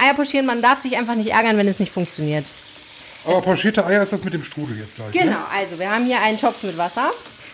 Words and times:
Eier 0.00 0.14
pochieren, 0.14 0.46
man 0.46 0.62
darf 0.62 0.82
sich 0.82 0.96
einfach 0.96 1.14
nicht 1.14 1.30
ärgern, 1.30 1.56
wenn 1.56 1.68
es 1.68 1.78
nicht 1.80 1.92
funktioniert. 1.92 2.44
Aber 3.26 3.40
pochierte 3.40 3.84
Eier 3.86 4.02
ist 4.02 4.12
das 4.12 4.22
mit 4.24 4.34
dem 4.34 4.44
Strudel 4.44 4.78
jetzt 4.78 4.96
gleich. 4.96 5.12
Genau, 5.12 5.30
Ne? 5.38 5.46
also 5.54 5.78
wir 5.78 5.90
haben 5.90 6.04
hier 6.06 6.20
einen 6.20 6.38
Topf 6.40 6.62
mit 6.62 6.76
Wasser. 6.76 7.10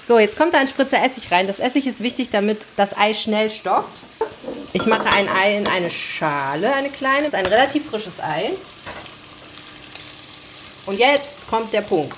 So, 0.08 0.18
jetzt 0.18 0.36
kommt 0.36 0.52
da 0.54 0.58
ein 0.58 0.66
Spritzer 0.66 1.00
Essig 1.04 1.30
rein. 1.30 1.46
Das 1.46 1.60
Essig 1.60 1.86
ist 1.86 2.00
wichtig, 2.02 2.30
damit 2.30 2.58
das 2.76 2.96
Ei 2.98 3.14
schnell 3.14 3.48
stockt. 3.50 3.96
Ich 4.72 4.84
mache 4.86 5.06
ein 5.12 5.28
Ei 5.28 5.58
in 5.58 5.68
eine 5.68 5.90
Schale, 5.90 6.74
eine 6.74 6.88
kleine, 6.88 7.32
ein 7.32 7.46
relativ 7.46 7.88
frisches 7.90 8.14
Ei. 8.20 8.50
Und 10.86 10.98
jetzt 10.98 11.46
kommt 11.48 11.72
der 11.72 11.82
Punkt. 11.82 12.16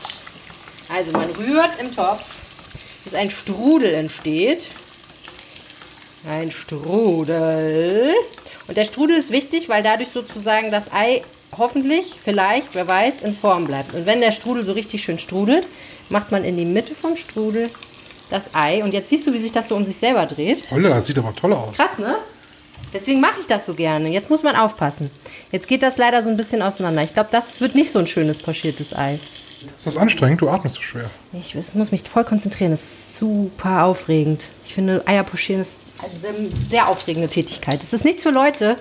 Also 0.89 1.11
man 1.13 1.29
rührt 1.31 1.79
im 1.81 1.95
Topf, 1.95 2.23
bis 3.05 3.15
ein 3.15 3.31
Strudel 3.31 3.93
entsteht. 3.93 4.67
Ein 6.29 6.51
Strudel. 6.51 8.15
Und 8.69 8.77
der 8.77 8.85
Strudel 8.85 9.17
ist 9.17 9.31
wichtig, 9.31 9.69
weil 9.69 9.83
dadurch 9.83 10.11
sozusagen 10.11 10.71
das 10.71 10.93
Ei 10.93 11.23
hoffentlich, 11.59 12.15
vielleicht, 12.23 12.75
wer 12.75 12.89
weiß, 12.89 13.23
in 13.23 13.35
Form 13.35 13.67
bleibt. 13.67 13.95
Und 13.95 14.07
wenn 14.07 14.21
der 14.21 14.33
Strudel 14.33 14.65
so 14.65 14.73
richtig 14.73 15.03
schön 15.03 15.19
strudelt, 15.19 15.67
macht 16.09 16.33
man 16.33 16.45
in 16.45 16.57
die 16.57 16.65
Mitte 16.65 16.95
vom 16.95 17.17
Strudel 17.17 17.69
das 18.31 18.55
Ei. 18.55 18.83
Und 18.83 18.95
jetzt 18.95 19.11
siehst 19.11 19.27
du, 19.27 19.33
wie 19.33 19.41
sich 19.41 19.53
das 19.53 19.69
so 19.69 19.77
um 19.77 19.85
sich 19.85 19.97
selber 19.97 20.27
dreht. 20.27 20.65
Holla, 20.71 20.89
das 20.91 21.07
sieht 21.07 21.19
aber 21.19 21.35
toll 21.35 21.53
aus. 21.53 21.77
Krass, 21.77 21.99
ne? 21.99 22.17
Deswegen 22.95 23.21
mache 23.21 23.41
ich 23.41 23.47
das 23.47 23.67
so 23.67 23.75
gerne. 23.75 24.11
Jetzt 24.11 24.31
muss 24.31 24.43
man 24.43 24.55
aufpassen. 24.55 25.11
Jetzt 25.51 25.67
geht 25.67 25.83
das 25.83 25.97
leider 25.97 26.23
so 26.23 26.29
ein 26.29 26.37
bisschen 26.37 26.63
auseinander. 26.63 27.03
Ich 27.03 27.15
glaube, 27.15 27.31
das 27.33 27.61
wird 27.61 27.75
nicht 27.75 27.91
so 27.91 27.99
ein 27.99 28.07
schönes 28.07 28.39
pochiertes 28.39 28.95
Ei. 28.95 29.19
Ist 29.79 29.87
das 29.87 29.97
anstrengend? 29.97 30.41
Du 30.41 30.51
atmest 30.51 30.77
so 30.77 30.83
schwer. 30.83 31.11
Ich 31.33 31.55
muss 31.75 31.91
mich 31.91 32.03
voll 32.03 32.25
konzentrieren. 32.25 32.73
Das 32.73 32.81
ist 32.81 33.19
super 33.19 33.85
aufregend. 33.85 34.43
Ich 34.73 34.77
finde, 34.77 35.07
Eier 35.07 35.23
pochieren 35.23 35.61
ist 35.61 35.83
eine 36.01 36.49
sehr, 36.67 36.89
aufregende 36.89 37.29
Tätigkeit. 37.29 37.83
Es 37.83 37.93
ist 37.93 38.07
nichts 38.07 38.23
für 38.23 38.31
Leute, 38.31 38.77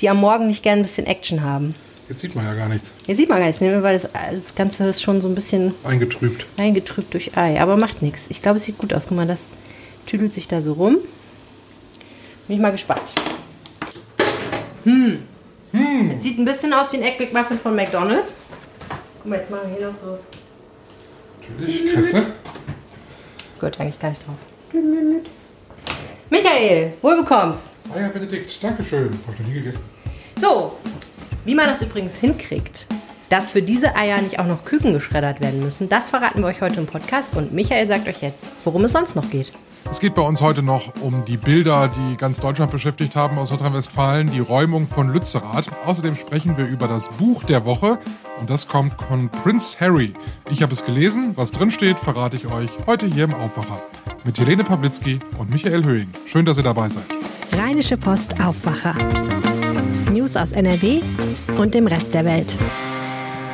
die 0.00 0.08
am 0.08 0.16
Morgen 0.16 0.46
nicht 0.46 0.62
gerne 0.62 0.80
ein 0.80 0.84
bisschen 0.84 1.06
Action 1.06 1.42
haben. 1.42 1.74
Jetzt 2.08 2.22
sieht 2.22 2.34
man 2.34 2.46
ja 2.46 2.54
gar 2.54 2.70
nichts. 2.70 2.90
Hier 3.04 3.16
sieht 3.16 3.28
man 3.28 3.36
gar 3.36 3.44
nichts, 3.44 3.60
ne, 3.60 3.82
weil 3.82 3.98
das, 3.98 4.10
das 4.32 4.54
Ganze 4.54 4.88
ist 4.88 5.02
schon 5.02 5.20
so 5.20 5.28
ein 5.28 5.34
bisschen 5.34 5.74
Eingetrübt. 5.84 6.46
eingetrübt 6.56 7.12
durch 7.12 7.36
Ei. 7.36 7.60
Aber 7.60 7.76
macht 7.76 8.00
nichts. 8.00 8.28
Ich 8.30 8.40
glaube, 8.40 8.56
es 8.56 8.64
sieht 8.64 8.78
gut 8.78 8.94
aus. 8.94 9.08
Guck 9.08 9.18
mal, 9.18 9.26
das 9.26 9.40
tüdelt 10.06 10.32
sich 10.32 10.48
da 10.48 10.62
so 10.62 10.72
rum. 10.72 10.96
Bin 12.48 12.56
ich 12.56 12.62
mal 12.62 12.72
gespannt. 12.72 13.12
Hm. 14.84 15.18
Es 16.12 16.22
sieht 16.22 16.38
ein 16.38 16.46
bisschen 16.46 16.72
aus 16.72 16.94
wie 16.94 16.96
ein 16.96 17.02
Egg 17.02 17.22
McMuffin 17.22 17.58
von 17.58 17.76
McDonalds. 17.76 18.36
Guck 19.18 19.26
mal, 19.26 19.36
jetzt 19.36 19.50
machen 19.50 19.68
wir 19.68 19.76
hier 19.76 19.88
noch 19.88 20.00
so. 20.00 20.18
Natürlich. 21.58 21.92
Kresse. 21.92 22.26
Gehört 23.56 23.78
eigentlich 23.78 24.00
gar 24.00 24.08
nicht 24.08 24.26
drauf. 24.26 24.36
Michael, 26.30 26.92
wohl 27.02 27.16
bekommst. 27.16 27.74
Eier 27.94 28.08
Benedikt, 28.10 28.62
Dankeschön. 28.62 29.10
Hab 29.26 29.34
ich 29.34 29.40
noch 29.40 29.46
nie 29.48 29.54
gegessen. 29.54 29.80
So, 30.40 30.76
wie 31.44 31.54
man 31.54 31.66
das 31.66 31.82
übrigens 31.82 32.16
hinkriegt, 32.16 32.86
dass 33.28 33.50
für 33.50 33.62
diese 33.62 33.96
Eier 33.96 34.20
nicht 34.20 34.38
auch 34.38 34.46
noch 34.46 34.64
Küken 34.64 34.92
geschreddert 34.92 35.40
werden 35.40 35.60
müssen, 35.60 35.88
das 35.88 36.08
verraten 36.08 36.40
wir 36.40 36.46
euch 36.46 36.60
heute 36.60 36.80
im 36.80 36.86
Podcast 36.86 37.36
und 37.36 37.52
Michael 37.52 37.86
sagt 37.86 38.06
euch 38.08 38.22
jetzt, 38.22 38.46
worum 38.64 38.84
es 38.84 38.92
sonst 38.92 39.16
noch 39.16 39.28
geht. 39.30 39.52
Es 39.88 40.00
geht 40.00 40.14
bei 40.14 40.22
uns 40.22 40.40
heute 40.40 40.62
noch 40.62 40.92
um 41.00 41.24
die 41.24 41.36
Bilder, 41.36 41.88
die 41.88 42.16
ganz 42.16 42.40
Deutschland 42.40 42.72
beschäftigt 42.72 43.14
haben 43.14 43.38
aus 43.38 43.50
Nordrhein-Westfalen, 43.50 44.28
die 44.30 44.40
Räumung 44.40 44.86
von 44.86 45.08
Lützerath. 45.08 45.70
Außerdem 45.86 46.16
sprechen 46.16 46.56
wir 46.56 46.66
über 46.66 46.88
das 46.88 47.08
Buch 47.10 47.44
der 47.44 47.64
Woche 47.64 47.98
und 48.40 48.50
das 48.50 48.68
kommt 48.68 48.94
von 49.02 49.28
Prince 49.28 49.78
Harry. 49.80 50.14
Ich 50.50 50.62
habe 50.62 50.72
es 50.72 50.84
gelesen, 50.84 51.32
was 51.36 51.52
drin 51.52 51.70
steht, 51.70 51.98
verrate 51.98 52.36
ich 52.36 52.46
euch 52.46 52.70
heute 52.86 53.06
hier 53.06 53.24
im 53.24 53.34
Aufwacher 53.34 53.80
mit 54.24 54.38
Helene 54.38 54.64
Pawlitzki 54.64 55.20
und 55.38 55.50
Michael 55.50 55.84
Höhing. 55.84 56.08
Schön, 56.26 56.44
dass 56.44 56.58
ihr 56.58 56.64
dabei 56.64 56.88
seid. 56.88 57.04
Rheinische 57.52 57.96
Post 57.96 58.40
Aufwacher. 58.40 58.94
News 60.12 60.36
aus 60.36 60.52
NRW 60.52 61.00
und 61.58 61.74
dem 61.74 61.86
Rest 61.86 62.14
der 62.14 62.24
Welt. 62.24 62.56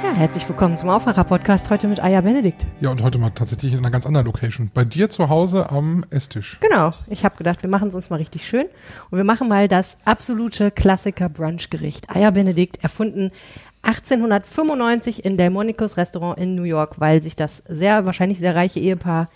Ja, 0.03 0.13
herzlich 0.13 0.49
willkommen 0.49 0.77
zum 0.77 0.89
Aufwacher-Podcast 0.91 1.71
heute 1.71 1.89
mit 1.89 2.03
Eier 2.03 2.23
Benedikt. 2.23 2.67
Ja, 2.81 2.91
und 2.91 3.03
heute 3.03 3.19
mal 3.19 3.31
tatsächlich 3.31 3.73
in 3.73 3.79
einer 3.79 3.91
ganz 3.91 4.07
anderen 4.07 4.27
Location. 4.27 4.71
Bei 4.73 4.85
dir 4.85 5.09
zu 5.09 5.29
Hause 5.29 5.71
am 5.71 6.05
Esstisch. 6.11 6.59
Genau, 6.61 6.91
ich 7.09 7.25
habe 7.25 7.37
gedacht, 7.37 7.63
wir 7.63 7.71
machen 7.71 7.89
es 7.89 7.95
uns 7.95 8.11
mal 8.11 8.17
richtig 8.17 8.47
schön 8.47 8.67
und 9.11 9.17
wir 9.17 9.25
machen 9.25 9.49
mal 9.49 9.69
das 9.69 9.97
absolute 10.05 10.71
Klassiker-Brunch-Gericht. 10.71 12.11
Eier 12.11 12.31
Benedikt, 12.33 12.83
erfunden 12.83 13.33
1895 13.83 15.25
in 15.25 15.37
Delmonicos 15.37 15.97
Restaurant 15.97 16.39
in 16.39 16.55
New 16.55 16.65
York, 16.65 17.01
weil 17.01 17.23
sich 17.23 17.37
das 17.37 17.63
sehr, 17.69 18.05
wahrscheinlich 18.05 18.39
sehr 18.39 18.55
reiche 18.55 18.81
Ehepaar 18.81 19.29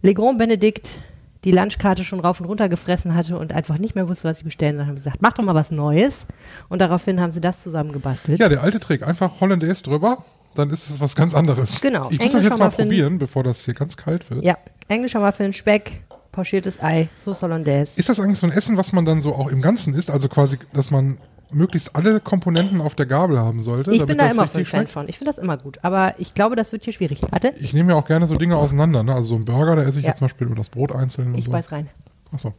Legrand 0.00 0.38
Benedikt 0.38 1.00
die 1.48 1.52
Lunchkarte 1.52 2.04
schon 2.04 2.20
rauf 2.20 2.40
und 2.40 2.46
runter 2.46 2.68
gefressen 2.68 3.14
hatte 3.14 3.38
und 3.38 3.54
einfach 3.54 3.78
nicht 3.78 3.94
mehr 3.94 4.06
wusste, 4.06 4.28
was 4.28 4.38
sie 4.38 4.44
bestellen 4.44 4.76
sollen. 4.76 4.86
Haben 4.86 4.98
sie 4.98 5.04
gesagt, 5.04 5.22
mach 5.22 5.32
doch 5.32 5.42
mal 5.42 5.54
was 5.54 5.70
Neues. 5.70 6.26
Und 6.68 6.80
daraufhin 6.80 7.20
haben 7.20 7.32
sie 7.32 7.40
das 7.40 7.62
zusammengebastelt. 7.62 8.38
Ja, 8.38 8.50
der 8.50 8.62
alte 8.62 8.78
Trick. 8.78 9.02
Einfach 9.02 9.40
Hollandaise 9.40 9.82
drüber, 9.82 10.24
dann 10.54 10.68
ist 10.68 10.90
es 10.90 11.00
was 11.00 11.16
ganz 11.16 11.34
anderes. 11.34 11.80
Genau. 11.80 12.10
Ich 12.10 12.18
muss 12.18 12.32
das 12.32 12.42
jetzt 12.42 12.58
mal 12.58 12.70
probieren, 12.70 13.18
bevor 13.18 13.44
das 13.44 13.64
hier 13.64 13.72
ganz 13.72 13.96
kalt 13.96 14.28
wird. 14.28 14.44
Ja, 14.44 14.58
englischer 14.88 15.20
Muffin, 15.20 15.54
Speck, 15.54 16.02
pochiertes 16.32 16.82
Ei, 16.82 17.08
Sauce 17.16 17.40
Hollandaise. 17.40 17.98
Ist 17.98 18.10
das 18.10 18.20
eigentlich 18.20 18.38
so 18.38 18.46
ein 18.46 18.52
Essen, 18.52 18.76
was 18.76 18.92
man 18.92 19.06
dann 19.06 19.22
so 19.22 19.34
auch 19.34 19.48
im 19.48 19.62
Ganzen 19.62 19.94
isst? 19.94 20.10
Also 20.10 20.28
quasi, 20.28 20.58
dass 20.74 20.90
man 20.90 21.16
möglichst 21.50 21.96
alle 21.96 22.20
Komponenten 22.20 22.80
auf 22.80 22.94
der 22.94 23.06
Gabel 23.06 23.38
haben 23.38 23.62
sollte? 23.62 23.92
Ich 23.92 24.04
bin 24.04 24.18
da 24.18 24.28
immer 24.28 24.42
ein 24.52 24.64
Fan 24.66 24.86
von. 24.86 25.08
Ich 25.08 25.18
finde 25.18 25.30
das 25.30 25.38
immer 25.38 25.56
gut. 25.56 25.78
Aber 25.82 26.14
ich 26.18 26.34
glaube, 26.34 26.56
das 26.56 26.72
wird 26.72 26.84
hier 26.84 26.92
schwierig. 26.92 27.20
Warte, 27.30 27.54
Ich 27.60 27.72
nehme 27.72 27.92
ja 27.92 27.98
auch 27.98 28.06
gerne 28.06 28.26
so 28.26 28.34
Dinge 28.34 28.56
auseinander. 28.56 29.02
Ne? 29.02 29.14
Also 29.14 29.28
so 29.28 29.34
ein 29.36 29.44
Burger, 29.44 29.76
da 29.76 29.82
esse 29.82 29.98
ich 29.98 30.04
Ja. 30.04 30.10
jetzt 30.10 30.18
zum 30.18 30.26
Beispiel 30.26 30.46
nur 30.46 30.56
das 30.56 30.68
Brot 30.68 30.92
einzeln 30.92 31.28
und 31.28 31.38
ich 31.38 31.46
so. 31.46 31.50
beiß 31.50 31.72
rein. 31.72 31.88
Achso. 32.32 32.52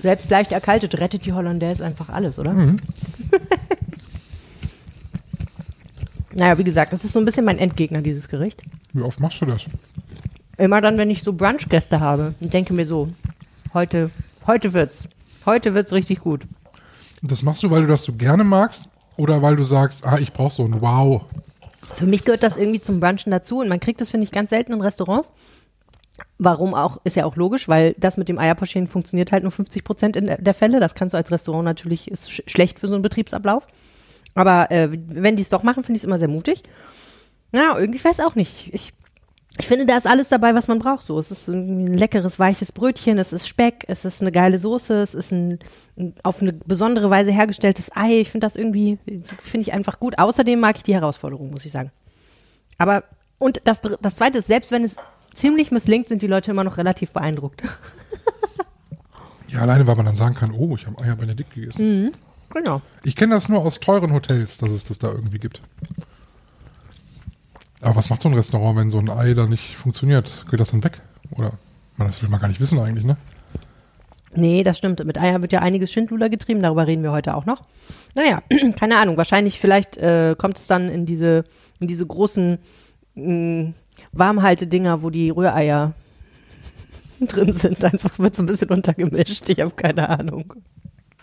Selbst 0.00 0.30
leicht 0.30 0.52
erkaltet 0.52 0.98
rettet 1.00 1.24
die 1.24 1.32
Hollandaise 1.32 1.84
einfach 1.84 2.08
alles, 2.08 2.38
oder? 2.38 2.52
Mhm. 2.52 2.76
naja, 6.34 6.56
wie 6.56 6.64
gesagt, 6.64 6.92
das 6.92 7.04
ist 7.04 7.12
so 7.12 7.18
ein 7.18 7.24
bisschen 7.24 7.44
mein 7.44 7.58
Endgegner, 7.58 8.00
dieses 8.00 8.28
Gericht. 8.28 8.62
Wie 8.92 9.02
oft 9.02 9.18
machst 9.18 9.40
du 9.40 9.46
das? 9.46 9.62
Immer 10.58 10.80
dann, 10.80 10.98
wenn 10.98 11.08
ich 11.08 11.22
so 11.22 11.32
Brunchgäste 11.32 12.00
habe 12.00 12.34
und 12.40 12.52
denke 12.52 12.74
mir 12.74 12.84
so, 12.84 13.08
heute, 13.72 14.10
heute 14.46 14.72
wird's. 14.72 15.08
Heute 15.46 15.72
wird's 15.72 15.92
richtig 15.92 16.20
gut. 16.20 16.42
Das 17.22 17.42
machst 17.42 17.62
du, 17.62 17.70
weil 17.70 17.82
du 17.82 17.86
das 17.86 18.02
so 18.02 18.12
gerne 18.12 18.44
magst? 18.44 18.84
Oder 19.16 19.40
weil 19.40 19.56
du 19.56 19.62
sagst, 19.62 20.04
ah, 20.04 20.18
ich 20.18 20.32
brauche 20.32 20.52
so 20.52 20.64
ein 20.64 20.80
Wow. 20.80 21.22
Für 21.94 22.06
mich 22.06 22.24
gehört 22.24 22.42
das 22.42 22.56
irgendwie 22.56 22.80
zum 22.80 23.00
Brunchen 23.00 23.30
dazu 23.30 23.60
und 23.60 23.68
man 23.68 23.80
kriegt 23.80 24.00
das, 24.00 24.10
finde 24.10 24.24
ich, 24.24 24.32
ganz 24.32 24.50
selten 24.50 24.72
in 24.72 24.80
Restaurants. 24.80 25.32
Warum 26.38 26.74
auch, 26.74 27.00
ist 27.04 27.16
ja 27.16 27.24
auch 27.24 27.36
logisch, 27.36 27.68
weil 27.68 27.94
das 27.96 28.16
mit 28.16 28.28
dem 28.28 28.38
Eierpochieren 28.38 28.88
funktioniert 28.88 29.32
halt 29.32 29.44
nur 29.44 29.52
50 29.52 29.84
Prozent 29.84 30.16
in 30.16 30.26
der 30.38 30.54
Fälle. 30.54 30.80
Das 30.80 30.94
kannst 30.94 31.14
du 31.14 31.16
als 31.16 31.30
Restaurant 31.30 31.64
natürlich, 31.64 32.10
ist 32.10 32.30
sch 32.30 32.42
schlecht 32.46 32.80
für 32.80 32.88
so 32.88 32.94
einen 32.94 33.02
Betriebsablauf. 33.02 33.66
Aber 34.34 34.70
äh, 34.70 34.88
wenn 34.90 35.36
die 35.36 35.42
es 35.42 35.48
doch 35.50 35.62
machen, 35.62 35.84
finde 35.84 35.96
ich 35.96 36.02
es 36.02 36.06
immer 36.06 36.18
sehr 36.18 36.28
mutig. 36.28 36.62
Ja, 37.52 37.78
irgendwie 37.78 38.02
weiß 38.02 38.20
auch 38.20 38.34
nicht. 38.34 38.72
Ich, 38.74 38.92
ich 39.58 39.66
finde, 39.66 39.86
da 39.86 39.96
ist 39.96 40.06
alles 40.06 40.28
dabei, 40.28 40.54
was 40.54 40.68
man 40.68 40.78
braucht. 40.78 41.06
So, 41.06 41.18
es 41.18 41.30
ist 41.30 41.48
ein 41.48 41.86
leckeres, 41.86 42.38
weiches 42.38 42.72
Brötchen, 42.72 43.18
es 43.18 43.32
ist 43.32 43.48
Speck, 43.48 43.84
es 43.88 44.04
ist 44.04 44.20
eine 44.22 44.30
geile 44.30 44.58
Soße, 44.58 45.02
es 45.02 45.14
ist 45.14 45.32
ein, 45.32 45.58
ein 45.96 46.14
auf 46.22 46.40
eine 46.40 46.52
besondere 46.52 47.10
Weise 47.10 47.32
hergestelltes 47.32 47.90
Ei. 47.94 48.20
Ich 48.20 48.30
finde 48.30 48.46
das 48.46 48.56
irgendwie, 48.56 48.98
finde 49.42 49.62
ich 49.62 49.72
einfach 49.72 49.98
gut. 49.98 50.18
Außerdem 50.18 50.60
mag 50.60 50.76
ich 50.76 50.84
die 50.84 50.94
Herausforderung, 50.94 51.50
muss 51.50 51.64
ich 51.64 51.72
sagen. 51.72 51.90
Aber, 52.78 53.04
und 53.38 53.60
das, 53.64 53.80
das 54.00 54.16
Zweite 54.16 54.38
ist, 54.38 54.46
selbst 54.46 54.70
wenn 54.70 54.84
es 54.84 54.96
ziemlich 55.34 55.70
misslingt, 55.70 56.08
sind 56.08 56.22
die 56.22 56.26
Leute 56.28 56.52
immer 56.52 56.64
noch 56.64 56.76
relativ 56.76 57.10
beeindruckt. 57.12 57.62
Ja, 59.50 59.60
alleine, 59.60 59.86
weil 59.86 59.96
man 59.96 60.06
dann 60.06 60.16
sagen 60.16 60.34
kann, 60.34 60.52
oh, 60.52 60.76
ich 60.76 60.86
habe 60.86 61.02
Eier 61.02 61.16
Benedikt 61.16 61.54
gegessen. 61.54 62.12
genau. 62.52 62.82
Ich 63.02 63.16
kenne 63.16 63.34
das 63.34 63.48
nur 63.48 63.60
aus 63.60 63.80
teuren 63.80 64.12
Hotels, 64.12 64.58
dass 64.58 64.70
es 64.70 64.84
das 64.84 64.98
da 64.98 65.08
irgendwie 65.08 65.38
gibt. 65.38 65.62
Aber 67.80 67.96
was 67.96 68.10
macht 68.10 68.22
so 68.22 68.28
ein 68.28 68.34
Restaurant, 68.34 68.76
wenn 68.78 68.90
so 68.90 68.98
ein 68.98 69.10
Ei 69.10 69.34
da 69.34 69.46
nicht 69.46 69.76
funktioniert? 69.76 70.44
Geht 70.50 70.60
das 70.60 70.70
dann 70.70 70.82
weg? 70.82 71.00
Oder? 71.32 71.52
Man, 71.96 72.08
Das 72.08 72.22
will 72.22 72.28
man 72.28 72.40
gar 72.40 72.48
nicht 72.48 72.60
wissen 72.60 72.78
eigentlich, 72.78 73.04
ne? 73.04 73.16
Nee, 74.34 74.62
das 74.62 74.78
stimmt. 74.78 75.04
Mit 75.04 75.18
Eier 75.18 75.40
wird 75.42 75.52
ja 75.52 75.60
einiges 75.60 75.90
Schindluder 75.90 76.28
getrieben, 76.28 76.60
darüber 76.60 76.86
reden 76.86 77.02
wir 77.02 77.12
heute 77.12 77.34
auch 77.34 77.46
noch. 77.46 77.62
Naja, 78.14 78.42
keine 78.76 78.98
Ahnung, 78.98 79.16
wahrscheinlich, 79.16 79.58
vielleicht 79.58 79.96
äh, 79.96 80.34
kommt 80.36 80.58
es 80.58 80.66
dann 80.66 80.88
in 80.88 81.06
diese, 81.06 81.44
in 81.80 81.86
diese 81.88 82.06
großen 82.06 82.58
mh, 83.14 83.72
Warmhaltedinger, 84.12 85.02
wo 85.02 85.10
die 85.10 85.30
Rühreier 85.30 85.94
drin 87.20 87.52
sind. 87.52 87.84
Einfach 87.84 88.18
wird 88.18 88.36
so 88.36 88.42
ein 88.42 88.46
bisschen 88.46 88.68
untergemischt. 88.68 89.48
Ich 89.48 89.60
habe 89.60 89.70
keine 89.70 90.08
Ahnung. 90.08 90.54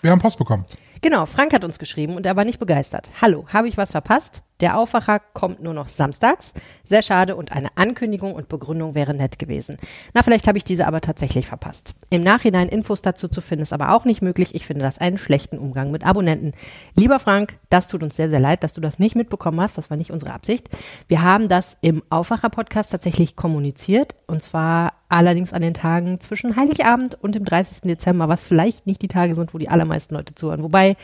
Wir 0.01 0.11
haben 0.11 0.19
Post 0.19 0.39
bekommen. 0.39 0.65
Genau, 1.01 1.25
Frank 1.27 1.53
hat 1.53 1.63
uns 1.63 1.77
geschrieben 1.77 2.15
und 2.15 2.25
er 2.25 2.35
war 2.35 2.45
nicht 2.45 2.59
begeistert. 2.59 3.11
Hallo, 3.21 3.45
habe 3.53 3.67
ich 3.67 3.77
was 3.77 3.91
verpasst? 3.91 4.41
Der 4.61 4.77
Aufwacher 4.77 5.19
kommt 5.19 5.61
nur 5.61 5.73
noch 5.73 5.89
samstags. 5.89 6.53
Sehr 6.85 7.01
schade 7.01 7.35
und 7.35 7.51
eine 7.51 7.69
Ankündigung 7.75 8.33
und 8.33 8.47
Begründung 8.47 8.95
wäre 8.95 9.13
nett 9.13 9.37
gewesen. 9.37 9.77
Na, 10.13 10.23
vielleicht 10.23 10.47
habe 10.47 10.57
ich 10.57 10.63
diese 10.63 10.87
aber 10.87 11.01
tatsächlich 11.01 11.47
verpasst. 11.47 11.93
Im 12.09 12.21
Nachhinein 12.21 12.69
Infos 12.69 13.01
dazu 13.01 13.27
zu 13.27 13.41
finden 13.41 13.63
ist 13.63 13.73
aber 13.73 13.93
auch 13.93 14.05
nicht 14.05 14.21
möglich. 14.21 14.55
Ich 14.55 14.65
finde 14.65 14.85
das 14.85 14.99
einen 14.99 15.17
schlechten 15.17 15.57
Umgang 15.57 15.91
mit 15.91 16.05
Abonnenten. 16.05 16.53
Lieber 16.95 17.19
Frank, 17.19 17.57
das 17.69 17.87
tut 17.87 18.01
uns 18.01 18.15
sehr, 18.15 18.29
sehr 18.29 18.39
leid, 18.39 18.63
dass 18.63 18.73
du 18.73 18.81
das 18.81 18.97
nicht 18.97 19.15
mitbekommen 19.15 19.59
hast. 19.59 19.77
Das 19.77 19.89
war 19.89 19.97
nicht 19.97 20.11
unsere 20.11 20.31
Absicht. 20.31 20.69
Wir 21.07 21.21
haben 21.21 21.49
das 21.49 21.77
im 21.81 22.01
Aufwacher-Podcast 22.09 22.91
tatsächlich 22.91 23.35
kommuniziert 23.35 24.15
und 24.27 24.41
zwar 24.41 24.93
allerdings 25.09 25.53
an 25.53 25.61
den 25.61 25.73
Tagen 25.73 26.19
zwischen 26.19 26.55
Heiligabend 26.55 27.15
und 27.15 27.35
dem 27.35 27.45
30. 27.45 27.81
Dezember, 27.81 28.27
was 28.27 28.41
vielleicht 28.41 28.87
nicht 28.87 29.01
die 29.01 29.07
Tage 29.07 29.35
sind, 29.35 29.53
wo 29.53 29.57
die 29.57 29.69
allermeisten 29.69 30.15
Leute 30.15 30.33
zuhören. 30.35 30.63
Wobei 30.63 30.97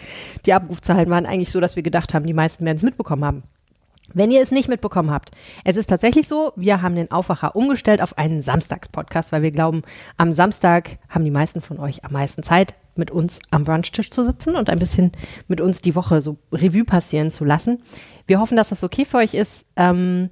die 0.45 0.54
Abrufzahlen 0.54 1.09
waren 1.09 1.25
eigentlich 1.25 1.51
so, 1.51 1.59
dass 1.59 1.75
wir 1.75 1.83
gedacht 1.83 2.13
haben, 2.13 2.25
die 2.25 2.33
meisten 2.33 2.65
werden 2.65 2.77
es 2.77 2.83
mitbekommen 2.83 3.25
haben. 3.25 3.41
Wenn 4.13 4.31
ihr 4.31 4.42
es 4.42 4.52
nicht 4.52 4.69
mitbekommen 4.69 5.12
habt, 5.12 5.31
es 5.63 5.78
ist 5.78 5.90
tatsächlich 5.90 6.28
so, 6.28 6.54
wir 6.56 6.81
haben 6.81 6.96
den 6.96 7.12
Aufwacher 7.12 7.56
umgestellt 7.56 8.02
auf 8.02 8.18
einen 8.18 8.42
Samstagspodcast, 8.42 9.31
weil 9.31 9.42
wir 9.42 9.52
glauben, 9.52 9.84
am 10.18 10.34
Samstag 10.34 10.98
haben 11.10 11.25
die 11.25 11.31
meisten 11.31 11.62
von 11.62 11.80
euch 11.80 12.04
am 12.04 12.13
meisten 12.13 12.44
Zeit, 12.44 12.75
mit 12.96 13.12
uns 13.12 13.40
am 13.52 13.63
Brunchtisch 13.63 14.12
zu 14.12 14.25
sitzen 14.25 14.56
und 14.56 14.69
ein 14.69 14.80
bisschen 14.80 15.12
mit 15.48 15.62
uns 15.62 15.81
die 15.81 15.96
Woche 15.96 16.22
so 16.22 16.38
Revue 16.52 16.84
passieren 16.84 17.31
zu 17.31 17.46
lassen. 17.46 17.81
Wir 18.28 18.40
hoffen, 18.40 18.58
dass 18.58 18.69
das 18.69 18.84
okay 18.84 19.06
für 19.06 19.18
euch 19.18 19.34
ist. 19.34 19.66
Ähm, 19.75 20.30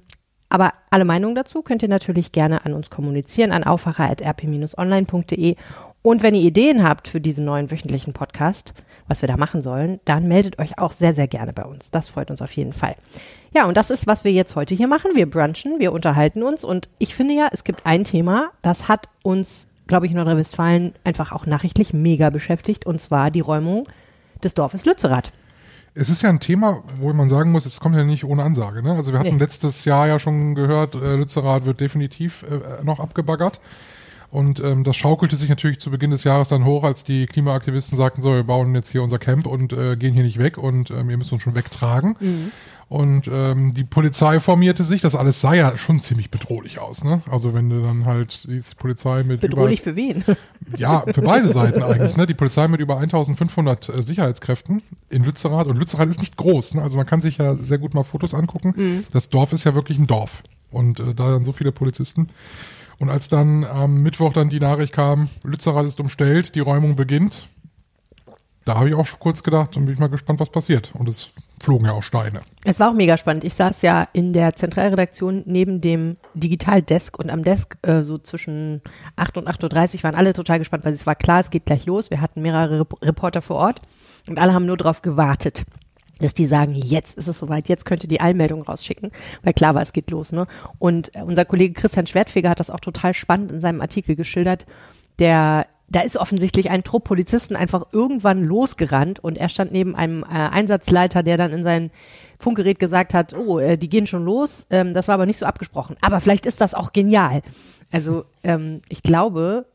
aber 0.50 0.74
alle 0.90 1.04
Meinungen 1.04 1.36
dazu 1.36 1.62
könnt 1.62 1.82
ihr 1.82 1.88
natürlich 1.88 2.32
gerne 2.32 2.64
an 2.66 2.74
uns 2.74 2.90
kommunizieren 2.90 3.52
an 3.52 3.64
aufwacher.rp-online.de. 3.64 5.56
Und 6.02 6.22
wenn 6.22 6.34
ihr 6.34 6.42
Ideen 6.42 6.82
habt 6.82 7.08
für 7.08 7.20
diesen 7.20 7.44
neuen 7.44 7.70
wöchentlichen 7.70 8.12
Podcast, 8.12 8.74
was 9.06 9.22
wir 9.22 9.28
da 9.28 9.36
machen 9.36 9.62
sollen, 9.62 10.00
dann 10.04 10.26
meldet 10.26 10.58
euch 10.58 10.78
auch 10.78 10.92
sehr, 10.92 11.12
sehr 11.12 11.28
gerne 11.28 11.52
bei 11.52 11.64
uns. 11.64 11.90
Das 11.90 12.08
freut 12.08 12.30
uns 12.30 12.42
auf 12.42 12.52
jeden 12.52 12.72
Fall. 12.72 12.96
Ja, 13.52 13.66
und 13.66 13.76
das 13.76 13.90
ist, 13.90 14.06
was 14.06 14.22
wir 14.24 14.32
jetzt 14.32 14.54
heute 14.54 14.74
hier 14.74 14.86
machen. 14.86 15.12
Wir 15.14 15.28
brunchen, 15.28 15.78
wir 15.78 15.92
unterhalten 15.92 16.42
uns 16.42 16.64
und 16.64 16.88
ich 16.98 17.14
finde 17.14 17.34
ja, 17.34 17.48
es 17.50 17.64
gibt 17.64 17.84
ein 17.84 18.04
Thema, 18.04 18.50
das 18.62 18.86
hat 18.86 19.08
uns, 19.22 19.66
glaube 19.88 20.06
ich, 20.06 20.12
in 20.12 20.16
Nordrhein-Westfalen 20.16 20.94
einfach 21.02 21.32
auch 21.32 21.46
nachrichtlich 21.46 21.92
mega 21.92 22.30
beschäftigt 22.30 22.86
und 22.86 23.00
zwar 23.00 23.30
die 23.30 23.40
Räumung 23.40 23.88
des 24.42 24.54
Dorfes 24.54 24.84
Lützerath. 24.84 25.32
Es 25.94 26.08
ist 26.08 26.22
ja 26.22 26.28
ein 26.28 26.38
Thema, 26.38 26.84
wo 27.00 27.12
man 27.12 27.28
sagen 27.28 27.50
muss, 27.50 27.66
es 27.66 27.80
kommt 27.80 27.96
ja 27.96 28.04
nicht 28.04 28.24
ohne 28.24 28.44
Ansage. 28.44 28.84
Ne? 28.84 28.92
Also 28.92 29.12
wir 29.12 29.18
hatten 29.18 29.34
nee. 29.34 29.42
letztes 29.42 29.84
Jahr 29.84 30.06
ja 30.06 30.20
schon 30.20 30.54
gehört, 30.54 30.94
äh, 30.94 31.16
Lützerath 31.16 31.64
wird 31.64 31.80
definitiv 31.80 32.44
äh, 32.44 32.84
noch 32.84 33.00
abgebaggert. 33.00 33.60
Und 34.30 34.60
ähm, 34.60 34.84
das 34.84 34.96
schaukelte 34.96 35.36
sich 35.36 35.48
natürlich 35.48 35.80
zu 35.80 35.90
Beginn 35.90 36.12
des 36.12 36.22
Jahres 36.22 36.48
dann 36.48 36.64
hoch, 36.64 36.84
als 36.84 37.02
die 37.02 37.26
Klimaaktivisten 37.26 37.98
sagten, 37.98 38.22
so, 38.22 38.32
wir 38.32 38.44
bauen 38.44 38.74
jetzt 38.74 38.90
hier 38.90 39.02
unser 39.02 39.18
Camp 39.18 39.46
und 39.46 39.72
äh, 39.72 39.96
gehen 39.96 40.14
hier 40.14 40.22
nicht 40.22 40.38
weg 40.38 40.56
und 40.56 40.90
ähm, 40.90 41.10
ihr 41.10 41.16
müsst 41.16 41.32
uns 41.32 41.42
schon 41.42 41.54
wegtragen. 41.56 42.16
Mhm. 42.20 42.52
Und 42.90 43.28
ähm, 43.32 43.72
die 43.72 43.84
Polizei 43.84 44.40
formierte 44.40 44.82
sich, 44.82 45.00
das 45.00 45.14
alles 45.14 45.40
sah 45.40 45.54
ja 45.54 45.76
schon 45.76 46.00
ziemlich 46.00 46.28
bedrohlich 46.28 46.80
aus, 46.80 47.04
ne? 47.04 47.22
Also 47.30 47.54
wenn 47.54 47.70
du 47.70 47.82
dann 47.82 48.04
halt 48.04 48.50
die 48.50 48.60
Polizei 48.76 49.22
mit 49.22 49.40
bedrohlich 49.40 49.80
über, 49.82 49.90
für 49.90 49.96
wen? 49.96 50.24
Ja, 50.76 51.04
für 51.06 51.22
beide 51.22 51.48
Seiten 51.48 51.84
eigentlich, 51.84 52.16
ne? 52.16 52.26
Die 52.26 52.34
Polizei 52.34 52.66
mit 52.66 52.80
über 52.80 52.98
1500 52.98 53.88
äh, 53.88 54.02
Sicherheitskräften 54.02 54.82
in 55.08 55.22
Lützerath 55.22 55.68
und 55.68 55.76
Lützerath 55.76 56.08
ist 56.08 56.18
nicht 56.18 56.36
groß, 56.36 56.74
ne? 56.74 56.82
Also 56.82 56.96
man 56.96 57.06
kann 57.06 57.20
sich 57.20 57.38
ja 57.38 57.54
sehr 57.54 57.78
gut 57.78 57.94
mal 57.94 58.02
Fotos 58.02 58.34
angucken. 58.34 58.74
Mhm. 58.76 59.04
Das 59.12 59.28
Dorf 59.28 59.52
ist 59.52 59.62
ja 59.62 59.76
wirklich 59.76 59.98
ein 59.98 60.08
Dorf 60.08 60.42
und 60.72 60.98
äh, 60.98 61.14
da 61.14 61.30
dann 61.30 61.44
so 61.44 61.52
viele 61.52 61.70
Polizisten. 61.70 62.28
Und 63.00 63.08
als 63.08 63.28
dann 63.28 63.64
am 63.64 63.96
Mittwoch 63.96 64.34
dann 64.34 64.50
die 64.50 64.60
Nachricht 64.60 64.92
kam, 64.92 65.30
Lützerath 65.42 65.86
ist 65.86 65.98
umstellt, 66.00 66.54
die 66.54 66.60
Räumung 66.60 66.96
beginnt, 66.96 67.48
da 68.66 68.76
habe 68.76 68.90
ich 68.90 68.94
auch 68.94 69.06
kurz 69.18 69.42
gedacht 69.42 69.74
und 69.76 69.86
bin 69.86 69.94
ich 69.94 70.00
mal 70.00 70.10
gespannt, 70.10 70.38
was 70.38 70.50
passiert. 70.50 70.92
Und 70.94 71.08
es 71.08 71.30
flogen 71.58 71.86
ja 71.86 71.92
auch 71.92 72.02
Steine. 72.02 72.42
Es 72.62 72.78
war 72.78 72.90
auch 72.90 72.94
mega 72.94 73.16
spannend. 73.16 73.44
Ich 73.44 73.54
saß 73.54 73.80
ja 73.80 74.06
in 74.12 74.34
der 74.34 74.54
Zentralredaktion 74.54 75.44
neben 75.46 75.80
dem 75.80 76.18
Digitaldesk 76.34 77.18
und 77.18 77.30
am 77.30 77.42
Desk 77.42 77.78
äh, 77.82 78.02
so 78.02 78.18
zwischen 78.18 78.82
8 79.16 79.38
und 79.38 79.48
8.30 79.48 79.96
Uhr 79.96 80.02
waren 80.02 80.14
alle 80.14 80.34
total 80.34 80.58
gespannt, 80.58 80.84
weil 80.84 80.92
es 80.92 81.06
war 81.06 81.14
klar, 81.14 81.40
es 81.40 81.48
geht 81.48 81.64
gleich 81.64 81.86
los. 81.86 82.10
Wir 82.10 82.20
hatten 82.20 82.42
mehrere 82.42 82.80
Rep 82.80 83.02
Reporter 83.02 83.40
vor 83.40 83.56
Ort 83.56 83.80
und 84.28 84.38
alle 84.38 84.52
haben 84.52 84.66
nur 84.66 84.76
darauf 84.76 85.00
gewartet 85.00 85.64
dass 86.20 86.34
die 86.34 86.46
sagen, 86.46 86.74
jetzt 86.74 87.18
ist 87.18 87.28
es 87.28 87.38
soweit, 87.38 87.68
jetzt 87.68 87.84
könnt 87.84 88.02
ihr 88.02 88.08
die 88.08 88.20
Allmeldung 88.20 88.62
rausschicken, 88.62 89.10
weil 89.42 89.52
klar 89.52 89.74
war, 89.74 89.82
es 89.82 89.92
geht 89.92 90.10
los. 90.10 90.32
Ne? 90.32 90.46
Und 90.78 91.14
äh, 91.14 91.22
unser 91.22 91.44
Kollege 91.44 91.74
Christian 91.74 92.06
Schwertfeger 92.06 92.50
hat 92.50 92.60
das 92.60 92.70
auch 92.70 92.80
total 92.80 93.14
spannend 93.14 93.52
in 93.52 93.60
seinem 93.60 93.80
Artikel 93.80 94.16
geschildert. 94.16 94.66
Der 95.18 95.66
da 95.90 96.00
ist 96.00 96.16
offensichtlich 96.16 96.70
ein 96.70 96.84
Trupp 96.84 97.04
Polizisten 97.04 97.56
einfach 97.56 97.86
irgendwann 97.92 98.44
losgerannt 98.44 99.18
und 99.18 99.36
er 99.36 99.48
stand 99.48 99.72
neben 99.72 99.96
einem 99.96 100.22
äh, 100.22 100.28
Einsatzleiter, 100.28 101.24
der 101.24 101.36
dann 101.36 101.52
in 101.52 101.64
sein 101.64 101.90
Funkgerät 102.38 102.78
gesagt 102.78 103.12
hat, 103.12 103.34
oh, 103.34 103.58
äh, 103.58 103.76
die 103.76 103.88
gehen 103.88 104.06
schon 104.06 104.24
los. 104.24 104.66
Ähm, 104.70 104.94
das 104.94 105.08
war 105.08 105.14
aber 105.14 105.26
nicht 105.26 105.38
so 105.38 105.46
abgesprochen. 105.46 105.96
Aber 106.00 106.20
vielleicht 106.20 106.46
ist 106.46 106.60
das 106.60 106.74
auch 106.74 106.92
genial. 106.92 107.42
Also 107.90 108.24
ähm, 108.44 108.82
ich 108.88 109.02
glaube, 109.02 109.66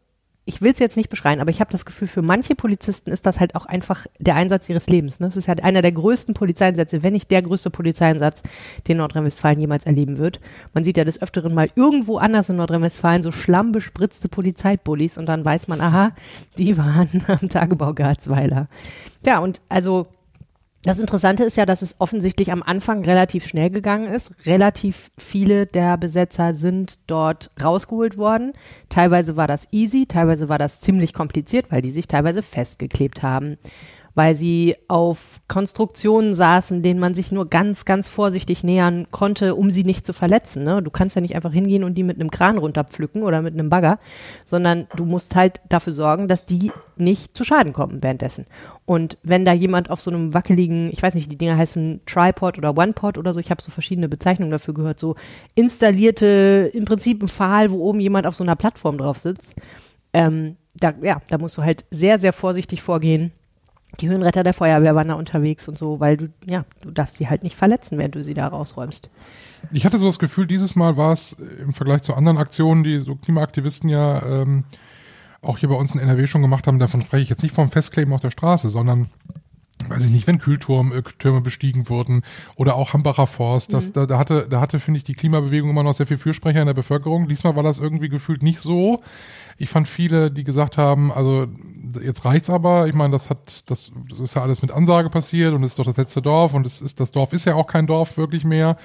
ich 0.47 0.61
will 0.61 0.71
es 0.71 0.79
jetzt 0.79 0.95
nicht 0.95 1.09
beschreien, 1.09 1.39
aber 1.41 1.49
ich 1.49 1.59
habe 1.59 1.71
das 1.71 1.85
Gefühl, 1.85 2.07
für 2.07 2.21
manche 2.21 2.53
Polizisten 2.53 3.09
ist 3.09 3.25
das 3.25 3.39
halt 3.39 3.55
auch 3.55 3.65
einfach 3.65 4.05
der 4.19 4.35
Einsatz 4.35 4.69
ihres 4.69 4.85
Lebens. 4.85 5.19
Ne? 5.19 5.25
Das 5.25 5.37
ist 5.37 5.47
halt 5.47 5.63
einer 5.63 5.81
der 5.81 5.91
größten 5.91 6.35
Polizeieinsätze, 6.35 7.01
wenn 7.01 7.13
nicht 7.13 7.31
der 7.31 7.41
größte 7.41 7.71
Polizeieinsatz, 7.71 8.43
den 8.87 8.97
Nordrhein-Westfalen 8.97 9.59
jemals 9.59 9.87
erleben 9.87 10.19
wird. 10.19 10.39
Man 10.73 10.83
sieht 10.83 10.97
ja 10.97 11.03
des 11.03 11.19
Öfteren 11.19 11.55
mal 11.55 11.69
irgendwo 11.75 12.17
anders 12.17 12.49
in 12.49 12.57
Nordrhein-Westfalen 12.57 13.23
so 13.23 13.31
schlammbespritzte 13.31 14.29
Polizeibullis 14.29 15.17
und 15.17 15.27
dann 15.27 15.43
weiß 15.43 15.67
man, 15.67 15.81
aha, 15.81 16.11
die 16.59 16.77
waren 16.77 17.23
am 17.27 17.49
Tagebau 17.49 17.93
Garzweiler. 17.93 18.67
Ja, 19.25 19.39
und 19.39 19.61
also 19.67 20.05
das 20.85 20.99
Interessante 20.99 21.43
ist 21.43 21.57
ja, 21.57 21.65
dass 21.65 21.81
es 21.81 21.95
offensichtlich 21.99 22.51
am 22.51 22.61
Anfang 22.61 23.03
relativ 23.03 23.47
schnell 23.47 23.71
gegangen 23.71 24.13
ist. 24.13 24.33
Relativ 24.45 25.09
viele 25.17 25.65
der 25.65 25.97
Besetzer 25.97 26.53
sind 26.53 27.09
dort 27.09 27.49
rausgeholt 27.61 28.17
worden. 28.17 28.53
Teilweise 28.89 29.35
war 29.35 29.47
das 29.47 29.67
easy, 29.71 30.05
teilweise 30.05 30.47
war 30.47 30.59
das 30.59 30.81
ziemlich 30.81 31.13
kompliziert, 31.13 31.71
weil 31.71 31.81
die 31.81 31.91
sich 31.91 32.07
teilweise 32.07 32.43
festgeklebt 32.43 33.23
haben 33.23 33.57
weil 34.15 34.35
sie 34.35 34.75
auf 34.87 35.41
Konstruktionen 35.49 36.33
saßen, 36.33 36.81
denen 36.81 36.99
man 36.99 37.13
sich 37.13 37.33
nur 37.33 37.49
ganz, 37.49 37.83
ganz 37.83 38.07
vorsichtig 38.07 38.63
nähern 38.63 39.07
konnte, 39.11 39.55
um 39.55 39.71
sie 39.71 39.83
nicht 39.83 40.05
zu 40.05 40.13
verletzen. 40.13 40.63
Ne? 40.63 40.81
Du 40.81 40.89
kannst 40.89 41.15
ja 41.15 41.21
nicht 41.21 41.35
einfach 41.35 41.51
hingehen 41.51 41.83
und 41.83 41.95
die 41.95 42.03
mit 42.03 42.19
einem 42.19 42.31
Kran 42.31 42.57
runterpflücken 42.57 43.23
oder 43.23 43.41
mit 43.41 43.53
einem 43.53 43.69
Bagger, 43.69 43.99
sondern 44.45 44.87
du 44.95 45.05
musst 45.05 45.35
halt 45.35 45.59
dafür 45.67 45.91
sorgen, 45.91 46.29
dass 46.29 46.45
die 46.45 46.71
nicht 46.95 47.35
zu 47.35 47.43
Schaden 47.43 47.73
kommen 47.73 48.01
währenddessen. 48.01 48.45
Und 48.85 49.17
wenn 49.21 49.43
da 49.43 49.51
jemand 49.51 49.89
auf 49.89 49.99
so 49.99 50.09
einem 50.09 50.33
wackeligen, 50.33 50.91
ich 50.93 51.03
weiß 51.03 51.13
nicht, 51.13 51.29
die 51.29 51.37
Dinger 51.37 51.57
heißen 51.57 52.01
Tripod 52.05 52.57
oder 52.57 52.77
OnePod 52.77 53.17
oder 53.17 53.33
so, 53.33 53.41
ich 53.41 53.51
habe 53.51 53.61
so 53.61 53.69
verschiedene 53.69 54.07
Bezeichnungen 54.07 54.51
dafür 54.51 54.73
gehört, 54.73 54.99
so 54.99 55.15
installierte, 55.55 56.71
im 56.73 56.85
Prinzip 56.85 57.21
ein 57.21 57.27
Pfahl, 57.27 57.69
wo 57.69 57.79
oben 57.79 57.99
jemand 57.99 58.27
auf 58.27 58.35
so 58.35 58.45
einer 58.45 58.55
Plattform 58.55 58.97
drauf 58.97 59.17
sitzt. 59.17 59.55
Ähm, 60.13 60.55
da, 60.73 60.93
ja, 61.01 61.21
da 61.29 61.37
musst 61.37 61.57
du 61.57 61.63
halt 61.63 61.83
sehr, 61.91 62.17
sehr 62.17 62.31
vorsichtig 62.31 62.81
vorgehen 62.81 63.33
die 63.95 64.09
Höhenretter 64.09 64.43
der 64.43 64.53
Feuerwehr 64.53 64.95
waren 64.95 65.07
da 65.07 65.13
unterwegs 65.15 65.67
und 65.67 65.77
so, 65.77 65.99
weil 65.99 66.17
du, 66.17 66.29
ja, 66.45 66.65
du 66.81 66.91
darfst 66.91 67.17
sie 67.17 67.27
halt 67.27 67.43
nicht 67.43 67.55
verletzen, 67.55 67.97
während 67.97 68.15
du 68.15 68.23
sie 68.23 68.33
da 68.33 68.47
rausräumst. 68.47 69.09
Ich 69.71 69.85
hatte 69.85 69.97
so 69.97 70.05
das 70.05 70.19
Gefühl, 70.19 70.47
dieses 70.47 70.75
Mal 70.75 70.97
war 70.97 71.13
es 71.13 71.33
im 71.33 71.73
Vergleich 71.73 72.03
zu 72.03 72.13
anderen 72.13 72.37
Aktionen, 72.37 72.83
die 72.83 72.99
so 72.99 73.15
Klimaaktivisten 73.15 73.89
ja 73.89 74.21
ähm, 74.23 74.65
auch 75.41 75.57
hier 75.57 75.69
bei 75.69 75.75
uns 75.75 75.93
in 75.93 75.99
NRW 75.99 76.27
schon 76.27 76.41
gemacht 76.41 76.67
haben, 76.67 76.79
davon 76.79 77.01
spreche 77.01 77.23
ich 77.23 77.29
jetzt 77.29 77.43
nicht 77.43 77.53
vom 77.53 77.71
Festkleben 77.71 78.13
auf 78.13 78.21
der 78.21 78.31
Straße, 78.31 78.69
sondern 78.69 79.07
weiß 79.95 80.05
ich 80.05 80.11
nicht, 80.11 80.27
wenn 80.27 80.39
Kühltürme 80.39 80.95
äh, 80.95 81.41
bestiegen 81.41 81.89
wurden 81.89 82.23
oder 82.55 82.75
auch 82.75 82.93
Hambacher 82.93 83.27
Forst, 83.27 83.73
das, 83.73 83.87
mhm. 83.87 83.93
da, 83.93 84.05
da 84.05 84.17
hatte, 84.17 84.47
da 84.49 84.61
hatte, 84.61 84.79
finde 84.79 84.99
ich, 84.99 85.03
die 85.03 85.13
Klimabewegung 85.13 85.69
immer 85.69 85.83
noch 85.83 85.93
sehr 85.93 86.07
viel 86.07 86.17
Fürsprecher 86.17 86.61
in 86.61 86.67
der 86.67 86.73
Bevölkerung. 86.73 87.27
Diesmal 87.27 87.55
war 87.55 87.63
das 87.63 87.79
irgendwie 87.79 88.09
gefühlt 88.09 88.43
nicht 88.43 88.59
so. 88.59 89.01
Ich 89.57 89.69
fand 89.69 89.87
viele, 89.87 90.31
die 90.31 90.43
gesagt 90.43 90.77
haben, 90.77 91.11
also 91.11 91.47
jetzt 92.03 92.25
reicht's 92.25 92.49
aber. 92.49 92.87
Ich 92.87 92.93
meine, 92.93 93.13
das 93.13 93.29
hat, 93.29 93.63
das, 93.69 93.91
das 94.09 94.19
ist 94.19 94.35
ja 94.35 94.41
alles 94.41 94.61
mit 94.61 94.71
Ansage 94.71 95.09
passiert 95.09 95.53
und 95.53 95.63
es 95.63 95.71
ist 95.71 95.79
doch 95.79 95.85
das 95.85 95.97
letzte 95.97 96.21
Dorf 96.21 96.53
und 96.53 96.65
es 96.65 96.81
ist, 96.81 96.99
das 96.99 97.11
Dorf 97.11 97.31
ist 97.31 97.45
ja 97.45 97.55
auch 97.55 97.67
kein 97.67 97.87
Dorf 97.87 98.17
wirklich 98.17 98.43
mehr. 98.43 98.77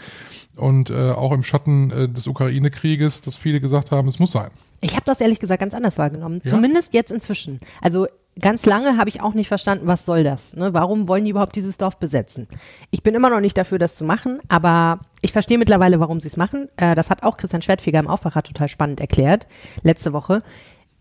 Und 0.57 0.90
äh, 0.90 1.12
auch 1.12 1.33
im 1.33 1.43
Schatten 1.43 1.90
äh, 1.90 2.09
des 2.09 2.26
Ukraine-Krieges, 2.26 3.23
dass 3.23 3.37
viele 3.37 3.61
gesagt 3.61 3.90
haben, 3.90 4.09
es 4.09 4.19
muss 4.19 4.33
sein. 4.33 4.50
Ich 4.83 4.93
habe 4.95 5.05
das 5.05 5.21
ehrlich 5.21 5.40
gesagt 5.40 5.61
ganz 5.61 5.75
anders 5.75 5.99
wahrgenommen. 5.99 6.40
Ja? 6.45 6.50
Zumindest 6.50 6.95
jetzt 6.95 7.12
inzwischen. 7.12 7.61
Also 7.81 8.07
ganz 8.38 8.64
lange 8.66 8.96
habe 8.96 9.08
ich 9.08 9.22
auch 9.22 9.34
nicht 9.34 9.49
verstanden, 9.49 9.87
was 9.87 10.04
soll 10.04 10.25
das? 10.25 10.54
Ne? 10.54 10.72
Warum 10.72 11.08
wollen 11.08 11.25
die 11.25 11.30
überhaupt 11.30 11.56
dieses 11.56 11.78
Dorf 11.78 11.99
besetzen? 11.99 12.46
Ich 12.90 13.02
bin 13.02 13.14
immer 13.14 13.30
noch 13.30 13.40
nicht 13.40 13.56
dafür, 13.58 13.78
das 13.78 13.96
zu 13.96 14.04
machen, 14.04 14.40
aber 14.49 15.00
ich 15.20 15.32
verstehe 15.32 15.58
mittlerweile, 15.58 16.00
warum 16.00 16.20
sie 16.20 16.28
es 16.28 16.37
machen. 16.37 16.68
Äh, 16.76 16.94
das 16.94 17.10
hat 17.10 17.22
auch 17.22 17.37
Christian 17.37 17.62
Schwertfeger 17.62 17.99
im 17.99 18.08
Aufwacher 18.08 18.42
total 18.42 18.68
spannend 18.68 19.00
erklärt, 19.00 19.46
letzte 19.82 20.12
Woche. 20.12 20.42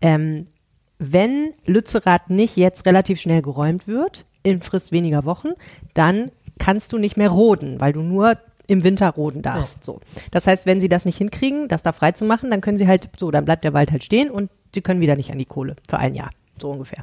Ähm, 0.00 0.48
wenn 0.98 1.54
Lützerath 1.64 2.28
nicht 2.28 2.56
jetzt 2.56 2.84
relativ 2.84 3.20
schnell 3.20 3.42
geräumt 3.42 3.86
wird, 3.86 4.26
in 4.42 4.60
Frist 4.60 4.92
weniger 4.92 5.24
Wochen, 5.24 5.50
dann 5.94 6.30
kannst 6.58 6.92
du 6.92 6.98
nicht 6.98 7.16
mehr 7.16 7.30
roden, 7.30 7.80
weil 7.80 7.92
du 7.92 8.02
nur 8.02 8.36
im 8.66 8.84
Winter 8.84 9.10
roden 9.10 9.42
darfst. 9.42 9.78
Ja. 9.78 9.84
So. 9.84 10.00
Das 10.30 10.46
heißt, 10.46 10.66
wenn 10.66 10.80
sie 10.80 10.88
das 10.88 11.04
nicht 11.04 11.18
hinkriegen, 11.18 11.68
das 11.68 11.82
da 11.82 11.92
frei 11.92 12.12
zu 12.12 12.24
machen, 12.24 12.50
dann 12.50 12.60
können 12.60 12.78
sie 12.78 12.86
halt, 12.86 13.08
so, 13.18 13.30
dann 13.30 13.44
bleibt 13.44 13.64
der 13.64 13.72
Wald 13.72 13.90
halt 13.90 14.04
stehen 14.04 14.30
und 14.30 14.50
sie 14.74 14.82
können 14.82 15.00
wieder 15.00 15.16
nicht 15.16 15.32
an 15.32 15.38
die 15.38 15.46
Kohle 15.46 15.74
für 15.88 15.98
ein 15.98 16.14
Jahr. 16.14 16.30
So 16.60 16.70
ungefähr. 16.70 17.02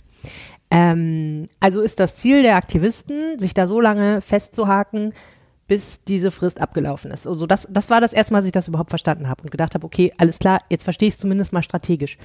Ähm, 0.69 1.47
also 1.59 1.81
ist 1.81 1.99
das 1.99 2.15
Ziel 2.15 2.41
der 2.43 2.55
Aktivisten, 2.55 3.39
sich 3.39 3.53
da 3.53 3.67
so 3.67 3.79
lange 3.79 4.21
festzuhaken, 4.21 5.13
bis 5.67 6.03
diese 6.03 6.31
Frist 6.31 6.61
abgelaufen 6.61 7.11
ist. 7.11 7.27
Also 7.27 7.45
das, 7.45 7.67
das 7.69 7.89
war 7.89 8.01
das 8.01 8.13
erste 8.13 8.33
Mal, 8.33 8.39
dass 8.39 8.45
ich 8.47 8.53
das 8.53 8.67
überhaupt 8.67 8.89
verstanden 8.89 9.27
habe 9.27 9.43
und 9.43 9.51
gedacht 9.51 9.75
habe, 9.75 9.85
okay, 9.85 10.13
alles 10.17 10.39
klar, 10.39 10.61
jetzt 10.69 10.83
verstehe 10.83 11.09
ich 11.09 11.15
es 11.15 11.19
zumindest 11.19 11.51
mal 11.51 11.63
strategisch. 11.63 12.17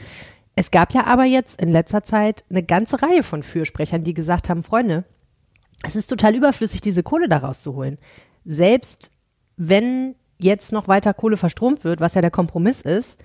Es 0.54 0.70
gab 0.70 0.92
ja 0.92 1.06
aber 1.06 1.24
jetzt 1.24 1.60
in 1.60 1.68
letzter 1.68 2.04
Zeit 2.04 2.44
eine 2.50 2.62
ganze 2.62 3.02
Reihe 3.02 3.22
von 3.22 3.42
Fürsprechern, 3.42 4.04
die 4.04 4.14
gesagt 4.14 4.48
haben, 4.48 4.62
Freunde, 4.62 5.04
es 5.82 5.96
ist 5.96 6.08
total 6.08 6.34
überflüssig, 6.36 6.80
diese 6.80 7.02
Kohle 7.02 7.28
daraus 7.28 7.62
zu 7.62 7.74
holen. 7.74 7.98
Selbst 8.44 9.10
wenn 9.56 10.14
jetzt 10.38 10.72
noch 10.72 10.88
weiter 10.88 11.14
Kohle 11.14 11.36
verstromt 11.36 11.84
wird, 11.84 12.00
was 12.00 12.14
ja 12.14 12.20
der 12.20 12.30
Kompromiss 12.30 12.82
ist, 12.82 13.18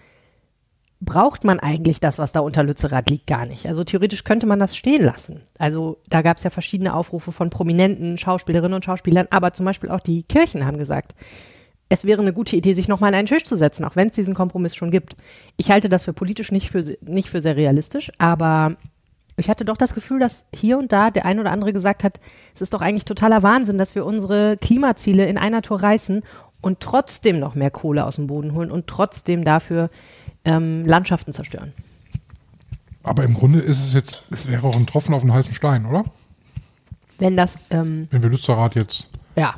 braucht 0.99 1.43
man 1.43 1.59
eigentlich 1.59 1.99
das, 1.99 2.17
was 2.17 2.31
da 2.31 2.39
unter 2.39 2.63
Lützerath 2.63 3.09
liegt, 3.09 3.27
gar 3.27 3.45
nicht. 3.45 3.67
Also 3.67 3.83
theoretisch 3.83 4.23
könnte 4.23 4.47
man 4.47 4.59
das 4.59 4.75
stehen 4.75 5.03
lassen. 5.03 5.41
Also 5.59 5.97
da 6.09 6.21
gab 6.21 6.37
es 6.37 6.43
ja 6.43 6.49
verschiedene 6.49 6.95
Aufrufe 6.95 7.31
von 7.31 7.49
prominenten 7.49 8.17
Schauspielerinnen 8.17 8.73
und 8.73 8.85
Schauspielern, 8.85 9.27
aber 9.29 9.53
zum 9.53 9.65
Beispiel 9.65 9.91
auch 9.91 9.99
die 9.99 10.23
Kirchen 10.23 10.65
haben 10.65 10.77
gesagt, 10.77 11.13
es 11.89 12.03
wäre 12.03 12.21
eine 12.21 12.33
gute 12.33 12.55
Idee, 12.55 12.73
sich 12.73 12.87
nochmal 12.87 13.09
an 13.09 13.19
einen 13.19 13.27
Tisch 13.27 13.45
zu 13.45 13.55
setzen, 13.55 13.85
auch 13.85 13.95
wenn 13.95 14.09
es 14.09 14.15
diesen 14.15 14.33
Kompromiss 14.33 14.75
schon 14.75 14.91
gibt. 14.91 15.15
Ich 15.55 15.71
halte 15.71 15.87
das 15.87 16.03
für 16.03 16.13
politisch 16.13 16.51
nicht 16.51 16.69
für, 16.69 16.97
nicht 17.01 17.29
für 17.29 17.41
sehr 17.41 17.55
realistisch, 17.55 18.11
aber 18.17 18.75
ich 19.37 19.49
hatte 19.49 19.65
doch 19.65 19.77
das 19.77 19.93
Gefühl, 19.93 20.19
dass 20.19 20.47
hier 20.53 20.79
und 20.79 20.91
da 20.91 21.11
der 21.11 21.25
ein 21.25 21.39
oder 21.39 21.51
andere 21.51 21.71
gesagt 21.71 22.03
hat, 22.03 22.19
es 22.55 22.61
ist 22.61 22.73
doch 22.73 22.81
eigentlich 22.81 23.05
totaler 23.05 23.43
Wahnsinn, 23.43 23.77
dass 23.77 23.93
wir 23.93 24.03
unsere 24.03 24.57
Klimaziele 24.57 25.27
in 25.27 25.37
einer 25.37 25.61
Tour 25.61 25.81
reißen 25.81 26.23
und 26.59 26.79
trotzdem 26.79 27.39
noch 27.39 27.53
mehr 27.53 27.69
Kohle 27.69 28.05
aus 28.05 28.15
dem 28.15 28.27
Boden 28.27 28.53
holen 28.53 28.71
und 28.71 28.87
trotzdem 28.87 29.43
dafür 29.43 29.89
ähm, 30.47 30.85
Landschaften 30.85 31.33
zerstören. 31.33 31.73
Aber 33.03 33.23
im 33.23 33.33
Grunde 33.35 33.59
ist 33.59 33.79
es 33.79 33.93
jetzt, 33.93 34.23
es 34.31 34.49
wäre 34.49 34.65
auch 34.65 34.75
ein 34.75 34.87
Tropfen 34.87 35.13
auf 35.13 35.21
den 35.21 35.33
heißen 35.33 35.53
Stein, 35.53 35.85
oder? 35.85 36.05
Wenn 37.19 37.37
das, 37.37 37.57
ähm, 37.69 38.07
Wenn 38.11 38.21
wir 38.21 38.29
Lützerath 38.29 38.75
jetzt, 38.75 39.09
ja, 39.35 39.55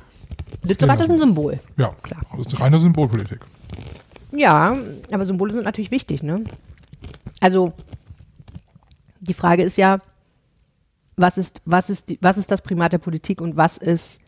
Lützerath 0.64 1.02
ist 1.02 1.12
ein 1.12 1.20
Symbol. 1.20 1.60
ja, 1.78 1.92
Klar. 2.04 2.22
das 2.36 2.48
ist 2.48 2.60
reine 2.60 2.80
Symbolpolitik. 2.80 3.40
Ja, 4.32 4.78
aber 5.12 5.26
Symbole 5.26 5.54
sind 5.54 5.64
natürlich 5.64 5.92
wichtig, 5.92 6.22
ne? 6.24 6.44
Also, 7.40 7.74
die 9.22 9.34
Frage 9.34 9.64
ist 9.64 9.78
ja, 9.78 10.00
was 11.16 11.38
ist, 11.38 11.62
was 11.66 11.90
ist, 11.90 12.16
was 12.22 12.38
ist 12.38 12.52
das 12.52 12.62
Primat 12.62 12.94
der 12.94 12.98
Politik 13.00 13.42
und 13.42 13.58
was 13.58 13.78
ist, 13.78 14.20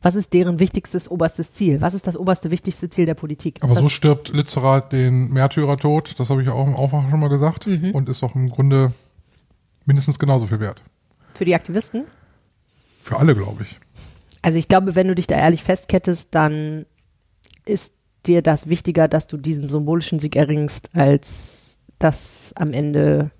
was 0.00 0.14
ist 0.14 0.32
deren 0.32 0.60
wichtigstes, 0.60 1.10
oberstes 1.10 1.52
Ziel? 1.52 1.80
Was 1.80 1.94
ist 1.94 2.06
das 2.06 2.16
oberste, 2.16 2.50
wichtigste 2.50 2.88
Ziel 2.88 3.06
der 3.06 3.14
Politik? 3.14 3.58
Aber 3.62 3.74
so 3.74 3.88
stirbt 3.88 4.34
Lützerath 4.34 4.92
den 4.92 5.28
Märtyrertod, 5.30 6.14
das 6.18 6.30
habe 6.30 6.42
ich 6.42 6.48
auch 6.48 6.66
im 6.66 6.76
Aufwachen 6.76 7.10
schon 7.10 7.20
mal 7.20 7.28
gesagt, 7.28 7.66
Mhm. 7.66 7.90
und 7.92 8.08
ist 8.08 8.22
auch 8.22 8.34
im 8.34 8.48
Grunde 8.50 8.92
mindestens 9.86 10.18
genauso 10.18 10.46
viel 10.46 10.60
wert. 10.60 10.82
für 11.34 11.44
die 11.44 11.54
Aktivisten? 11.54 12.04
Für 13.00 13.16
alle, 13.18 13.34
glaube 13.34 13.62
ich. 13.62 13.78
Also 14.42 14.58
ich 14.58 14.66
glaube, 14.68 14.94
wenn 14.96 15.06
du 15.08 15.14
dich 15.14 15.26
da 15.28 15.36
ehrlich 15.36 15.62
festkettest, 15.62 16.28
dann 16.32 16.84
ist 17.64 17.92
dir 18.26 18.42
das 18.42 18.68
wichtiger, 18.68 19.06
dass 19.08 19.26
du 19.28 19.36
diesen 19.36 19.66
symbolischen 19.68 20.18
Sieg 20.20 20.34
erringst, 20.36 20.90
als 20.94 21.78
das 21.98 22.52
am 22.56 22.72
Ende. 22.72 23.30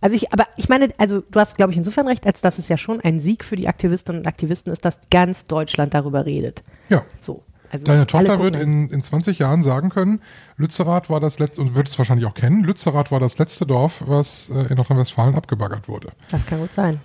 Also 0.00 0.14
ich, 0.16 0.32
aber 0.32 0.46
ich 0.56 0.68
meine, 0.68 0.88
also 0.98 1.22
du 1.22 1.40
hast, 1.40 1.56
glaube 1.56 1.72
ich, 1.72 1.78
insofern 1.78 2.06
recht, 2.06 2.26
als 2.26 2.40
dass 2.40 2.58
es 2.58 2.68
ja 2.68 2.76
schon 2.76 3.00
ein 3.00 3.20
Sieg 3.20 3.44
für 3.44 3.56
die 3.56 3.68
Aktivistinnen 3.68 4.20
und 4.20 4.26
Aktivisten 4.26 4.72
ist, 4.72 4.84
dass 4.84 5.00
ganz 5.10 5.46
Deutschland 5.46 5.94
darüber 5.94 6.26
redet. 6.26 6.62
Ja. 6.88 7.04
So. 7.20 7.42
Also 7.70 7.84
Deine 7.84 8.06
Tochter 8.06 8.38
wird 8.38 8.56
in, 8.56 8.90
in 8.90 9.02
20 9.02 9.38
Jahren 9.38 9.62
sagen 9.62 9.90
können, 9.90 10.20
Lützerath 10.56 11.10
war 11.10 11.18
das 11.18 11.38
letzte, 11.38 11.60
und 11.60 11.74
wird 11.74 11.88
es 11.88 11.98
wahrscheinlich 11.98 12.26
auch 12.26 12.34
kennen, 12.34 12.62
Lützerath 12.62 13.10
war 13.10 13.18
das 13.18 13.38
letzte 13.38 13.66
Dorf, 13.66 14.02
was 14.06 14.50
äh, 14.50 14.68
in 14.68 14.76
Nordrhein-Westfalen 14.76 15.34
abgebaggert 15.34 15.88
wurde. 15.88 16.10
Das 16.30 16.46
kann 16.46 16.60
gut 16.60 16.72
sein. 16.72 17.00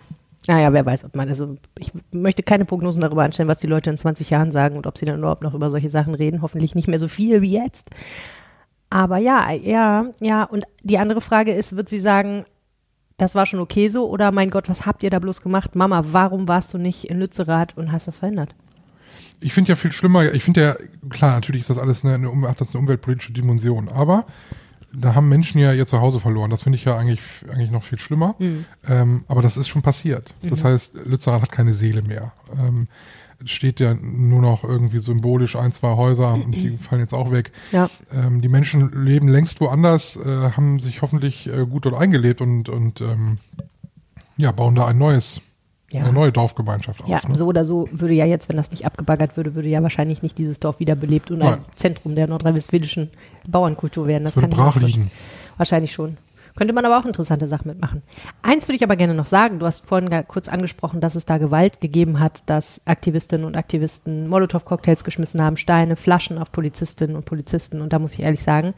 Naja, 0.47 0.73
wer 0.73 0.85
weiß, 0.85 1.05
ob 1.05 1.15
man, 1.15 1.29
also 1.29 1.57
ich 1.77 1.91
möchte 2.11 2.43
keine 2.43 2.65
Prognosen 2.65 3.01
darüber 3.01 3.23
anstellen, 3.23 3.49
was 3.49 3.59
die 3.59 3.67
Leute 3.67 3.89
in 3.89 3.97
20 3.97 4.29
Jahren 4.29 4.51
sagen 4.51 4.75
und 4.75 4.87
ob 4.87 4.97
sie 4.97 5.05
dann 5.05 5.19
überhaupt 5.19 5.43
noch 5.43 5.53
über 5.53 5.69
solche 5.69 5.89
Sachen 5.89 6.15
reden. 6.15 6.41
Hoffentlich 6.41 6.73
nicht 6.73 6.87
mehr 6.87 6.99
so 6.99 7.07
viel 7.07 7.41
wie 7.41 7.53
jetzt. 7.53 7.89
Aber 8.89 9.17
ja, 9.17 9.51
ja, 9.51 10.07
ja. 10.19 10.43
Und 10.43 10.65
die 10.83 10.97
andere 10.97 11.21
Frage 11.21 11.53
ist, 11.53 11.75
wird 11.75 11.89
sie 11.89 11.99
sagen, 11.99 12.45
das 13.21 13.35
war 13.35 13.45
schon 13.45 13.59
okay 13.59 13.87
so 13.87 14.09
oder 14.09 14.31
mein 14.31 14.49
Gott, 14.49 14.67
was 14.67 14.87
habt 14.87 15.03
ihr 15.03 15.11
da 15.11 15.19
bloß 15.19 15.43
gemacht? 15.43 15.75
Mama, 15.75 16.03
warum 16.07 16.47
warst 16.47 16.73
du 16.73 16.79
nicht 16.79 17.03
in 17.07 17.19
Lützerath 17.19 17.77
und 17.77 17.91
hast 17.91 18.07
das 18.07 18.17
verhindert? 18.17 18.55
Ich 19.39 19.53
finde 19.53 19.69
ja 19.69 19.75
viel 19.75 19.91
schlimmer, 19.91 20.33
ich 20.33 20.43
finde 20.43 20.61
ja, 20.61 20.75
klar, 21.09 21.35
natürlich 21.35 21.61
ist 21.61 21.69
das 21.69 21.77
alles 21.77 22.03
eine, 22.03 22.15
eine, 22.15 22.49
hat 22.49 22.59
das 22.59 22.71
eine 22.71 22.79
umweltpolitische 22.79 23.31
Dimension, 23.31 23.89
aber 23.89 24.25
da 24.91 25.13
haben 25.13 25.29
Menschen 25.29 25.59
ja 25.59 25.71
ihr 25.71 25.85
Zuhause 25.85 26.19
verloren. 26.19 26.49
Das 26.49 26.63
finde 26.63 26.77
ich 26.77 26.85
ja 26.85 26.97
eigentlich, 26.97 27.21
eigentlich 27.49 27.71
noch 27.71 27.83
viel 27.83 27.99
schlimmer. 27.99 28.35
Ähm, 28.89 29.23
aber 29.27 29.41
das 29.41 29.55
ist 29.55 29.69
schon 29.69 29.81
passiert. 29.83 30.35
Das 30.41 30.65
heißt, 30.65 30.93
Lützerath 31.05 31.43
hat 31.43 31.51
keine 31.51 31.73
Seele 31.73 32.01
mehr. 32.01 32.33
Ähm, 32.57 32.87
steht 33.45 33.79
ja 33.79 33.93
nur 33.93 34.41
noch 34.41 34.63
irgendwie 34.63 34.99
symbolisch 34.99 35.55
ein, 35.55 35.71
zwei 35.71 35.95
Häuser 35.95 36.33
und 36.33 36.51
die 36.51 36.77
fallen 36.77 37.01
jetzt 37.01 37.13
auch 37.13 37.31
weg. 37.31 37.51
Ja. 37.71 37.89
Ähm, 38.13 38.41
die 38.41 38.49
Menschen 38.49 39.03
leben 39.05 39.27
längst 39.27 39.61
woanders, 39.61 40.17
äh, 40.17 40.51
haben 40.51 40.79
sich 40.79 41.01
hoffentlich 41.01 41.47
äh, 41.47 41.65
gut 41.65 41.85
dort 41.85 41.95
eingelebt 41.95 42.41
und, 42.41 42.69
und 42.69 43.01
ähm, 43.01 43.37
ja, 44.37 44.51
bauen 44.51 44.75
da 44.75 44.87
ein 44.87 44.97
neues, 44.97 45.41
Ja. 45.91 46.01
eine 46.01 46.13
neue 46.13 46.31
Dorfgemeinschaft 46.31 47.07
Ja, 47.07 47.17
auf. 47.17 47.27
Ne? 47.27 47.35
so 47.35 47.45
oder 47.47 47.65
so 47.65 47.87
würde 47.91 48.13
ja 48.13 48.25
jetzt, 48.25 48.49
wenn 48.49 48.57
das 48.57 48.71
nicht 48.71 48.85
abgebaggert 48.85 49.37
würde, 49.37 49.55
würde 49.55 49.69
ja 49.69 49.83
wahrscheinlich 49.83 50.21
nicht 50.23 50.37
dieses 50.37 50.59
Dorf 50.59 50.79
wiederbelebt 50.79 51.31
und 51.31 51.41
ein 51.41 51.49
Nein. 51.49 51.65
Zentrum 51.75 52.15
der 52.15 52.27
nordrhein-westfälischen 52.27 53.09
Bauernkultur 53.47 54.07
werden. 54.07 54.23
Das 54.23 54.35
würde 54.35 54.47
kann 54.49 54.57
brach 54.57 54.75
liegen. 54.81 55.11
Wahrscheinlich 55.57 55.91
schon. 55.91 56.17
Könnte 56.55 56.73
man 56.73 56.85
aber 56.85 56.99
auch 56.99 57.05
interessante 57.05 57.47
Sachen 57.47 57.69
mitmachen. 57.69 58.03
Eins 58.41 58.67
würde 58.67 58.75
ich 58.75 58.83
aber 58.83 58.95
gerne 58.95 59.13
noch 59.13 59.25
sagen. 59.25 59.59
Du 59.59 59.65
hast 59.65 59.85
vorhin 59.85 60.09
kurz 60.27 60.47
angesprochen, 60.47 61.01
dass 61.01 61.15
es 61.15 61.25
da 61.25 61.37
Gewalt 61.37 61.81
gegeben 61.81 62.19
hat, 62.19 62.49
dass 62.49 62.81
Aktivistinnen 62.85 63.45
und 63.45 63.55
Aktivisten 63.55 64.27
Molotow-Cocktails 64.27 65.03
geschmissen 65.03 65.41
haben, 65.41 65.57
Steine, 65.57 65.95
Flaschen 65.95 66.37
auf 66.37 66.51
Polizistinnen 66.51 67.15
und 67.15 67.25
Polizisten. 67.25 67.81
Und 67.81 67.93
da 67.93 67.99
muss 67.99 68.13
ich 68.13 68.23
ehrlich 68.23 68.41
sagen, 68.41 68.73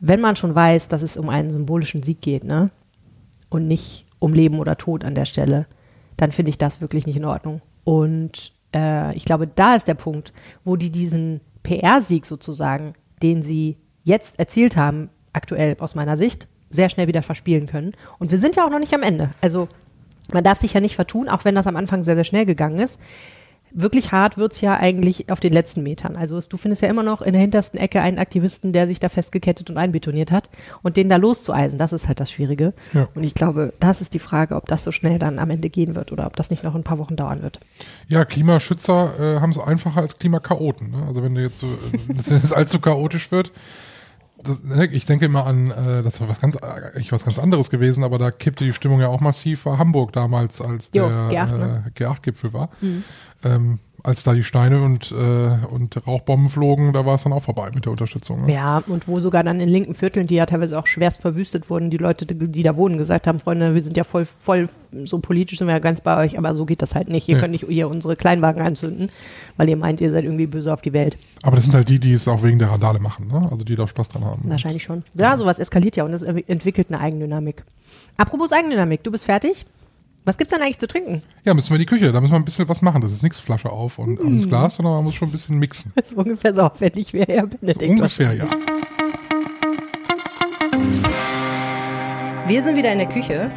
wenn 0.00 0.20
man 0.20 0.36
schon 0.36 0.54
weiß, 0.54 0.88
dass 0.88 1.02
es 1.02 1.16
um 1.16 1.28
einen 1.28 1.50
symbolischen 1.50 2.02
Sieg 2.02 2.20
geht, 2.20 2.44
ne? 2.44 2.70
Und 3.50 3.66
nicht 3.66 4.04
um 4.18 4.34
Leben 4.34 4.58
oder 4.58 4.76
Tod 4.76 5.04
an 5.04 5.14
der 5.14 5.24
Stelle, 5.24 5.66
dann 6.16 6.32
finde 6.32 6.50
ich 6.50 6.58
das 6.58 6.80
wirklich 6.80 7.06
nicht 7.06 7.16
in 7.16 7.24
Ordnung. 7.24 7.62
Und 7.84 8.52
äh, 8.74 9.16
ich 9.16 9.24
glaube, 9.24 9.46
da 9.46 9.74
ist 9.74 9.88
der 9.88 9.94
Punkt, 9.94 10.32
wo 10.64 10.76
die 10.76 10.90
diesen 10.90 11.40
PR-Sieg 11.62 12.26
sozusagen, 12.26 12.92
den 13.22 13.42
sie 13.42 13.78
jetzt 14.04 14.38
erzielt 14.38 14.76
haben, 14.76 15.10
aktuell 15.32 15.76
aus 15.80 15.94
meiner 15.94 16.16
Sicht, 16.16 16.48
sehr 16.70 16.88
schnell 16.88 17.08
wieder 17.08 17.22
verspielen 17.22 17.66
können. 17.66 17.92
Und 18.18 18.30
wir 18.30 18.38
sind 18.38 18.56
ja 18.56 18.66
auch 18.66 18.70
noch 18.70 18.78
nicht 18.78 18.94
am 18.94 19.02
Ende. 19.02 19.30
Also 19.40 19.68
man 20.32 20.44
darf 20.44 20.58
sich 20.58 20.74
ja 20.74 20.80
nicht 20.80 20.96
vertun, 20.96 21.28
auch 21.28 21.44
wenn 21.44 21.54
das 21.54 21.66
am 21.66 21.76
Anfang 21.76 22.02
sehr, 22.02 22.14
sehr 22.14 22.24
schnell 22.24 22.46
gegangen 22.46 22.78
ist. 22.78 23.00
Wirklich 23.70 24.12
hart 24.12 24.38
wird's 24.38 24.62
ja 24.62 24.78
eigentlich 24.78 25.30
auf 25.30 25.40
den 25.40 25.52
letzten 25.52 25.82
Metern. 25.82 26.16
Also 26.16 26.38
es, 26.38 26.48
du 26.48 26.56
findest 26.56 26.80
ja 26.80 26.88
immer 26.88 27.02
noch 27.02 27.20
in 27.20 27.34
der 27.34 27.42
hintersten 27.42 27.78
Ecke 27.78 28.00
einen 28.00 28.18
Aktivisten, 28.18 28.72
der 28.72 28.86
sich 28.86 28.98
da 28.98 29.10
festgekettet 29.10 29.68
und 29.68 29.76
einbetoniert 29.76 30.32
hat. 30.32 30.48
Und 30.82 30.96
den 30.96 31.10
da 31.10 31.16
loszueisen, 31.16 31.78
das 31.78 31.92
ist 31.92 32.08
halt 32.08 32.18
das 32.18 32.30
Schwierige. 32.30 32.72
Ja. 32.94 33.08
Und 33.14 33.24
ich 33.24 33.34
glaube, 33.34 33.74
das 33.78 34.00
ist 34.00 34.14
die 34.14 34.20
Frage, 34.20 34.56
ob 34.56 34.66
das 34.66 34.84
so 34.84 34.90
schnell 34.90 35.18
dann 35.18 35.38
am 35.38 35.50
Ende 35.50 35.68
gehen 35.68 35.94
wird 35.94 36.12
oder 36.12 36.26
ob 36.26 36.36
das 36.36 36.48
nicht 36.48 36.64
noch 36.64 36.74
ein 36.74 36.82
paar 36.82 36.98
Wochen 36.98 37.16
dauern 37.16 37.42
wird. 37.42 37.60
Ja, 38.08 38.24
Klimaschützer 38.24 39.36
äh, 39.36 39.40
haben 39.40 39.50
es 39.50 39.58
einfacher 39.58 40.00
als 40.00 40.18
Klimakaoten. 40.18 40.90
Ne? 40.90 41.04
Also 41.06 41.22
wenn 41.22 41.34
du 41.34 41.42
jetzt 41.42 41.58
so, 41.58 41.66
äh, 41.66 42.14
dass 42.14 42.30
es 42.30 42.54
allzu 42.54 42.80
chaotisch 42.80 43.30
wird. 43.30 43.52
Das, 44.42 44.62
ne, 44.62 44.86
ich 44.86 45.04
denke 45.04 45.24
immer 45.24 45.46
an, 45.46 45.70
äh, 45.70 46.02
das 46.02 46.20
war 46.20 46.28
was 46.28 46.40
ganz, 46.40 46.56
eigentlich 46.56 47.12
was 47.12 47.24
ganz 47.24 47.38
anderes 47.38 47.70
gewesen, 47.70 48.04
aber 48.04 48.18
da 48.18 48.30
kippte 48.30 48.64
die 48.64 48.72
Stimmung 48.72 49.00
ja 49.00 49.08
auch 49.08 49.20
massiv. 49.20 49.66
War 49.66 49.78
Hamburg 49.78 50.12
damals, 50.12 50.60
als 50.60 50.90
Jo, 50.94 51.08
der 51.08 51.30
G8, 51.30 51.56
ne? 51.56 51.84
äh, 51.86 52.04
G8-Gipfel 52.04 52.52
war. 52.52 52.70
Ähm, 53.44 53.80
als 54.04 54.22
da 54.22 54.32
die 54.32 54.42
Steine 54.44 54.80
und, 54.82 55.10
äh, 55.12 55.14
und 55.70 56.06
Rauchbomben 56.06 56.48
flogen, 56.48 56.92
da 56.92 57.04
war 57.04 57.16
es 57.16 57.24
dann 57.24 57.32
auch 57.32 57.42
vorbei 57.42 57.70
mit 57.74 57.84
der 57.84 57.92
Unterstützung. 57.92 58.46
Ne? 58.46 58.54
Ja, 58.54 58.82
und 58.86 59.08
wo 59.08 59.18
sogar 59.20 59.42
dann 59.42 59.60
in 59.60 59.68
linken 59.68 59.94
Vierteln, 59.94 60.26
die 60.26 60.36
ja 60.36 60.46
teilweise 60.46 60.78
auch 60.78 60.86
schwerst 60.86 61.20
verwüstet 61.20 61.68
wurden, 61.68 61.90
die 61.90 61.96
Leute, 61.96 62.24
die 62.26 62.62
da 62.62 62.76
wohnen, 62.76 62.96
gesagt 62.98 63.26
haben, 63.26 63.38
Freunde, 63.40 63.74
wir 63.74 63.82
sind 63.82 63.96
ja 63.96 64.04
voll, 64.04 64.24
voll, 64.24 64.68
so 65.02 65.18
politisch 65.18 65.58
sind 65.58 65.66
wir 65.66 65.74
ja 65.74 65.80
ganz 65.80 66.00
bei 66.00 66.16
euch, 66.24 66.38
aber 66.38 66.54
so 66.54 66.64
geht 66.64 66.80
das 66.82 66.94
halt 66.94 67.08
nicht. 67.08 67.28
Ihr 67.28 67.34
Nee. 67.36 67.40
könnt 67.40 67.52
nicht 67.52 67.66
hier 67.68 67.88
unsere 67.88 68.16
Kleinwagen 68.16 68.62
anzünden, 68.62 69.08
weil 69.56 69.68
ihr 69.68 69.76
meint, 69.76 70.00
ihr 70.00 70.12
seid 70.12 70.24
irgendwie 70.24 70.46
böse 70.46 70.72
auf 70.72 70.80
die 70.80 70.92
Welt. 70.92 71.18
Aber 71.42 71.56
das 71.56 71.64
sind 71.64 71.74
halt 71.74 71.88
die, 71.88 71.98
die 71.98 72.12
es 72.12 72.28
auch 72.28 72.42
wegen 72.42 72.58
der 72.58 72.70
Randale 72.70 73.00
machen, 73.00 73.28
ne? 73.28 73.48
Also 73.50 73.64
die 73.64 73.74
da 73.76 73.86
Spaß 73.88 74.08
dran 74.08 74.24
haben. 74.24 74.42
Wahrscheinlich 74.48 74.82
schon. 74.84 75.02
Ja, 75.14 75.36
sowas 75.36 75.58
eskaliert 75.58 75.96
ja 75.96 76.04
und 76.04 76.12
es 76.12 76.22
entwickelt 76.22 76.88
eine 76.90 77.00
Eigendynamik. 77.00 77.64
Apropos 78.16 78.52
Eigendynamik, 78.52 79.02
du 79.02 79.10
bist 79.10 79.24
fertig? 79.24 79.66
Was 80.24 80.36
gibt's 80.36 80.52
denn 80.52 80.60
eigentlich 80.62 80.78
zu 80.78 80.86
trinken? 80.88 81.22
Ja, 81.44 81.54
müssen 81.54 81.70
wir 81.70 81.76
in 81.76 81.80
die 81.80 81.86
Küche, 81.86 82.12
da 82.12 82.20
müssen 82.20 82.32
wir 82.32 82.38
ein 82.38 82.44
bisschen 82.44 82.68
was 82.68 82.82
machen. 82.82 83.00
Das 83.00 83.12
ist 83.12 83.22
nichts 83.22 83.40
Flasche 83.40 83.70
auf 83.70 83.98
und 83.98 84.22
Mm. 84.22 84.26
ins 84.26 84.48
Glas, 84.48 84.76
sondern 84.76 84.94
man 84.94 85.04
muss 85.04 85.14
schon 85.14 85.28
ein 85.28 85.32
bisschen 85.32 85.58
mixen. 85.58 85.92
Das 85.94 86.08
ist 86.10 86.16
ungefähr 86.16 86.52
so 86.54 86.62
aufwendig 86.62 87.12
wie 87.14 87.22
Herr 87.22 87.46
Benedikt. 87.46 87.90
Ungefähr, 87.92 88.34
ja. 88.34 88.46
Wir 92.46 92.62
sind 92.62 92.76
wieder 92.76 92.92
in 92.92 92.98
der 92.98 93.08
Küche. 93.08 93.50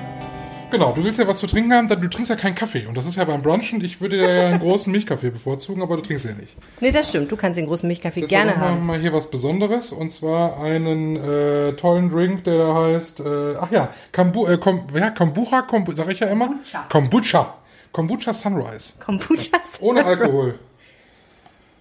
Genau, 0.72 0.94
du 0.94 1.04
willst 1.04 1.20
ja 1.20 1.28
was 1.28 1.38
zu 1.40 1.48
trinken 1.48 1.74
haben, 1.74 1.88
dann 1.88 2.02
du 2.02 2.10
trinkst 2.10 2.30
ja 2.30 2.36
keinen 2.36 2.56
Kaffee. 2.56 2.86
Und 2.88 2.96
das 2.96 3.06
ist 3.06 3.18
ja 3.18 3.26
beim 3.26 3.42
Brunchen, 3.42 3.84
ich 3.84 4.00
würde 4.02 4.18
dir 4.18 4.34
ja 4.34 4.48
einen 4.48 4.60
großen 4.60 4.92
Milchkaffee 4.92 5.30
bevorzugen, 5.30 5.82
aber 5.82 5.98
du 5.98 6.02
trinkst 6.02 6.26
ja 6.26 6.32
nicht. 6.34 6.56
Nee, 6.80 6.92
das 6.92 7.10
stimmt. 7.10 7.32
Du 7.32 7.36
kannst 7.36 7.60
den 7.60 7.68
großen 7.68 7.86
Milchkaffee 7.88 8.22
Deshalb 8.22 8.30
gerne 8.30 8.52
machen 8.52 8.62
wir 8.62 8.70
haben. 8.70 8.86
mal 8.86 9.00
hier 9.00 9.14
was 9.14 9.30
Besonderes 9.30 9.92
und 9.92 10.12
zwar 10.12 10.62
einen 10.62 11.18
äh, 11.18 11.74
tollen 11.74 12.10
Drink, 12.10 12.46
der 12.46 12.58
da 12.58 12.74
heißt, 12.74 13.20
äh, 13.20 13.56
ach 13.60 13.72
ja, 13.72 13.90
Kombu 14.14 14.48
äh, 14.48 14.58
Kom 14.58 14.88
ja, 14.96 15.10
Kombucha, 15.10 15.62
Kombu 15.64 15.92
sag 15.94 16.10
ich 16.10 16.20
ja 16.22 16.28
immer. 16.28 16.48
Kombucha. 16.48 16.86
Kombucha. 16.90 17.54
Kombucha 17.92 18.34
Sunrise. 18.34 18.94
Kombucha. 19.04 19.58
Ohne 19.82 20.06
Alkohol. 20.06 20.58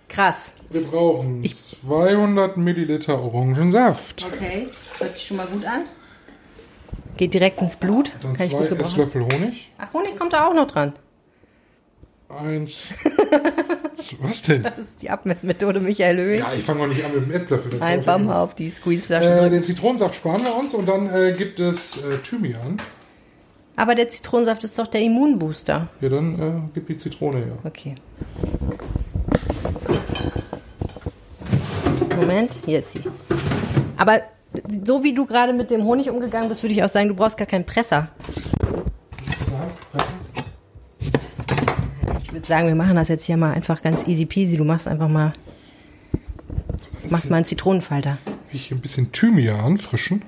Krass. 0.09 0.54
Wir 0.70 0.82
brauchen 0.82 1.44
200 1.44 2.56
Milliliter 2.56 3.20
Orangensaft. 3.23 4.25
Okay, 4.26 4.66
hört 4.99 5.14
sich 5.14 5.26
schon 5.26 5.37
mal 5.37 5.47
gut 5.47 5.64
an. 5.64 5.85
Geht 7.20 7.34
direkt 7.34 7.60
ins 7.60 7.76
Blut. 7.76 8.12
Dann 8.22 8.32
Kann 8.32 8.46
ich 8.46 8.52
zwei. 8.52 8.64
Esslöffel 8.64 9.20
Honig. 9.20 9.70
Ach, 9.76 9.92
Honig 9.92 10.16
kommt 10.16 10.32
da 10.32 10.46
auch 10.46 10.54
noch 10.54 10.66
dran. 10.66 10.94
Eins. 12.30 12.84
Was 14.22 14.40
denn? 14.40 14.62
Das 14.62 14.78
ist 14.78 15.02
die 15.02 15.10
Abmessmethode 15.10 15.80
Michael 15.80 16.16
Löwing. 16.16 16.38
Ja, 16.38 16.54
ich 16.54 16.64
fange 16.64 16.78
mal 16.78 16.88
nicht 16.88 17.04
an 17.04 17.14
mit 17.14 17.26
dem 17.26 17.30
Esslöffel. 17.30 17.82
Einfach 17.82 18.16
mal 18.16 18.40
auf 18.40 18.54
die 18.54 18.70
Squeezeflasche. 18.70 19.34
Äh, 19.34 19.36
drücken. 19.36 19.52
den 19.52 19.62
Zitronensaft 19.62 20.14
sparen 20.14 20.42
wir 20.42 20.56
uns 20.56 20.72
und 20.72 20.88
dann 20.88 21.14
äh, 21.14 21.34
gibt 21.36 21.60
es 21.60 22.02
äh, 22.02 22.16
Thymian. 22.24 22.80
Aber 23.76 23.94
der 23.94 24.08
Zitronensaft 24.08 24.64
ist 24.64 24.78
doch 24.78 24.86
der 24.86 25.02
Immunbooster. 25.02 25.88
Ja, 26.00 26.08
dann 26.08 26.40
äh, 26.40 26.70
gib 26.72 26.86
die 26.86 26.96
Zitrone 26.96 27.44
her. 27.44 27.58
Okay. 27.64 27.96
Moment, 32.16 32.56
hier 32.64 32.78
ist 32.78 32.94
sie. 32.94 33.02
Aber 33.98 34.22
so 34.85 35.04
wie 35.04 35.14
du 35.14 35.26
gerade 35.26 35.52
mit 35.52 35.71
dem 35.71 35.85
Honig 35.85 36.11
umgegangen 36.11 36.49
bist, 36.49 36.62
würde 36.62 36.73
ich 36.75 36.83
auch 36.83 36.88
sagen, 36.88 37.09
du 37.09 37.14
brauchst 37.14 37.37
gar 37.37 37.47
keinen 37.47 37.64
Presser. 37.64 38.09
Ich 42.23 42.33
würde 42.33 42.47
sagen, 42.47 42.69
wir 42.69 42.75
machen 42.75 42.97
das 42.97 43.09
jetzt 43.09 43.25
hier 43.25 43.37
mal 43.37 43.52
einfach 43.52 43.83
ganz 43.83 44.07
easy 44.07 44.26
peasy. 44.26 44.57
Du 44.57 44.64
machst 44.64 44.88
einfach 44.88 45.09
mal, 45.09 45.33
machst 47.09 47.30
mal 47.30 47.37
einen 47.37 47.45
Zitronenfalter. 47.45 48.19
Ich 48.52 48.66
hier 48.66 48.76
ein 48.76 48.80
bisschen 48.80 49.12
Thymian 49.12 49.78
frischen. 49.78 50.23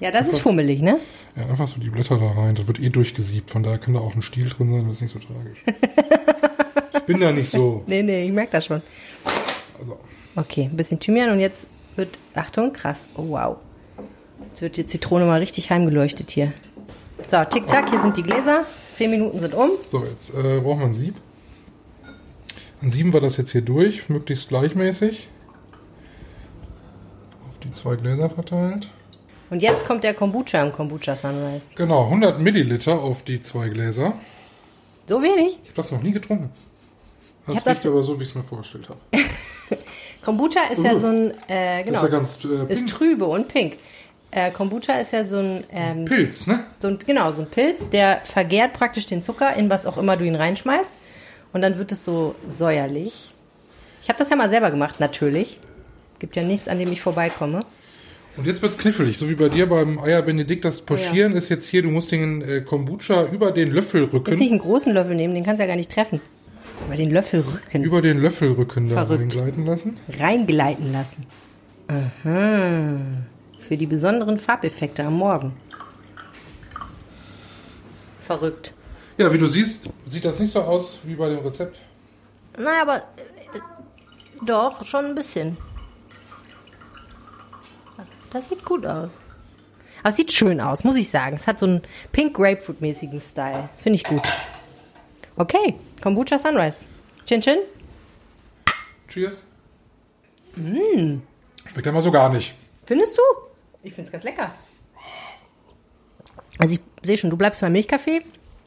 Ja, 0.00 0.10
das 0.10 0.28
ist 0.28 0.38
fummelig, 0.38 0.80
ne? 0.80 0.98
Ja, 1.36 1.46
einfach 1.46 1.68
so 1.68 1.78
die 1.78 1.90
Blätter 1.90 2.18
da 2.18 2.30
rein. 2.30 2.54
Das 2.54 2.66
wird 2.66 2.80
eh 2.80 2.88
durchgesiebt. 2.88 3.50
Von 3.50 3.62
daher 3.62 3.78
kann 3.78 3.94
da 3.94 4.00
auch 4.00 4.14
ein 4.14 4.22
Stiel 4.22 4.48
drin 4.48 4.70
sein. 4.70 4.86
Das 4.86 4.96
ist 4.96 5.02
nicht 5.02 5.12
so 5.12 5.18
tragisch. 5.18 5.62
ich 6.94 7.00
bin 7.00 7.20
da 7.20 7.32
nicht 7.32 7.50
so. 7.50 7.84
Nee, 7.86 8.02
nee, 8.02 8.24
ich 8.24 8.32
merke 8.32 8.52
das 8.52 8.64
schon. 8.66 8.82
Also, 9.78 9.98
Okay, 10.36 10.68
ein 10.70 10.76
bisschen 10.76 10.98
Thymian 11.00 11.30
und 11.30 11.40
jetzt 11.40 11.66
wird, 12.00 12.18
Achtung, 12.34 12.72
krass, 12.72 13.06
oh 13.16 13.28
wow. 13.28 13.56
Jetzt 14.48 14.62
wird 14.62 14.76
die 14.76 14.86
Zitrone 14.86 15.24
mal 15.26 15.38
richtig 15.38 15.70
heimgeleuchtet 15.70 16.30
hier. 16.32 16.52
So, 17.28 17.44
tick-tack, 17.44 17.90
hier 17.90 18.00
sind 18.00 18.16
die 18.16 18.22
Gläser. 18.24 18.64
Zehn 18.92 19.10
Minuten 19.12 19.38
sind 19.38 19.54
um. 19.54 19.70
so, 19.86 20.04
jetzt 20.04 20.30
äh, 20.34 20.58
brauchen 20.60 20.80
wir 20.80 20.86
ein 20.86 20.94
Sieb. 20.94 21.14
Dann 22.80 22.90
sieben 22.90 23.12
wir 23.12 23.20
das 23.20 23.36
jetzt 23.36 23.52
hier 23.52 23.60
durch, 23.62 24.08
möglichst 24.08 24.48
gleichmäßig. 24.48 25.28
Auf 27.48 27.58
die 27.62 27.70
zwei 27.70 27.94
Gläser 27.96 28.30
verteilt. 28.30 28.88
Und 29.50 29.62
jetzt 29.62 29.84
kommt 29.86 30.02
der 30.04 30.14
Kombucha 30.14 30.62
im 30.62 30.72
Kombucha 30.72 31.14
Sunrise. 31.16 31.74
Genau, 31.76 32.04
100 32.04 32.40
Milliliter 32.40 32.98
auf 32.98 33.22
die 33.24 33.40
zwei 33.40 33.68
Gläser. 33.68 34.14
So 35.06 35.22
wenig? 35.22 35.58
Ich 35.62 35.68
habe 35.70 35.76
das 35.76 35.90
noch 35.90 36.02
nie 36.02 36.12
getrunken. 36.12 36.50
Das 37.46 37.56
hab 37.56 37.66
liegt 37.66 37.78
das- 37.78 37.86
aber 37.86 38.02
so, 38.02 38.18
wie 38.18 38.22
ich 38.24 38.30
es 38.30 38.34
mir 38.34 38.42
vorgestellt 38.42 38.88
habe. 38.88 39.00
Kombucha 40.22 40.64
ist 40.72 40.82
ja 40.82 40.94
Uh, 40.94 40.98
so 40.98 41.06
ein, 41.08 41.32
äh, 41.48 41.82
genau, 41.82 42.04
ist 42.04 42.12
ja 42.12 42.18
ganz 42.18 42.44
äh, 42.44 42.72
ist 42.72 42.88
trübe 42.88 43.26
und 43.26 43.48
pink. 43.48 43.78
Äh, 44.30 44.50
Kombucha 44.50 44.94
ist 44.94 45.12
ja 45.12 45.24
so 45.24 45.38
ein, 45.38 45.64
ähm, 45.72 46.04
Pilz, 46.04 46.46
ne? 46.46 46.64
so 46.78 46.88
ein, 46.88 46.98
genau, 47.04 47.32
so 47.32 47.42
ein 47.42 47.48
Pilz, 47.48 47.88
der 47.90 48.20
vergärt 48.24 48.74
praktisch 48.74 49.06
den 49.06 49.22
Zucker 49.22 49.54
in 49.56 49.70
was 49.70 49.86
auch 49.86 49.98
immer 49.98 50.16
du 50.16 50.24
ihn 50.24 50.36
reinschmeißt. 50.36 50.90
Und 51.52 51.62
dann 51.62 51.78
wird 51.78 51.90
es 51.90 52.04
so 52.04 52.36
säuerlich. 52.46 53.34
Ich 54.02 54.08
habe 54.08 54.18
das 54.18 54.30
ja 54.30 54.36
mal 54.36 54.48
selber 54.48 54.70
gemacht, 54.70 55.00
natürlich. 55.00 55.58
Gibt 56.20 56.36
ja 56.36 56.44
nichts, 56.44 56.68
an 56.68 56.78
dem 56.78 56.92
ich 56.92 57.00
vorbeikomme. 57.00 57.60
Und 58.36 58.46
jetzt 58.46 58.62
wird's 58.62 58.78
knifflig, 58.78 59.18
so 59.18 59.28
wie 59.28 59.34
bei 59.34 59.48
dir 59.48 59.68
beim 59.68 59.98
Eier 59.98 60.22
Benedikt. 60.22 60.64
Das 60.64 60.80
Pochieren 60.80 61.34
ist 61.34 61.48
jetzt 61.48 61.66
hier, 61.66 61.82
du 61.82 61.90
musst 61.90 62.12
den 62.12 62.40
äh, 62.42 62.60
Kombucha 62.60 63.24
über 63.26 63.50
den 63.50 63.70
Löffelrücken, 63.72 64.30
Jetzt 64.32 64.40
nicht 64.40 64.50
einen 64.50 64.60
großen 64.60 64.92
Löffel 64.92 65.16
nehmen, 65.16 65.34
den 65.34 65.44
kannst 65.44 65.58
du 65.58 65.64
ja 65.64 65.68
gar 65.68 65.76
nicht 65.76 65.90
treffen. 65.90 66.20
Aber 66.86 66.96
den 66.96 67.10
Löffel 67.10 67.40
rücken, 67.40 67.82
über 67.82 68.02
den 68.02 68.18
Löffelrücken 68.20 68.88
da 68.88 69.06
Verrückt. 69.06 69.20
reingleiten 69.36 69.64
lassen. 69.66 70.00
reingleiten 70.18 70.92
lassen. 70.92 71.26
Aha. 71.88 72.96
Für 73.58 73.76
die 73.76 73.86
besonderen 73.86 74.38
Farbeffekte 74.38 75.04
am 75.04 75.14
Morgen. 75.14 75.52
Verrückt. 78.20 78.72
Ja, 79.18 79.32
wie 79.32 79.38
du 79.38 79.46
siehst, 79.46 79.88
sieht 80.06 80.24
das 80.24 80.38
nicht 80.38 80.50
so 80.50 80.60
aus 80.62 80.98
wie 81.04 81.14
bei 81.14 81.28
dem 81.28 81.40
Rezept. 81.40 81.78
Na, 82.58 82.80
aber 82.82 82.96
äh, 82.96 83.60
doch, 84.44 84.84
schon 84.86 85.06
ein 85.06 85.14
bisschen. 85.14 85.56
Das 88.32 88.48
sieht 88.48 88.64
gut 88.64 88.86
aus. 88.86 89.18
Aber 90.00 90.10
es 90.10 90.16
sieht 90.16 90.32
schön 90.32 90.60
aus, 90.60 90.84
muss 90.84 90.96
ich 90.96 91.10
sagen. 91.10 91.36
Es 91.36 91.46
hat 91.46 91.58
so 91.58 91.66
einen 91.66 91.82
Pink 92.12 92.36
Grapefruit-mäßigen 92.38 93.20
Style. 93.20 93.68
Finde 93.78 93.96
ich 93.96 94.04
gut. 94.04 94.22
Okay, 95.36 95.74
Kombucha 96.02 96.38
Sunrise. 96.38 96.84
Chin 97.24 97.40
Chin? 97.40 97.58
Cheers. 99.08 99.38
Schmeckt 100.54 101.86
ja 101.86 101.92
mal 101.92 102.02
so 102.02 102.10
gar 102.10 102.28
nicht. 102.28 102.54
Findest 102.84 103.16
du? 103.16 103.22
Ich 103.82 103.94
finde 103.94 104.08
es 104.08 104.12
ganz 104.12 104.24
lecker. 104.24 104.52
Also 106.58 106.74
ich 106.74 106.80
sehe 107.02 107.16
schon, 107.16 107.30
du 107.30 107.36
bleibst 107.36 107.60
beim 107.60 107.72
Milchkaffee, 107.72 108.22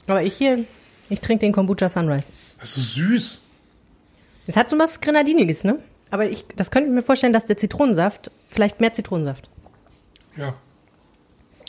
aber 0.08 0.24
ich 0.24 0.36
hier, 0.36 0.66
ich 1.10 1.22
trinke 1.22 1.46
den 1.46 1.54
Kombucha 1.54 1.90
Sunrise. 1.90 2.30
Das 2.60 2.76
ist 2.78 2.96
so 2.96 3.02
süß. 3.02 3.42
Es 4.48 4.58
hat 4.58 4.70
so 4.70 4.80
was 4.80 5.00
Grenadiniges, 5.00 5.64
ne? 5.64 5.80
Aber 6.10 6.30
ich, 6.30 6.46
das 6.56 6.72
könnte 6.72 6.90
ich 6.90 6.96
mir 6.96 7.02
vorstellen, 7.02 7.34
dass 7.34 7.46
der 7.46 7.58
Zitronensaft, 7.58 8.32
vielleicht 8.48 8.82
mehr 8.82 8.94
Zitronensaft. 8.94 9.50
Ja. 10.36 10.56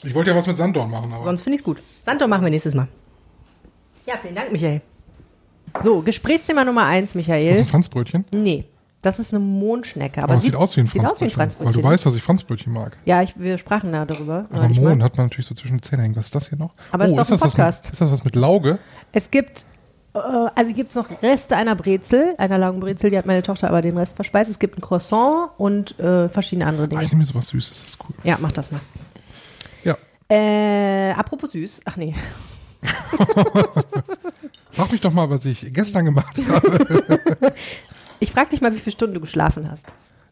Ich 0.02 0.14
wollte 0.14 0.30
ja 0.30 0.36
was 0.36 0.46
mit 0.46 0.56
Sanddorn 0.56 0.90
machen, 0.90 1.12
aber. 1.12 1.22
Sonst 1.22 1.42
finde 1.42 1.54
ich 1.54 1.60
es 1.60 1.64
gut. 1.64 1.82
Sanddorn 2.02 2.30
machen 2.30 2.44
wir 2.44 2.50
nächstes 2.50 2.74
Mal. 2.74 2.88
Ja, 4.06 4.14
vielen 4.20 4.34
Dank, 4.34 4.52
Michael. 4.52 4.80
So, 5.82 6.00
Gesprächsthema 6.02 6.64
Nummer 6.64 6.84
eins, 6.84 7.08
ist 7.10 7.14
das 7.14 7.26
Michael. 7.26 7.58
ein 7.58 7.64
Franzbrötchen? 7.66 8.24
Nee, 8.32 8.64
das 9.02 9.18
ist 9.18 9.34
eine 9.34 9.40
Mondschnecke. 9.44 10.22
Aber, 10.22 10.30
Aber 10.32 10.38
es 10.38 10.44
sieht 10.44 10.54
aus 10.56 10.76
wie 10.76 10.80
ein 10.82 10.86
sieht 10.88 11.04
aus 11.04 11.20
wie 11.20 11.24
ein 11.24 11.30
Franzbrötchen. 11.30 11.38
weil 11.38 11.46
Franzbrötchen. 11.48 11.82
du 11.82 11.88
weißt, 11.88 12.06
dass 12.06 12.16
ich 12.16 12.22
Franzbrötchen 12.22 12.72
mag. 12.72 12.96
Ja, 13.04 13.22
ich, 13.22 13.38
wir 13.38 13.58
sprachen 13.58 13.90
da 13.92 14.04
darüber. 14.04 14.46
Aber. 14.52 14.68
Mohn 14.68 15.02
hat 15.02 15.16
man 15.16 15.26
natürlich 15.26 15.46
so 15.46 15.54
zwischen 15.54 15.78
den 15.78 15.82
Zähnen 15.82 16.02
hängen. 16.02 16.16
Was 16.16 16.26
ist 16.26 16.34
das 16.34 16.48
hier 16.48 16.58
noch? 16.58 16.74
Aber 16.92 17.04
es 17.04 17.10
ist 17.10 17.16
doch 17.16 17.22
ist, 17.22 17.30
ein 17.30 17.32
das 17.34 17.40
was 17.42 17.50
Podcast. 17.52 17.84
mit, 17.86 17.92
ist 17.94 18.00
das 18.00 18.10
was 18.12 18.24
mit 18.24 18.36
Lauge? 18.36 18.78
Es 19.12 19.30
gibt, 19.30 19.64
äh, 20.14 20.18
also 20.18 20.72
gibt 20.72 20.90
es 20.90 20.96
noch 20.96 21.06
Reste 21.22 21.56
einer 21.56 21.74
Brezel, 21.74 22.34
einer 22.38 22.58
Laugenbrezel, 22.58 23.10
die 23.10 23.18
hat 23.18 23.26
meine 23.26 23.42
Tochter 23.42 23.68
aber 23.68 23.82
den 23.82 23.96
Rest 23.98 24.14
verspeist. 24.14 24.50
Es 24.50 24.58
gibt 24.60 24.78
ein 24.78 24.80
Croissant 24.80 25.50
und 25.58 25.98
äh, 25.98 26.28
verschiedene 26.28 26.66
andere 26.68 26.84
Ah, 26.84 26.88
Dinge. 26.88 27.02
ich 27.02 27.10
nehme 27.10 27.22
mir 27.22 27.26
sowas 27.26 27.48
Süßes, 27.48 27.80
das 27.80 27.88
ist 27.90 27.98
cool. 28.08 28.14
Ja, 28.22 28.38
mach 28.40 28.52
das 28.52 28.70
mal. 28.70 28.80
Ja. 29.82 29.96
Äh, 30.30 31.12
apropos 31.12 31.50
süß, 31.50 31.82
ach 31.86 31.96
nee. 31.96 32.14
Frag 34.72 34.90
mich 34.92 35.00
doch 35.00 35.12
mal, 35.12 35.30
was 35.30 35.44
ich 35.44 35.72
gestern 35.72 36.04
gemacht 36.04 36.36
habe. 36.48 37.52
Ich 38.20 38.30
frag 38.30 38.50
dich 38.50 38.60
mal, 38.60 38.74
wie 38.74 38.78
viele 38.78 38.92
Stunden 38.92 39.14
du 39.14 39.20
geschlafen 39.20 39.70
hast. 39.70 39.86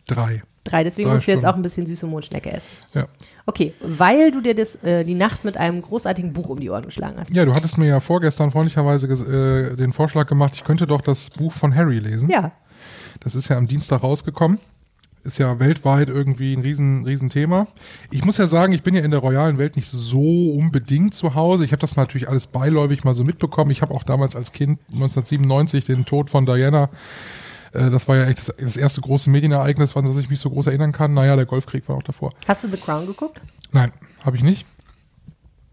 Drei. 0.07 0.43
Drei, 0.65 0.85
deswegen 0.85 1.09
Drei 1.09 1.15
musst 1.15 1.27
du 1.27 1.33
jetzt 1.33 1.45
auch 1.45 1.57
ein 1.57 1.63
bisschen 1.63 1.87
süße 1.87 2.07
Mondschnecke 2.07 2.53
essen. 2.53 2.69
Ja. 2.95 3.07
Okay, 3.47 3.75
weil 3.81 4.31
du 4.31 4.41
dir 4.41 4.55
das, 4.55 4.77
äh, 4.85 5.05
die 5.05 5.15
Nacht 5.15 5.45
mit 5.45 5.57
einem 5.57 5.83
großartigen 5.83 6.33
Buch 6.33 6.49
um 6.49 6.61
die 6.61 6.71
Ohren 6.71 6.85
geschlagen 6.85 7.17
hast. 7.19 7.35
ja, 7.35 7.45
du 7.45 7.55
hattest 7.55 7.79
mir 7.79 7.87
ja 7.87 8.01
vorgestern 8.01 8.51
freundlicherweise 8.53 9.07
äh, 9.09 9.77
den 9.77 9.93
Vorschlag 9.93 10.27
gemacht, 10.29 10.55
ich 10.55 10.65
könnte 10.65 10.87
doch 10.87 11.01
das 11.01 11.31
Buch 11.31 11.53
von 11.53 11.75
Harry 11.75 11.99
lesen. 11.99 12.29
Ja, 12.31 12.53
Das 13.21 13.35
ist 13.35 13.49
ja 13.49 13.57
am 13.57 13.67
Dienstag 13.67 14.03
rausgekommen. 14.03 14.59
Ist 15.25 15.39
ja 15.39 15.61
weltweit 15.61 16.09
irgendwie 16.09 16.53
ein 16.53 16.63
riesen, 16.63 17.05
riesen 17.05 17.31
Thema. 17.31 17.69
Ich 18.11 18.25
muss 18.25 18.39
ja 18.39 18.49
sagen, 18.49 18.73
ich 18.73 18.83
bin 18.83 18.95
ja 18.95 19.03
in 19.03 19.13
der 19.13 19.21
royalen 19.21 19.57
Welt 19.57 19.77
nicht 19.77 19.89
so 19.89 20.51
unbedingt 20.51 21.15
zu 21.15 21.37
Hause. 21.37 21.65
Ich 21.65 21.71
habe 21.71 21.81
das 21.81 21.95
natürlich 21.95 22.29
alles 22.29 22.49
beiläufig 22.49 23.05
mal 23.05 23.15
so 23.15 23.23
mitbekommen. 23.23 23.71
Ich 23.71 23.83
habe 23.83 23.95
auch 23.95 24.03
damals 24.03 24.35
als 24.35 24.51
Kind 24.51 24.81
1997 24.93 25.85
den 25.85 26.05
Tod 26.07 26.29
von 26.29 26.45
Diana. 26.45 26.91
äh, 27.73 27.89
Das 27.91 28.09
war 28.09 28.17
ja 28.17 28.25
echt 28.27 28.41
das, 28.49 28.55
das 28.59 28.77
erste 28.77 29.01
große 29.01 29.31
Medienereignis, 29.31 29.97
an 29.97 30.05
das 30.07 30.17
ich 30.19 30.29
mich 30.29 30.41
so 30.41 30.51
groß 30.51 30.67
erinnern 30.67 30.91
kann. 30.91 31.15
Naja, 31.15 31.37
der 31.37 31.47
Golfkrieg 31.47 31.89
war 31.89 31.97
auch 31.97 32.03
davor. 32.03 32.33
hast 32.49 32.65
du 32.65 32.69
The 32.69 32.77
Crown 32.79 33.07
geguckt? 33.07 33.41
Nein, 33.71 33.93
habe 34.25 34.37
ich 34.37 34.43
nicht. 34.43 34.67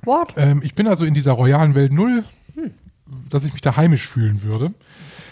What? 0.04 0.34
Ähm, 0.38 0.62
ich 0.64 0.76
bin 0.76 0.88
also 0.88 1.06
in 1.06 1.16
dieser 1.16 1.32
royalen 1.34 1.74
Welt 1.76 1.92
null, 1.92 2.24
dass 3.30 3.46
ich 3.46 3.54
mich 3.54 3.62
da 3.62 3.76
heimisch 3.76 4.08
fühlen 4.08 4.44
würde. 4.44 4.74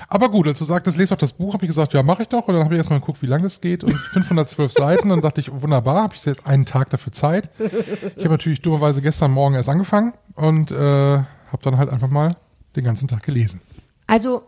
Aber 0.10 0.30
gut, 0.30 0.48
als 0.48 0.60
du 0.60 0.66
sagtest, 0.66 0.98
lese 0.98 1.14
doch 1.14 1.20
das 1.20 1.34
Buch, 1.34 1.54
habe 1.54 1.66
ich 1.66 1.70
gesagt, 1.70 1.94
ja, 1.94 2.02
mache 2.02 2.22
ich 2.22 2.30
doch. 2.30 2.48
Und 2.48 2.54
dann 2.54 2.64
habe 2.64 2.76
ich 2.76 2.78
erstmal 2.78 3.00
geguckt, 3.00 3.22
wie 3.22 3.26
lang 3.28 3.44
es 3.44 3.60
geht. 3.60 3.84
Und 3.84 3.94
512 4.14 4.72
Seiten. 4.72 5.12
Und 5.12 5.24
dachte 5.24 5.42
ich, 5.42 5.52
wunderbar, 5.52 6.04
habe 6.04 6.16
ich 6.16 6.26
jetzt 6.26 6.48
einen 6.48 6.66
Tag 6.66 6.90
dafür 6.90 7.12
Zeit. 7.12 7.50
Ich 8.16 8.24
habe 8.24 8.30
natürlich 8.30 8.62
dummerweise 8.62 9.02
gestern 9.02 9.32
Morgen 9.32 9.56
erst 9.56 9.70
angefangen 9.70 10.14
und 10.36 10.72
äh, 10.72 10.76
habe 10.78 11.62
dann 11.62 11.78
halt 11.78 11.90
einfach 11.90 12.10
mal 12.10 12.38
den 12.76 12.86
ganzen 12.86 13.08
Tag 13.08 13.24
gelesen. 13.24 13.60
Also, 14.06 14.44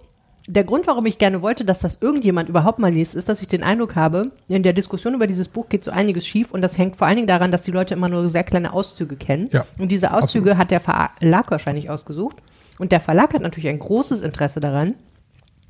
der 0.48 0.64
Grund, 0.64 0.88
warum 0.88 1.06
ich 1.06 1.18
gerne 1.18 1.42
wollte, 1.42 1.64
dass 1.66 1.80
das 1.80 2.02
irgendjemand 2.02 2.50
überhaupt 2.50 2.80
mal 2.80 2.92
liest, 2.92 3.14
ist, 3.14 3.30
dass 3.30 3.42
ich 3.42 3.48
den 3.48 3.62
Eindruck 3.62 3.96
habe, 3.96 4.32
in 4.48 4.64
der 4.64 4.74
Diskussion 4.74 5.14
über 5.14 5.28
dieses 5.28 5.48
Buch 5.48 5.70
geht 5.70 5.84
so 5.84 5.92
einiges 5.92 6.26
schief 6.26 6.52
und 6.52 6.62
das 6.62 6.78
hängt 6.78 6.96
vor 6.96 7.06
allen 7.06 7.18
Dingen 7.18 7.28
daran, 7.28 7.52
dass 7.52 7.62
die 7.64 7.72
Leute 7.72 7.94
immer 7.94 8.10
nur 8.10 8.30
sehr 8.30 8.44
kleine 8.44 8.74
Auszüge 8.74 9.16
kennen. 9.16 9.50
Ja, 9.52 9.66
und 9.78 9.92
diese 9.92 10.12
Auszüge 10.14 10.58
hat 10.58 10.72
der 10.72 10.80
Verlag 10.80 11.52
wahrscheinlich 11.52 11.90
ausgesucht. 11.90 12.38
Und 12.80 12.92
der 12.92 13.00
Verlag 13.00 13.34
hat 13.36 13.42
natürlich 13.42 13.70
ein 13.70 13.78
großes 13.78 14.22
Interesse 14.22 14.60
daran, 14.60 14.96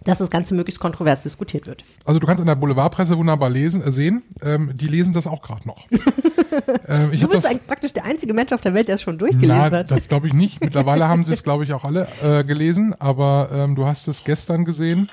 dass 0.05 0.19
das 0.19 0.29
Ganze 0.29 0.55
möglichst 0.55 0.79
kontrovers 0.79 1.23
diskutiert 1.23 1.67
wird. 1.67 1.83
Also 2.05 2.19
du 2.19 2.25
kannst 2.25 2.39
in 2.39 2.47
der 2.47 2.55
Boulevardpresse 2.55 3.17
wunderbar 3.17 3.49
lesen, 3.49 3.81
äh, 3.81 3.91
sehen. 3.91 4.23
Ähm, 4.41 4.71
die 4.73 4.87
lesen 4.87 5.13
das 5.13 5.27
auch 5.27 5.41
gerade 5.41 5.67
noch. 5.67 5.87
ähm, 6.87 7.09
ich 7.11 7.19
Du 7.19 7.27
bist 7.27 7.43
das, 7.43 7.51
eigentlich 7.51 7.67
praktisch 7.67 7.91
der 7.91 8.05
einzige 8.05 8.33
Mensch 8.33 8.53
auf 8.53 8.61
der 8.61 8.73
Welt, 8.73 8.87
der 8.87 8.95
es 8.95 9.01
schon 9.01 9.17
durchgelesen 9.17 9.57
Na, 9.57 9.71
hat. 9.71 9.91
das 9.91 10.07
glaube 10.07 10.27
ich 10.27 10.33
nicht. 10.33 10.61
Mittlerweile 10.61 11.09
haben 11.09 11.25
sie 11.25 11.33
es, 11.33 11.43
glaube 11.49 11.65
ich, 11.65 11.73
auch 11.73 11.83
alle 11.83 12.07
äh, 12.23 12.45
gelesen, 12.45 12.95
aber 12.97 13.49
ähm, 13.51 13.75
du 13.75 13.85
hast 13.85 14.07
es 14.07 14.23
gestern 14.23 14.63
gesehen. 14.63 15.09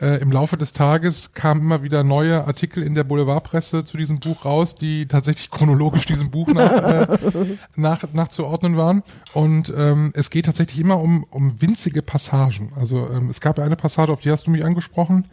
Äh, 0.00 0.20
Im 0.20 0.30
Laufe 0.30 0.56
des 0.56 0.72
Tages 0.72 1.32
kamen 1.32 1.62
immer 1.62 1.82
wieder 1.82 2.04
neue 2.04 2.46
Artikel 2.46 2.82
in 2.82 2.94
der 2.94 3.04
Boulevardpresse 3.04 3.84
zu 3.84 3.96
diesem 3.96 4.20
Buch 4.20 4.44
raus, 4.44 4.74
die 4.74 5.06
tatsächlich 5.06 5.50
chronologisch 5.50 6.06
diesem 6.06 6.30
Buch 6.30 6.48
nach, 6.48 6.70
äh, 6.72 7.18
nach, 7.76 8.04
nachzuordnen 8.12 8.76
waren. 8.76 9.02
Und 9.32 9.72
ähm, 9.76 10.12
es 10.14 10.30
geht 10.30 10.46
tatsächlich 10.46 10.80
immer 10.80 11.00
um, 11.00 11.24
um 11.30 11.60
winzige 11.62 12.02
Passagen. 12.02 12.72
Also 12.76 13.08
ähm, 13.10 13.30
es 13.30 13.40
gab 13.40 13.58
ja 13.58 13.64
eine 13.64 13.76
Passage, 13.76 14.12
auf 14.12 14.20
die 14.20 14.30
hast 14.30 14.46
du 14.46 14.50
mich 14.50 14.64
angesprochen. 14.64 15.26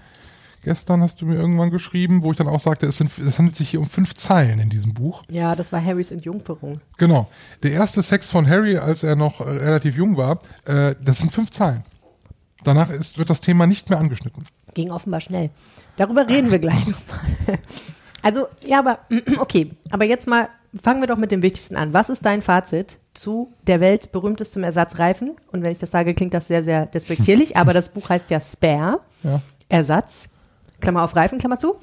Gestern 0.64 1.02
hast 1.02 1.22
du 1.22 1.26
mir 1.26 1.36
irgendwann 1.36 1.72
geschrieben, 1.72 2.24
wo 2.24 2.32
ich 2.32 2.38
dann 2.38 2.48
auch 2.48 2.60
sagte, 2.60 2.86
es, 2.86 2.98
sind, 2.98 3.12
es 3.20 3.38
handelt 3.38 3.58
sich 3.58 3.70
hier 3.70 3.82
um 3.82 3.86
fünf 3.86 4.14
Zeilen 4.16 4.60
in 4.60 4.70
diesem 4.70 4.94
Buch. 4.94 5.24
Ja, 5.30 5.56
das 5.56 5.74
war 5.74 5.84
Harrys 5.84 6.12
Entjungferung. 6.12 6.80
Genau. 6.98 7.30
Der 7.64 7.74
erste 7.74 8.02
Sex 8.02 8.32
von 8.32 8.48
Harry, 8.48 8.78
als 8.78 9.04
er 9.04 9.18
noch 9.18 9.42
äh, 9.42 9.44
relativ 9.44 9.98
jung 9.98 10.16
war, 10.16 10.40
äh, 10.64 10.96
das 11.04 11.20
sind 11.20 11.34
fünf 11.34 11.52
Zeilen. 11.52 11.84
Danach 12.64 12.90
ist, 12.90 13.18
wird 13.18 13.30
das 13.30 13.42
Thema 13.42 13.68
nicht 13.68 13.90
mehr 13.90 14.00
angeschnitten. 14.00 14.46
Ging 14.74 14.92
offenbar 14.92 15.22
schnell. 15.22 15.50
Darüber 15.96 16.28
reden 16.28 16.52
wir 16.52 16.60
gleich 16.60 16.88
nochmal. 16.88 17.60
Also, 18.22 18.48
ja, 18.66 18.80
aber 18.80 19.00
okay. 19.40 19.72
Aber 19.92 20.06
jetzt 20.06 20.28
mal 20.28 20.50
fangen 20.82 21.02
wir 21.02 21.08
doch 21.08 21.18
mit 21.18 21.32
dem 21.32 21.42
Wichtigsten 21.42 21.76
an. 21.76 21.94
Was 21.94 22.10
ist 22.10 22.26
dein 22.26 22.42
Fazit 22.42 22.98
zu 23.14 23.54
der 23.68 23.80
Welt 23.80 24.12
berühmtestem 24.12 24.64
Ersatzreifen? 24.64 25.36
Und 25.52 25.64
wenn 25.64 25.72
ich 25.72 25.80
das 25.80 25.92
sage, 25.92 26.14
klingt 26.16 26.34
das 26.34 26.48
sehr, 26.48 26.64
sehr 26.64 26.86
despektierlich, 26.88 27.58
aber 27.58 27.74
das 27.74 27.90
Buch 27.90 28.10
heißt 28.10 28.30
ja 28.32 28.40
Spare, 28.42 29.00
Ja. 29.24 29.42
Ersatz, 29.70 30.30
Klammer 30.82 31.04
auf 31.04 31.16
Reifen, 31.16 31.38
Klammer 31.38 31.60
zu. 31.60 31.76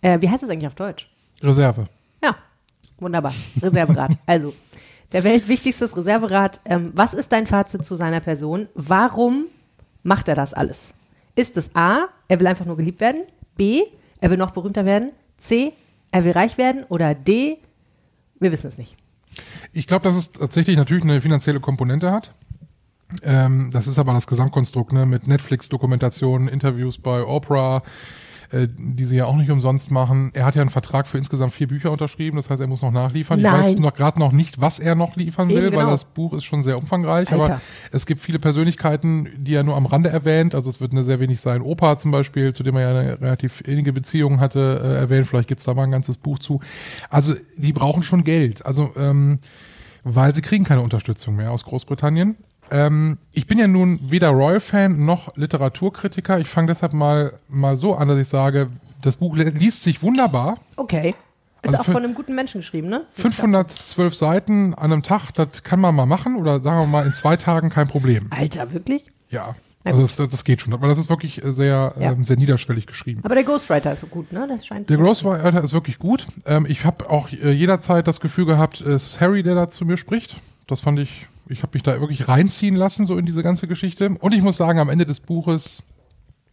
Äh, 0.00 0.20
wie 0.20 0.28
heißt 0.28 0.42
das 0.42 0.50
eigentlich 0.50 0.66
auf 0.66 0.74
Deutsch? 0.74 1.08
Reserve. 1.42 1.86
Ja, 2.22 2.36
wunderbar. 2.98 3.32
Reserverad. 3.62 4.12
also, 4.26 4.54
der 5.12 5.24
weltwichtigstes 5.24 5.96
Reserverad. 5.96 6.60
Ähm, 6.64 6.92
was 6.94 7.14
ist 7.14 7.32
dein 7.32 7.46
Fazit 7.46 7.84
zu 7.86 7.94
seiner 7.94 8.20
Person? 8.20 8.68
Warum 8.74 9.46
macht 10.06 10.28
er 10.28 10.34
das 10.34 10.54
alles? 10.54 10.94
Ist 11.34 11.56
es 11.56 11.74
A, 11.74 12.08
er 12.28 12.40
will 12.40 12.46
einfach 12.46 12.64
nur 12.64 12.76
geliebt 12.76 13.00
werden? 13.00 13.22
B, 13.56 13.82
er 14.20 14.30
will 14.30 14.38
noch 14.38 14.52
berühmter 14.52 14.84
werden? 14.84 15.10
C, 15.36 15.72
er 16.12 16.24
will 16.24 16.32
reich 16.32 16.56
werden? 16.56 16.84
Oder 16.84 17.14
D, 17.14 17.58
wir 18.38 18.52
wissen 18.52 18.68
es 18.68 18.78
nicht. 18.78 18.96
Ich 19.72 19.86
glaube, 19.86 20.04
dass 20.04 20.16
es 20.16 20.32
tatsächlich 20.32 20.76
natürlich 20.76 21.04
eine 21.04 21.20
finanzielle 21.20 21.60
Komponente 21.60 22.10
hat. 22.10 22.32
Ähm, 23.22 23.70
das 23.72 23.86
ist 23.86 23.98
aber 23.98 24.14
das 24.14 24.26
Gesamtkonstrukt, 24.26 24.92
ne? 24.92 25.06
Mit 25.06 25.28
Netflix-Dokumentationen, 25.28 26.48
Interviews 26.48 26.98
bei 26.98 27.22
Oprah, 27.22 27.82
äh, 28.52 28.68
die 28.76 29.04
sie 29.04 29.16
ja 29.16 29.26
auch 29.26 29.36
nicht 29.36 29.50
umsonst 29.50 29.90
machen. 29.90 30.30
Er 30.34 30.44
hat 30.44 30.54
ja 30.54 30.60
einen 30.60 30.70
Vertrag 30.70 31.06
für 31.06 31.18
insgesamt 31.18 31.52
vier 31.52 31.68
Bücher 31.68 31.90
unterschrieben, 31.90 32.36
das 32.36 32.50
heißt, 32.50 32.60
er 32.60 32.66
muss 32.66 32.82
noch 32.82 32.92
nachliefern. 32.92 33.40
Nein. 33.40 33.60
Ich 33.60 33.66
weiß 33.66 33.78
noch 33.78 33.94
gerade 33.94 34.18
noch 34.18 34.32
nicht, 34.32 34.60
was 34.60 34.78
er 34.78 34.94
noch 34.94 35.16
liefern 35.16 35.48
will, 35.48 35.58
Eben, 35.58 35.70
genau. 35.70 35.84
weil 35.84 35.90
das 35.90 36.04
Buch 36.04 36.32
ist 36.32 36.44
schon 36.44 36.62
sehr 36.62 36.78
umfangreich. 36.78 37.32
Aber 37.32 37.44
Alter. 37.44 37.60
es 37.92 38.06
gibt 38.06 38.20
viele 38.20 38.38
Persönlichkeiten, 38.38 39.28
die 39.36 39.54
er 39.54 39.62
nur 39.62 39.76
am 39.76 39.86
Rande 39.86 40.10
erwähnt. 40.10 40.54
Also 40.54 40.70
es 40.70 40.80
wird 40.80 40.92
eine 40.92 41.04
sehr 41.04 41.20
wenig 41.20 41.40
sein. 41.40 41.62
Opa 41.62 41.98
zum 41.98 42.10
Beispiel, 42.10 42.52
zu 42.52 42.62
dem 42.62 42.76
er 42.76 42.82
ja 42.82 43.00
eine 43.00 43.20
relativ 43.20 43.60
innige 43.62 43.92
Beziehung 43.92 44.40
hatte, 44.40 44.80
äh, 44.82 45.00
erwähnt. 45.00 45.26
Vielleicht 45.26 45.48
gibt's 45.48 45.64
da 45.64 45.74
mal 45.74 45.84
ein 45.84 45.90
ganzes 45.90 46.16
Buch 46.16 46.38
zu. 46.38 46.60
Also 47.10 47.34
die 47.56 47.72
brauchen 47.72 48.02
schon 48.02 48.24
Geld. 48.24 48.64
Also 48.64 48.92
ähm, 48.96 49.38
weil 50.08 50.32
sie 50.36 50.40
kriegen 50.40 50.64
keine 50.64 50.82
Unterstützung 50.82 51.34
mehr 51.34 51.50
aus 51.50 51.64
Großbritannien. 51.64 52.36
Ähm, 52.70 53.18
ich 53.32 53.46
bin 53.46 53.58
ja 53.58 53.66
nun 53.68 53.98
weder 54.10 54.30
Royal-Fan 54.30 55.04
noch 55.04 55.36
Literaturkritiker. 55.36 56.38
Ich 56.40 56.48
fange 56.48 56.68
deshalb 56.68 56.92
mal, 56.92 57.32
mal 57.48 57.76
so 57.76 57.94
an, 57.94 58.08
dass 58.08 58.18
ich 58.18 58.28
sage, 58.28 58.70
das 59.02 59.16
Buch 59.16 59.36
liest 59.36 59.82
sich 59.82 60.02
wunderbar. 60.02 60.56
Okay. 60.76 61.14
Ist 61.62 61.74
Also 61.74 61.78
auch 61.78 61.84
von 61.94 62.04
einem 62.04 62.14
guten 62.14 62.34
Menschen 62.34 62.60
geschrieben, 62.60 62.88
ne? 62.88 63.04
512 63.12 64.14
Seiten 64.14 64.74
an 64.74 64.92
einem 64.92 65.02
Tag, 65.02 65.32
das 65.32 65.62
kann 65.62 65.80
man 65.80 65.94
mal 65.94 66.06
machen 66.06 66.36
oder 66.36 66.60
sagen 66.60 66.80
wir 66.80 66.86
mal 66.86 67.06
in 67.06 67.12
zwei 67.14 67.36
Tagen 67.36 67.70
kein 67.70 67.88
Problem. 67.88 68.26
Alter, 68.30 68.72
wirklich? 68.72 69.10
Ja, 69.30 69.56
also 69.82 70.00
das, 70.02 70.16
das 70.16 70.44
geht 70.44 70.60
schon. 70.60 70.72
Aber 70.74 70.88
das 70.88 70.98
ist 70.98 71.08
wirklich 71.08 71.42
äh, 71.44 71.52
sehr, 71.52 71.94
Ja. 71.98 72.12
ähm, 72.12 72.24
sehr 72.24 72.36
niederschwellig 72.36 72.86
geschrieben. 72.86 73.20
Aber 73.24 73.34
der 73.36 73.44
Ghostwriter 73.44 73.92
ist 73.92 74.00
so 74.00 74.06
gut, 74.08 74.32
ne? 74.32 74.46
Das 74.48 74.66
scheint. 74.66 74.90
Der 74.90 74.96
Ghostwriter 74.96 75.62
ist 75.62 75.72
wirklich 75.72 75.98
gut. 75.98 76.26
Ähm, 76.44 76.66
ich 76.68 76.84
habe 76.84 77.08
auch 77.08 77.30
äh, 77.32 77.52
jederzeit 77.52 78.06
das 78.08 78.20
Gefühl 78.20 78.46
gehabt, 78.46 78.80
es 78.80 79.06
ist 79.06 79.20
Harry, 79.20 79.42
der 79.42 79.54
da 79.54 79.68
zu 79.68 79.84
mir 79.84 79.96
spricht. 79.96 80.36
Das 80.66 80.80
fand 80.80 80.98
ich, 80.98 81.26
ich 81.48 81.62
habe 81.62 81.70
mich 81.74 81.82
da 81.82 82.00
wirklich 82.00 82.28
reinziehen 82.28 82.74
lassen, 82.76 83.06
so 83.06 83.16
in 83.16 83.26
diese 83.26 83.42
ganze 83.42 83.66
Geschichte. 83.68 84.08
Und 84.20 84.32
ich 84.34 84.42
muss 84.42 84.56
sagen, 84.56 84.78
am 84.78 84.88
Ende 84.88 85.06
des 85.06 85.20
Buches, 85.20 85.82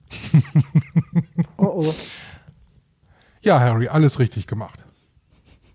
Oh 1.57 1.83
oh. 1.87 1.95
ja, 3.41 3.59
Harry, 3.59 3.87
alles 3.87 4.19
richtig 4.19 4.47
gemacht. 4.47 4.85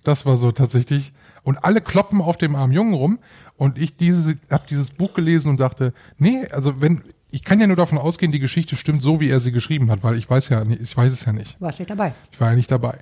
Das 0.04 0.26
war 0.26 0.36
so 0.36 0.52
tatsächlich. 0.52 1.12
Und 1.42 1.64
alle 1.64 1.80
kloppen 1.80 2.20
auf 2.20 2.36
dem 2.36 2.54
armen 2.56 2.72
Jungen 2.72 2.94
rum. 2.94 3.18
Und 3.56 3.78
ich 3.78 3.96
diese, 3.96 4.36
habe 4.50 4.64
dieses 4.68 4.90
Buch 4.90 5.14
gelesen 5.14 5.48
und 5.50 5.60
dachte, 5.60 5.92
nee, 6.18 6.46
also 6.52 6.80
wenn, 6.80 7.02
ich 7.30 7.42
kann 7.44 7.60
ja 7.60 7.66
nur 7.66 7.76
davon 7.76 7.98
ausgehen, 7.98 8.32
die 8.32 8.38
Geschichte 8.38 8.76
stimmt 8.76 9.02
so, 9.02 9.18
wie 9.20 9.28
er 9.30 9.40
sie 9.40 9.52
geschrieben 9.52 9.90
hat, 9.90 10.02
weil 10.02 10.18
ich 10.18 10.28
weiß 10.28 10.48
ja, 10.50 10.64
nicht- 10.64 10.80
ich 10.80 10.96
weiß 10.96 11.12
es 11.12 11.24
ja 11.24 11.32
nicht. 11.32 11.60
Warst 11.60 11.78
nicht 11.78 11.90
dabei. 11.90 12.14
Ich 12.32 12.40
war 12.40 12.50
ja 12.50 12.56
nicht 12.56 12.70
dabei. 12.70 12.98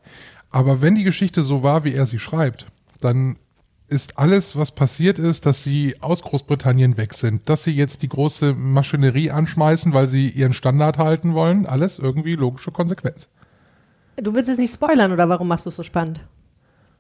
Aber 0.51 0.81
wenn 0.81 0.95
die 0.95 1.05
Geschichte 1.05 1.43
so 1.43 1.63
war, 1.63 1.85
wie 1.85 1.93
er 1.93 2.07
sie 2.07 2.19
schreibt, 2.19 2.67
dann 3.01 3.37
ist 3.89 4.19
alles, 4.19 4.57
was 4.57 4.73
passiert 4.73 5.19
ist, 5.19 5.47
dass 5.47 5.63
sie 5.63 5.97
aus 6.01 6.23
Großbritannien 6.23 6.97
weg 6.97 7.15
sind, 7.15 7.49
dass 7.49 7.65
sie 7.65 7.73
jetzt 7.73 8.03
die 8.03 8.09
große 8.09 8.53
Maschinerie 8.55 9.31
anschmeißen, 9.31 9.93
weil 9.93 10.09
sie 10.09 10.29
ihren 10.29 10.55
Standard 10.55 10.99
halten 10.99 11.35
wollen, 11.35 11.67
alles 11.67 11.99
irgendwie 11.99 12.35
logische 12.35 12.73
Konsequenz. 12.73 13.29
Du 14.17 14.35
willst 14.35 14.49
jetzt 14.49 14.59
nicht 14.59 14.75
spoilern 14.75 15.13
oder 15.13 15.29
warum 15.29 15.49
machst 15.49 15.67
du 15.67 15.71
es 15.71 15.77
so 15.77 15.83
spannend? 15.83 16.21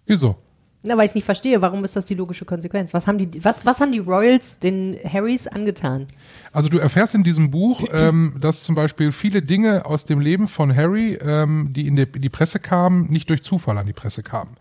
Wieso? 0.05 0.37
Na, 0.83 0.97
weil 0.97 1.07
ich 1.07 1.15
nicht 1.17 1.25
verstehe, 1.25 1.61
warum 1.62 1.85
ist 1.85 1.97
das 1.97 2.07
die 2.07 2.15
logische 2.15 2.45
Konsequenz? 2.45 2.95
Was 2.95 3.09
haben 3.09 3.19
die, 3.19 3.43
was, 3.45 3.65
was 3.67 3.81
haben 3.81 3.91
die 3.91 3.99
Royals 3.99 4.61
den 4.61 4.97
Harrys 5.05 5.49
angetan? 5.49 6.07
Also 6.53 6.69
du 6.69 6.79
erfährst 6.79 7.15
in 7.17 7.25
diesem 7.25 7.51
Buch, 7.51 7.83
ähm, 7.93 8.37
dass 8.41 8.62
zum 8.62 8.75
Beispiel 8.77 9.11
viele 9.11 9.43
Dinge 9.43 9.85
aus 9.87 10.05
dem 10.05 10.21
Leben 10.21 10.47
von 10.47 10.75
Harry, 10.77 11.15
ähm, 11.15 11.73
die 11.73 11.89
in, 11.89 11.97
in 11.97 12.21
die 12.23 12.29
Presse 12.29 12.61
kamen, 12.61 13.11
nicht 13.11 13.29
durch 13.31 13.43
Zufall 13.43 13.79
an 13.79 13.87
die 13.87 13.93
Presse 13.95 14.23
kamen. 14.23 14.53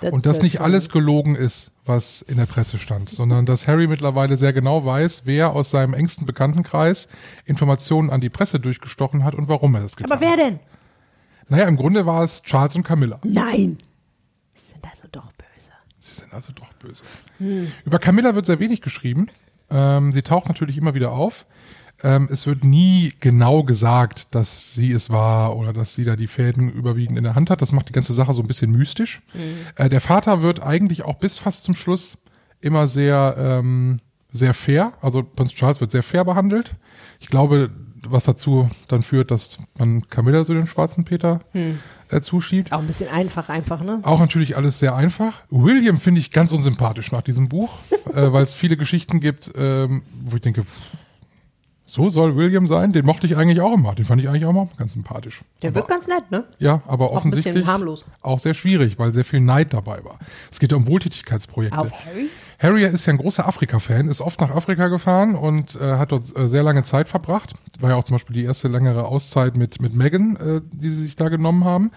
Das- 0.00 0.12
Und 0.12 0.26
dass 0.26 0.36
das- 0.36 0.42
nicht 0.44 0.60
alles 0.60 0.88
gelogen 0.88 1.34
ist, 1.34 1.72
was 1.84 2.22
in 2.22 2.36
der 2.36 2.46
Presse 2.46 2.78
stand, 2.78 3.08
sondern 3.10 3.44
dass 3.44 3.66
Harry 3.66 3.88
mittlerweile 3.88 4.36
sehr 4.36 4.52
genau 4.52 4.84
weiß, 4.84 5.22
wer 5.24 5.50
aus 5.50 5.72
seinem 5.72 5.94
engsten 5.94 6.26
Bekanntenkreis 6.26 7.08
Informationen 7.44 8.10
an 8.10 8.20
die 8.20 8.28
Presse 8.30 8.60
durchgestochen 8.60 9.24
hat 9.24 9.34
und 9.34 9.48
warum 9.48 9.74
er 9.74 9.80
das 9.80 9.96
getan 9.96 10.12
Aber 10.12 10.20
wer 10.20 10.30
hat. 10.32 10.38
denn? 10.38 10.60
Naja, 11.48 11.64
im 11.64 11.76
Grunde 11.76 12.06
war 12.06 12.22
es 12.22 12.42
Charles 12.42 12.76
und 12.76 12.84
Camilla. 12.84 13.18
Nein. 13.24 13.78
Sie 14.54 14.72
sind 14.74 14.84
also 14.88 15.08
doch 15.10 15.32
böse. 15.32 15.70
Sie 16.12 16.20
sind 16.22 16.34
also 16.34 16.52
doch 16.52 16.72
böse. 16.74 17.04
Über 17.84 17.98
Camilla 17.98 18.34
wird 18.34 18.46
sehr 18.46 18.60
wenig 18.60 18.80
geschrieben. 18.80 19.28
Ähm, 19.70 20.12
sie 20.12 20.22
taucht 20.22 20.48
natürlich 20.48 20.76
immer 20.76 20.94
wieder 20.94 21.12
auf. 21.12 21.46
Ähm, 22.02 22.28
es 22.30 22.46
wird 22.46 22.64
nie 22.64 23.12
genau 23.20 23.62
gesagt, 23.62 24.34
dass 24.34 24.74
sie 24.74 24.92
es 24.92 25.10
war 25.10 25.56
oder 25.56 25.72
dass 25.72 25.94
sie 25.94 26.04
da 26.04 26.16
die 26.16 26.26
Fäden 26.26 26.70
überwiegend 26.70 27.16
in 27.16 27.24
der 27.24 27.34
Hand 27.34 27.48
hat. 27.50 27.62
Das 27.62 27.72
macht 27.72 27.88
die 27.88 27.92
ganze 27.92 28.12
Sache 28.12 28.32
so 28.32 28.42
ein 28.42 28.48
bisschen 28.48 28.72
mystisch. 28.72 29.22
Äh, 29.76 29.88
der 29.88 30.00
Vater 30.00 30.42
wird 30.42 30.62
eigentlich 30.62 31.04
auch 31.04 31.14
bis 31.16 31.38
fast 31.38 31.64
zum 31.64 31.74
Schluss 31.74 32.18
immer 32.60 32.86
sehr, 32.88 33.36
ähm, 33.38 34.00
sehr 34.32 34.54
fair. 34.54 34.94
Also 35.00 35.22
Prinz 35.22 35.52
Charles 35.52 35.80
wird 35.80 35.90
sehr 35.92 36.02
fair 36.02 36.24
behandelt. 36.24 36.74
Ich 37.20 37.28
glaube, 37.28 37.70
was 38.04 38.24
dazu 38.24 38.68
dann 38.88 39.02
führt, 39.04 39.30
dass 39.30 39.58
man 39.78 40.08
Camilla 40.08 40.44
so 40.44 40.54
den 40.54 40.66
schwarzen 40.66 41.04
Peter 41.04 41.40
äh, 42.12 42.20
zuschiebt. 42.20 42.72
Auch 42.72 42.80
ein 42.80 42.86
bisschen 42.86 43.08
einfach, 43.08 43.48
einfach, 43.48 43.82
ne? 43.82 44.00
Auch 44.02 44.20
natürlich 44.20 44.56
alles 44.56 44.78
sehr 44.78 44.94
einfach. 44.94 45.42
William 45.50 45.98
finde 45.98 46.20
ich 46.20 46.30
ganz 46.30 46.52
unsympathisch 46.52 47.12
nach 47.12 47.22
diesem 47.22 47.48
Buch, 47.48 47.70
äh, 48.14 48.32
weil 48.32 48.42
es 48.42 48.54
viele 48.54 48.76
Geschichten 48.76 49.20
gibt, 49.20 49.50
ähm, 49.56 50.02
wo 50.24 50.36
ich 50.36 50.42
denke, 50.42 50.64
pff, 50.64 50.80
so 51.92 52.08
soll 52.08 52.36
William 52.36 52.66
sein. 52.66 52.92
Den 52.92 53.04
mochte 53.04 53.26
ich 53.26 53.36
eigentlich 53.36 53.60
auch 53.60 53.74
immer. 53.74 53.94
Den 53.94 54.06
fand 54.06 54.22
ich 54.22 54.28
eigentlich 54.28 54.46
auch 54.46 54.52
mal 54.54 54.66
ganz 54.78 54.94
sympathisch. 54.94 55.42
Der 55.60 55.68
aber, 55.68 55.76
wirkt 55.76 55.88
ganz 55.88 56.06
nett, 56.06 56.30
ne? 56.30 56.44
ja, 56.58 56.80
aber 56.86 57.10
Auch 57.10 57.16
offensichtlich 57.16 57.66
harmlos. 57.66 58.06
auch 58.22 58.38
sehr 58.38 58.54
schwierig, 58.54 58.98
weil 58.98 59.12
sehr 59.12 59.26
viel 59.26 59.40
Neid 59.40 59.74
dabei 59.74 60.02
war. 60.02 60.18
Es 60.50 60.58
geht 60.58 60.72
ja 60.72 60.78
um 60.78 60.86
Wohltätigkeitsprojekte. 60.86 61.78
Auf 61.78 61.92
Harry? 61.92 62.30
Harry 62.58 62.84
ist 62.84 63.04
ja 63.04 63.12
ein 63.12 63.18
großer 63.18 63.46
Afrika-Fan, 63.46 64.08
ist 64.08 64.22
oft 64.22 64.40
nach 64.40 64.50
Afrika 64.50 64.88
gefahren 64.88 65.34
und 65.34 65.74
äh, 65.74 65.96
hat 65.98 66.12
dort 66.12 66.34
äh, 66.34 66.48
sehr 66.48 66.62
lange 66.62 66.82
Zeit 66.82 67.08
verbracht. 67.08 67.52
War 67.80 67.90
ja 67.90 67.96
auch 67.96 68.04
zum 68.04 68.14
Beispiel 68.14 68.36
die 68.36 68.44
erste 68.44 68.68
längere 68.68 69.04
Auszeit 69.04 69.56
mit, 69.56 69.82
mit 69.82 69.94
Meghan, 69.94 70.36
äh, 70.36 70.60
die 70.72 70.88
sie 70.88 71.02
sich 71.02 71.16
da 71.16 71.28
genommen 71.28 71.64
haben. 71.64 71.90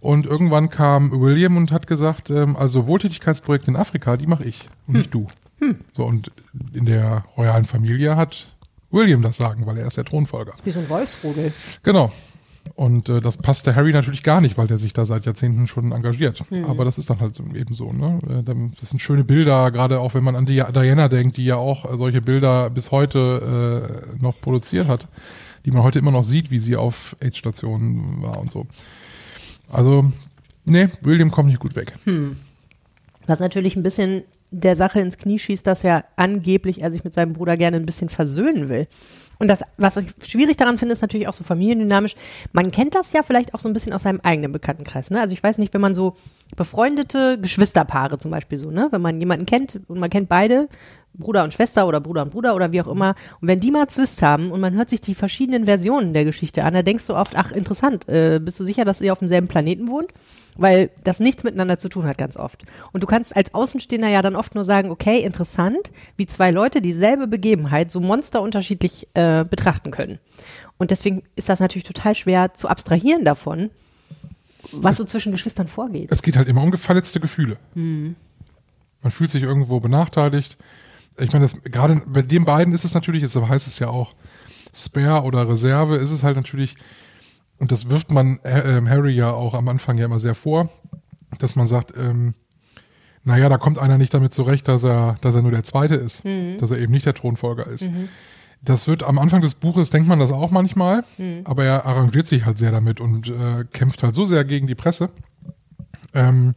Und 0.00 0.24
irgendwann 0.24 0.70
kam 0.70 1.10
William 1.20 1.58
und 1.58 1.72
hat 1.72 1.86
gesagt, 1.86 2.30
ähm, 2.30 2.56
also 2.56 2.86
Wohltätigkeitsprojekte 2.86 3.70
in 3.70 3.76
Afrika, 3.76 4.16
die 4.16 4.26
mache 4.26 4.44
ich 4.44 4.68
und 4.86 4.94
nicht 4.96 5.12
du. 5.12 5.26
So, 5.94 6.04
und 6.04 6.32
in 6.72 6.86
der 6.86 7.22
royalen 7.36 7.66
Familie 7.66 8.16
hat 8.16 8.51
William 8.92 9.22
das 9.22 9.36
Sagen, 9.36 9.66
weil 9.66 9.78
er 9.78 9.86
ist 9.86 9.96
der 9.96 10.04
Thronfolger. 10.04 10.52
Wie 10.64 10.70
so 10.70 10.80
ein 10.80 10.88
Wolfsrudel. 10.88 11.52
Genau. 11.82 12.12
Und 12.74 13.08
äh, 13.08 13.20
das 13.20 13.36
passte 13.38 13.74
Harry 13.74 13.92
natürlich 13.92 14.22
gar 14.22 14.40
nicht, 14.40 14.56
weil 14.56 14.66
der 14.68 14.78
sich 14.78 14.92
da 14.92 15.04
seit 15.04 15.26
Jahrzehnten 15.26 15.66
schon 15.66 15.90
engagiert. 15.92 16.44
Aber 16.68 16.84
das 16.84 16.96
ist 16.96 17.10
dann 17.10 17.20
halt 17.20 17.38
eben 17.54 17.74
so. 17.74 17.92
Ne? 17.92 18.20
Äh, 18.46 18.70
Das 18.80 18.90
sind 18.90 19.00
schöne 19.00 19.24
Bilder, 19.24 19.70
gerade 19.72 20.00
auch 20.00 20.14
wenn 20.14 20.22
man 20.24 20.36
an 20.36 20.46
die 20.46 20.62
Diana 20.72 21.08
denkt, 21.08 21.36
die 21.36 21.44
ja 21.44 21.56
auch 21.56 21.96
solche 21.96 22.20
Bilder 22.20 22.70
bis 22.70 22.90
heute 22.90 24.06
äh, 24.16 24.22
noch 24.22 24.40
produziert 24.40 24.86
hat, 24.88 25.08
die 25.64 25.70
man 25.72 25.82
heute 25.82 25.98
immer 25.98 26.12
noch 26.12 26.24
sieht, 26.24 26.50
wie 26.50 26.58
sie 26.58 26.76
auf 26.76 27.16
AIDS-Stationen 27.20 28.22
war 28.22 28.38
und 28.38 28.50
so. 28.50 28.66
Also, 29.70 30.12
nee, 30.64 30.88
William 31.02 31.30
kommt 31.30 31.48
nicht 31.48 31.60
gut 31.60 31.74
weg. 31.76 31.94
Was 33.26 33.40
natürlich 33.40 33.76
ein 33.76 33.82
bisschen 33.82 34.22
der 34.52 34.76
Sache 34.76 35.00
ins 35.00 35.18
Knie 35.18 35.38
schießt, 35.38 35.66
dass 35.66 35.82
er 35.82 36.04
angeblich 36.16 36.82
er 36.82 36.92
sich 36.92 37.02
mit 37.02 37.14
seinem 37.14 37.32
Bruder 37.32 37.56
gerne 37.56 37.78
ein 37.78 37.86
bisschen 37.86 38.08
versöhnen 38.08 38.68
will. 38.68 38.86
Und 39.38 39.48
das, 39.48 39.64
was 39.76 39.96
ich 39.96 40.06
schwierig 40.24 40.56
daran 40.56 40.78
finde, 40.78 40.92
ist 40.92 41.00
natürlich 41.00 41.26
auch 41.26 41.32
so 41.32 41.42
familiendynamisch. 41.42 42.14
Man 42.52 42.70
kennt 42.70 42.94
das 42.94 43.12
ja 43.12 43.22
vielleicht 43.24 43.54
auch 43.54 43.58
so 43.58 43.68
ein 43.68 43.72
bisschen 43.72 43.92
aus 43.92 44.02
seinem 44.04 44.20
eigenen 44.22 44.52
Bekanntenkreis. 44.52 45.10
Ne? 45.10 45.20
Also 45.20 45.32
ich 45.32 45.42
weiß 45.42 45.58
nicht, 45.58 45.74
wenn 45.74 45.80
man 45.80 45.96
so 45.96 46.14
befreundete 46.54 47.40
Geschwisterpaare 47.40 48.18
zum 48.18 48.30
Beispiel 48.30 48.58
so, 48.58 48.70
ne, 48.70 48.88
wenn 48.90 49.00
man 49.00 49.18
jemanden 49.18 49.46
kennt 49.46 49.80
und 49.88 49.98
man 49.98 50.10
kennt 50.10 50.28
beide, 50.28 50.68
Bruder 51.14 51.44
und 51.44 51.52
Schwester 51.52 51.86
oder 51.86 52.00
Bruder 52.00 52.22
und 52.22 52.30
Bruder 52.30 52.54
oder 52.54 52.72
wie 52.72 52.80
auch 52.80 52.86
immer. 52.86 53.14
Und 53.40 53.48
wenn 53.48 53.60
die 53.60 53.70
mal 53.70 53.88
Zwist 53.88 54.22
haben 54.22 54.50
und 54.50 54.60
man 54.60 54.74
hört 54.74 54.90
sich 54.90 55.00
die 55.00 55.14
verschiedenen 55.14 55.66
Versionen 55.66 56.14
der 56.14 56.24
Geschichte 56.24 56.64
an, 56.64 56.74
da 56.74 56.82
denkst 56.82 57.06
du 57.06 57.14
oft, 57.14 57.36
ach 57.36 57.52
interessant, 57.52 58.08
äh, 58.08 58.40
bist 58.42 58.58
du 58.58 58.64
sicher, 58.64 58.84
dass 58.84 59.00
ihr 59.00 59.12
auf 59.12 59.18
demselben 59.18 59.48
Planeten 59.48 59.88
wohnt? 59.88 60.08
Weil 60.56 60.90
das 61.04 61.18
nichts 61.18 61.44
miteinander 61.44 61.78
zu 61.78 61.88
tun 61.88 62.04
hat 62.04 62.18
ganz 62.18 62.36
oft. 62.36 62.62
Und 62.92 63.02
du 63.02 63.06
kannst 63.06 63.34
als 63.34 63.54
Außenstehender 63.54 64.08
ja 64.08 64.20
dann 64.20 64.36
oft 64.36 64.54
nur 64.54 64.64
sagen, 64.64 64.90
okay, 64.90 65.20
interessant, 65.20 65.90
wie 66.16 66.26
zwei 66.26 66.50
Leute 66.50 66.82
dieselbe 66.82 67.26
Begebenheit 67.26 67.90
so 67.90 68.00
monsterunterschiedlich 68.00 69.08
äh, 69.14 69.44
betrachten 69.44 69.90
können. 69.90 70.18
Und 70.76 70.90
deswegen 70.90 71.22
ist 71.36 71.48
das 71.48 71.60
natürlich 71.60 71.84
total 71.84 72.14
schwer 72.14 72.54
zu 72.54 72.68
abstrahieren 72.68 73.24
davon, 73.24 73.70
was 74.72 74.96
so 74.96 75.04
zwischen 75.04 75.32
Geschwistern 75.32 75.68
vorgeht. 75.68 76.10
Es 76.10 76.22
geht 76.22 76.36
halt 76.36 76.48
immer 76.48 76.62
um 76.62 76.72
verletzte 76.72 77.20
Gefühle. 77.20 77.56
Man 79.02 79.10
fühlt 79.10 79.30
sich 79.30 79.42
irgendwo 79.42 79.80
benachteiligt. 79.80 80.58
Ich 81.18 81.32
meine, 81.32 81.46
gerade 81.64 82.02
bei 82.06 82.22
den 82.22 82.44
beiden 82.44 82.72
ist 82.74 82.84
es 82.84 82.94
natürlich, 82.94 83.22
jetzt 83.22 83.36
heißt 83.36 83.66
es 83.66 83.78
ja 83.78 83.88
auch 83.88 84.14
Spare 84.74 85.22
oder 85.24 85.48
Reserve, 85.48 85.96
ist 85.96 86.10
es 86.10 86.22
halt 86.22 86.36
natürlich, 86.36 86.76
und 87.58 87.72
das 87.72 87.88
wirft 87.90 88.10
man 88.10 88.38
äh, 88.44 88.78
ähm, 88.78 88.88
Harry 88.88 89.12
ja 89.12 89.30
auch 89.30 89.54
am 89.54 89.68
Anfang 89.68 89.98
ja 89.98 90.06
immer 90.06 90.18
sehr 90.18 90.34
vor, 90.34 90.70
dass 91.38 91.54
man 91.56 91.66
sagt, 91.66 91.94
ähm, 91.96 92.34
naja, 93.24 93.48
da 93.48 93.56
kommt 93.58 93.78
einer 93.78 93.98
nicht 93.98 94.12
damit 94.14 94.32
zurecht, 94.32 94.66
dass 94.66 94.82
er, 94.84 95.14
dass 95.20 95.34
er 95.34 95.42
nur 95.42 95.52
der 95.52 95.62
Zweite 95.62 95.94
ist, 95.94 96.24
dass 96.58 96.70
er 96.70 96.78
eben 96.78 96.92
nicht 96.92 97.06
der 97.06 97.14
Thronfolger 97.14 97.66
ist. 97.68 97.90
Das 98.64 98.88
wird 98.88 99.02
am 99.02 99.18
Anfang 99.18 99.42
des 99.42 99.54
Buches, 99.56 99.90
denkt 99.90 100.08
man 100.08 100.18
das 100.18 100.32
auch 100.32 100.50
manchmal, 100.50 101.04
aber 101.44 101.64
er 101.64 101.84
arrangiert 101.86 102.26
sich 102.26 102.44
halt 102.46 102.58
sehr 102.58 102.70
damit 102.72 103.00
und 103.00 103.28
äh, 103.28 103.64
kämpft 103.72 104.02
halt 104.02 104.14
so 104.14 104.24
sehr 104.24 104.44
gegen 104.44 104.66
die 104.66 104.74
Presse, 104.74 105.10
ähm, 106.14 106.54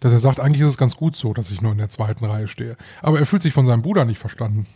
dass 0.00 0.12
er 0.12 0.20
sagt, 0.20 0.40
eigentlich 0.40 0.62
ist 0.62 0.68
es 0.68 0.78
ganz 0.78 0.96
gut 0.96 1.16
so, 1.16 1.32
dass 1.32 1.50
ich 1.50 1.60
nur 1.62 1.72
in 1.72 1.78
der 1.78 1.88
zweiten 1.88 2.24
Reihe 2.24 2.48
stehe. 2.48 2.76
Aber 3.02 3.18
er 3.18 3.26
fühlt 3.26 3.42
sich 3.42 3.52
von 3.52 3.66
seinem 3.66 3.82
Bruder 3.82 4.04
nicht 4.04 4.18
verstanden. 4.18 4.66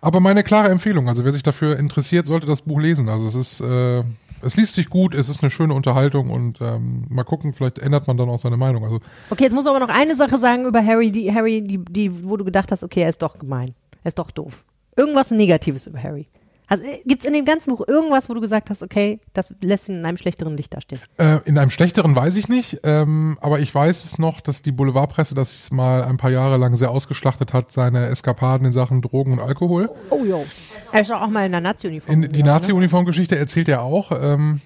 Aber 0.00 0.20
meine 0.20 0.42
klare 0.42 0.68
Empfehlung, 0.70 1.08
also 1.08 1.24
wer 1.24 1.32
sich 1.32 1.42
dafür 1.42 1.78
interessiert, 1.78 2.26
sollte 2.26 2.46
das 2.46 2.62
Buch 2.62 2.80
lesen. 2.80 3.08
Also 3.08 3.26
es 3.28 3.34
ist, 3.34 3.60
äh, 3.60 4.02
es 4.42 4.56
liest 4.56 4.74
sich 4.74 4.88
gut, 4.88 5.14
es 5.14 5.28
ist 5.28 5.42
eine 5.42 5.50
schöne 5.50 5.74
Unterhaltung 5.74 6.30
und 6.30 6.60
ähm, 6.60 7.04
mal 7.08 7.24
gucken, 7.24 7.52
vielleicht 7.52 7.78
ändert 7.78 8.06
man 8.06 8.16
dann 8.16 8.28
auch 8.28 8.38
seine 8.38 8.56
Meinung. 8.56 8.84
Also 8.84 9.00
Okay, 9.30 9.44
jetzt 9.44 9.54
muss 9.54 9.66
aber 9.66 9.78
noch 9.78 9.88
eine 9.88 10.16
Sache 10.16 10.38
sagen 10.38 10.64
über 10.64 10.84
Harry, 10.84 11.10
die 11.10 11.32
Harry, 11.32 11.62
die, 11.62 11.78
die, 11.78 12.24
wo 12.24 12.36
du 12.36 12.44
gedacht 12.44 12.72
hast, 12.72 12.82
okay, 12.82 13.02
er 13.02 13.08
ist 13.08 13.22
doch 13.22 13.38
gemein. 13.38 13.74
Er 14.02 14.08
ist 14.08 14.18
doch 14.18 14.30
doof. 14.30 14.64
Irgendwas 14.96 15.30
Negatives 15.30 15.86
über 15.86 16.02
Harry. 16.02 16.26
Also 16.72 16.84
gibt 17.04 17.20
es 17.22 17.28
in 17.28 17.34
dem 17.34 17.44
ganzen 17.44 17.68
Buch 17.68 17.86
irgendwas, 17.86 18.30
wo 18.30 18.34
du 18.34 18.40
gesagt 18.40 18.70
hast, 18.70 18.82
okay, 18.82 19.20
das 19.34 19.54
lässt 19.60 19.90
ihn 19.90 19.98
in 19.98 20.06
einem 20.06 20.16
schlechteren 20.16 20.56
Licht 20.56 20.72
dastehen? 20.72 21.02
Äh, 21.18 21.40
in 21.44 21.58
einem 21.58 21.68
schlechteren 21.68 22.16
weiß 22.16 22.34
ich 22.36 22.48
nicht, 22.48 22.80
ähm, 22.82 23.36
aber 23.42 23.60
ich 23.60 23.74
weiß 23.74 24.06
es 24.06 24.18
noch, 24.18 24.40
dass 24.40 24.62
die 24.62 24.72
Boulevardpresse 24.72 25.34
das 25.34 25.70
mal 25.70 26.02
ein 26.02 26.16
paar 26.16 26.30
Jahre 26.30 26.56
lang 26.56 26.74
sehr 26.76 26.90
ausgeschlachtet 26.90 27.52
hat, 27.52 27.70
seine 27.72 28.06
Eskapaden 28.06 28.66
in 28.66 28.72
Sachen 28.72 29.02
Drogen 29.02 29.34
und 29.34 29.40
Alkohol. 29.40 29.90
Oh 30.08 30.24
jo. 30.24 30.46
Er 30.92 31.02
ist 31.02 31.12
auch 31.12 31.28
mal 31.28 31.44
in 31.44 31.52
der 31.52 31.60
Nazi-Uniform. 31.60 32.22
In 32.22 32.32
die 32.32 32.42
Nazi-Uniform-Geschichte 32.42 33.36
erzählt 33.36 33.68
er 33.68 33.82
auch. 33.82 34.10
Ähm, 34.18 34.62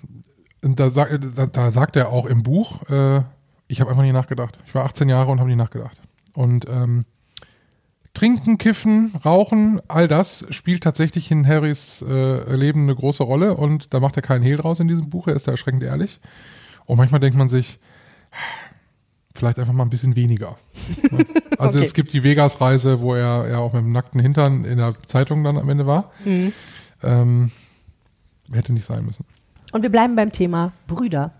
da, 0.60 0.90
da, 0.90 1.06
da 1.46 1.70
sagt 1.72 1.96
er 1.96 2.10
auch 2.10 2.26
im 2.26 2.44
Buch, 2.44 2.88
äh, 2.88 3.22
ich 3.66 3.80
habe 3.80 3.90
einfach 3.90 4.04
nicht 4.04 4.12
nachgedacht. 4.12 4.60
Ich 4.64 4.76
war 4.76 4.84
18 4.84 5.08
Jahre 5.08 5.32
und 5.32 5.40
habe 5.40 5.48
nicht 5.48 5.58
nachgedacht. 5.58 6.00
Und 6.34 6.68
ähm, 6.68 7.04
Trinken, 8.16 8.56
Kiffen, 8.56 9.12
Rauchen, 9.26 9.80
all 9.88 10.08
das 10.08 10.46
spielt 10.48 10.82
tatsächlich 10.82 11.30
in 11.30 11.46
Harrys 11.46 12.00
äh, 12.00 12.56
Leben 12.56 12.84
eine 12.84 12.94
große 12.94 13.22
Rolle 13.22 13.54
und 13.54 13.92
da 13.92 14.00
macht 14.00 14.16
er 14.16 14.22
keinen 14.22 14.40
Hehl 14.42 14.56
draus 14.56 14.80
in 14.80 14.88
diesem 14.88 15.10
Buch, 15.10 15.28
er 15.28 15.34
ist 15.34 15.46
da 15.46 15.50
erschreckend 15.52 15.82
ehrlich. 15.82 16.18
Und 16.86 16.96
manchmal 16.96 17.20
denkt 17.20 17.36
man 17.36 17.50
sich, 17.50 17.78
vielleicht 19.34 19.58
einfach 19.58 19.74
mal 19.74 19.82
ein 19.82 19.90
bisschen 19.90 20.16
weniger. 20.16 20.56
Ne? 21.10 21.26
Also 21.58 21.78
Okay. 21.78 21.86
es 21.86 21.92
gibt 21.94 22.14
die 22.14 22.22
Vegas-Reise, 22.24 23.00
wo 23.02 23.14
er 23.14 23.48
ja 23.50 23.58
auch 23.58 23.74
mit 23.74 23.82
dem 23.82 23.92
nackten 23.92 24.20
Hintern 24.20 24.64
in 24.64 24.78
der 24.78 24.94
Zeitung 25.04 25.44
dann 25.44 25.58
am 25.58 25.68
Ende 25.68 25.86
war. 25.86 26.10
Ähm, 27.02 27.50
hätte 28.50 28.72
nicht 28.72 28.86
sein 28.86 29.04
müssen. 29.04 29.26
Und 29.72 29.82
wir 29.82 29.90
bleiben 29.90 30.16
beim 30.16 30.32
Thema 30.32 30.72
Brüder. 30.86 31.32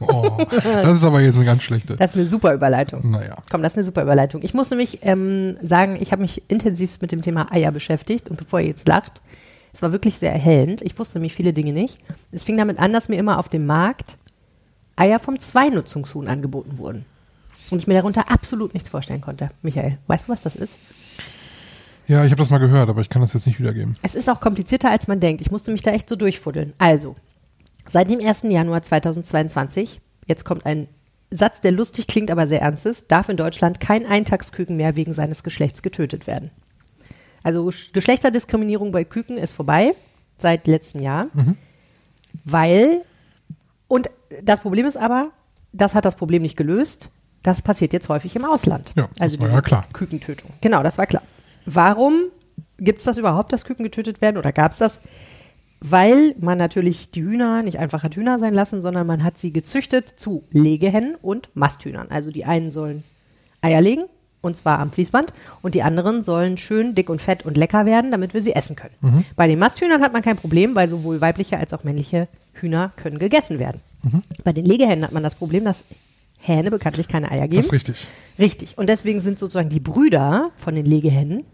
Oh, 0.00 0.38
das 0.50 0.98
ist 0.98 1.04
aber 1.04 1.20
jetzt 1.20 1.36
eine 1.36 1.44
ganz 1.44 1.62
schlechte. 1.62 1.96
Das 1.96 2.10
ist 2.10 2.16
eine 2.16 2.26
super 2.26 2.52
Überleitung. 2.52 3.10
Naja. 3.10 3.36
Komm, 3.50 3.62
das 3.62 3.72
ist 3.72 3.78
eine 3.78 3.84
super 3.84 4.02
Überleitung. 4.02 4.42
Ich 4.42 4.54
muss 4.54 4.70
nämlich 4.70 5.00
ähm, 5.02 5.56
sagen, 5.62 5.96
ich 6.00 6.12
habe 6.12 6.22
mich 6.22 6.42
intensivst 6.48 7.00
mit 7.00 7.12
dem 7.12 7.22
Thema 7.22 7.52
Eier 7.52 7.72
beschäftigt 7.72 8.28
und 8.28 8.36
bevor 8.36 8.60
ihr 8.60 8.68
jetzt 8.68 8.88
lacht, 8.88 9.22
es 9.72 9.82
war 9.82 9.92
wirklich 9.92 10.18
sehr 10.18 10.32
erhellend. 10.32 10.82
Ich 10.82 10.98
wusste 10.98 11.18
nämlich 11.18 11.34
viele 11.34 11.52
Dinge 11.52 11.72
nicht. 11.72 11.98
Es 12.32 12.44
fing 12.44 12.56
damit 12.56 12.78
an, 12.78 12.92
dass 12.92 13.08
mir 13.08 13.16
immer 13.16 13.38
auf 13.38 13.48
dem 13.48 13.66
Markt 13.66 14.16
Eier 14.96 15.18
vom 15.18 15.38
Zweinutzungshuhn 15.38 16.28
angeboten 16.28 16.78
wurden. 16.78 17.04
Und 17.70 17.78
ich 17.78 17.86
mir 17.86 17.94
darunter 17.94 18.30
absolut 18.30 18.74
nichts 18.74 18.90
vorstellen 18.90 19.20
konnte. 19.20 19.48
Michael, 19.62 19.98
weißt 20.06 20.28
du, 20.28 20.32
was 20.32 20.42
das 20.42 20.54
ist? 20.54 20.78
Ja, 22.06 22.24
ich 22.24 22.30
habe 22.30 22.40
das 22.40 22.50
mal 22.50 22.58
gehört, 22.58 22.88
aber 22.88 23.00
ich 23.00 23.08
kann 23.08 23.22
das 23.22 23.32
jetzt 23.32 23.46
nicht 23.46 23.58
wiedergeben. 23.58 23.94
Es 24.02 24.14
ist 24.14 24.28
auch 24.28 24.40
komplizierter, 24.40 24.90
als 24.90 25.08
man 25.08 25.20
denkt. 25.20 25.40
Ich 25.40 25.50
musste 25.50 25.72
mich 25.72 25.82
da 25.82 25.90
echt 25.90 26.08
so 26.08 26.16
durchfuddeln. 26.16 26.74
Also, 26.78 27.16
seit 27.88 28.10
dem 28.10 28.20
1. 28.24 28.42
Januar 28.44 28.82
2022, 28.82 30.00
jetzt 30.26 30.44
kommt 30.44 30.66
ein 30.66 30.88
Satz, 31.30 31.60
der 31.60 31.72
lustig 31.72 32.06
klingt, 32.06 32.30
aber 32.30 32.46
sehr 32.46 32.60
ernst 32.62 32.86
ist, 32.86 33.10
darf 33.10 33.28
in 33.28 33.36
Deutschland 33.36 33.80
kein 33.80 34.06
Eintagsküken 34.06 34.76
mehr 34.76 34.94
wegen 34.96 35.12
seines 35.14 35.42
Geschlechts 35.42 35.82
getötet 35.82 36.26
werden. 36.26 36.50
Also 37.42 37.66
Sch- 37.68 37.92
Geschlechterdiskriminierung 37.92 38.92
bei 38.92 39.04
Küken 39.04 39.36
ist 39.36 39.52
vorbei 39.52 39.94
seit 40.38 40.66
letztem 40.66 41.00
Jahr, 41.02 41.26
weil, 42.44 43.02
und 43.88 44.10
das 44.42 44.60
Problem 44.60 44.86
ist 44.86 44.96
aber, 44.96 45.30
das 45.72 45.94
hat 45.94 46.04
das 46.04 46.16
Problem 46.16 46.42
nicht 46.42 46.56
gelöst, 46.56 47.10
das 47.42 47.62
passiert 47.62 47.92
jetzt 47.92 48.08
häufig 48.08 48.34
im 48.36 48.44
Ausland. 48.44 48.92
Ja, 48.96 49.08
das 49.12 49.20
also 49.20 49.38
war 49.40 49.46
diese 49.46 49.56
ja 49.56 49.62
klar. 49.62 49.86
Kükentötung. 49.92 50.50
Genau, 50.60 50.82
das 50.82 50.98
war 50.98 51.06
klar. 51.06 51.22
Warum 51.66 52.14
gibt 52.78 53.00
es 53.00 53.04
das 53.04 53.18
überhaupt, 53.18 53.52
dass 53.52 53.64
Küken 53.64 53.82
getötet 53.84 54.20
werden 54.20 54.36
oder 54.38 54.52
gab 54.52 54.72
es 54.72 54.78
das? 54.78 55.00
Weil 55.80 56.34
man 56.40 56.56
natürlich 56.56 57.10
die 57.10 57.22
Hühner 57.22 57.62
nicht 57.62 57.78
einfach 57.78 58.02
hat 58.02 58.16
Hühner 58.16 58.38
sein 58.38 58.54
lassen, 58.54 58.80
sondern 58.80 59.06
man 59.06 59.22
hat 59.22 59.38
sie 59.38 59.52
gezüchtet 59.52 60.08
zu 60.08 60.44
Legehennen 60.50 61.14
und 61.20 61.50
Masthühnern. 61.54 62.06
Also 62.10 62.30
die 62.30 62.44
einen 62.44 62.70
sollen 62.70 63.04
Eier 63.60 63.80
legen, 63.80 64.04
und 64.40 64.56
zwar 64.56 64.78
am 64.78 64.90
Fließband, 64.90 65.32
und 65.62 65.74
die 65.74 65.82
anderen 65.82 66.22
sollen 66.22 66.56
schön 66.56 66.94
dick 66.94 67.10
und 67.10 67.20
fett 67.20 67.44
und 67.44 67.56
lecker 67.56 67.86
werden, 67.86 68.10
damit 68.10 68.34
wir 68.34 68.42
sie 68.42 68.54
essen 68.54 68.76
können. 68.76 69.24
Bei 69.36 69.46
den 69.46 69.58
Masthühnern 69.58 70.02
hat 70.02 70.12
man 70.12 70.22
kein 70.22 70.36
Problem, 70.36 70.74
weil 70.74 70.88
sowohl 70.88 71.20
weibliche 71.20 71.58
als 71.58 71.72
auch 71.72 71.84
männliche 71.84 72.28
Hühner 72.54 72.92
können 72.96 73.18
gegessen 73.18 73.58
werden. 73.58 73.80
Bei 74.42 74.52
den 74.52 74.64
Legehennen 74.66 75.04
hat 75.04 75.12
man 75.12 75.22
das 75.22 75.34
Problem, 75.34 75.64
dass 75.64 75.84
Hähne 76.40 76.70
bekanntlich 76.70 77.08
keine 77.08 77.30
Eier 77.30 77.48
geben. 77.48 77.56
Das 77.56 77.66
ist 77.66 77.72
richtig. 77.72 78.08
Richtig. 78.38 78.76
Und 78.76 78.88
deswegen 78.88 79.20
sind 79.20 79.38
sozusagen 79.38 79.70
die 79.70 79.80
Brüder 79.80 80.50
von 80.56 80.74
den 80.74 80.84
Legehennen, 80.84 81.44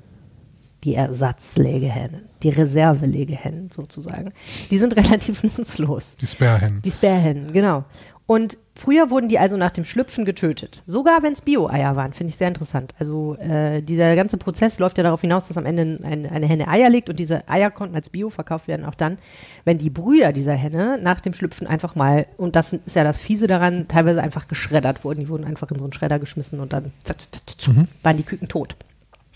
die 0.85 0.95
Ersatzlegehennen, 0.95 2.23
die 2.43 2.49
Reservelegehennen 2.49 3.71
sozusagen, 3.71 4.33
die 4.71 4.79
sind 4.79 4.97
relativ 4.97 5.43
nutzlos. 5.43 6.17
Die 6.21 6.27
Sparehennen. 6.27 6.83
Die 6.83 6.91
Sperrhennen, 6.91 7.53
genau. 7.53 7.85
Und 8.31 8.59
früher 8.77 9.11
wurden 9.11 9.29
die 9.29 9.41
also 9.41 9.57
nach 9.57 9.73
dem 9.73 9.85
Schlüpfen 9.85 10.25
getötet. 10.25 10.85
Sogar 10.87 11.25
wenn 11.25 11.33
es 11.33 11.41
Bio-Eier 11.41 11.97
waren, 11.97 12.13
finde 12.13 12.31
ich 12.31 12.37
sehr 12.37 12.47
interessant. 12.47 12.95
Also 13.01 13.35
äh, 13.41 13.83
dieser 13.83 14.15
ganze 14.15 14.37
Prozess 14.37 14.79
läuft 14.79 14.99
ja 14.99 15.03
darauf 15.03 15.23
hinaus, 15.23 15.49
dass 15.49 15.57
am 15.57 15.67
Ende 15.67 15.99
ein, 16.05 16.27
eine 16.27 16.47
Henne 16.47 16.69
Eier 16.69 16.91
legt 16.91 17.09
und 17.11 17.19
diese 17.19 17.49
Eier 17.49 17.73
konnten 17.73 17.97
als 17.97 18.09
Bio 18.09 18.31
verkauft 18.31 18.69
werden, 18.69 18.87
auch 18.87 18.95
dann, 18.95 19.19
wenn 19.65 19.79
die 19.79 19.91
Brüder 19.91 20.33
dieser 20.33 20.55
Henne 20.55 21.01
nach 21.03 21.21
dem 21.21 21.35
Schlüpfen 21.35 21.67
einfach 21.67 21.97
mal, 21.97 22.27
und 22.37 22.55
das 22.55 22.73
ist 22.73 22.95
ja 22.95 23.03
das 23.03 23.19
Fiese 23.21 23.49
daran, 23.49 23.89
teilweise 23.89 24.23
einfach 24.23 24.47
geschreddert 24.47 25.03
wurden. 25.03 25.19
Die 25.19 25.29
wurden 25.29 25.45
einfach 25.45 25.69
in 25.73 25.81
so 25.81 25.85
einen 25.85 25.93
Schredder 25.93 26.21
geschmissen 26.21 26.61
und 26.61 26.73
dann 26.73 26.93
zack, 27.03 27.21
zack, 27.21 27.31
zack, 27.33 27.61
zack, 27.61 27.75
waren 28.05 28.17
die 28.17 28.23
Küken 28.23 28.47
tot. 28.47 28.77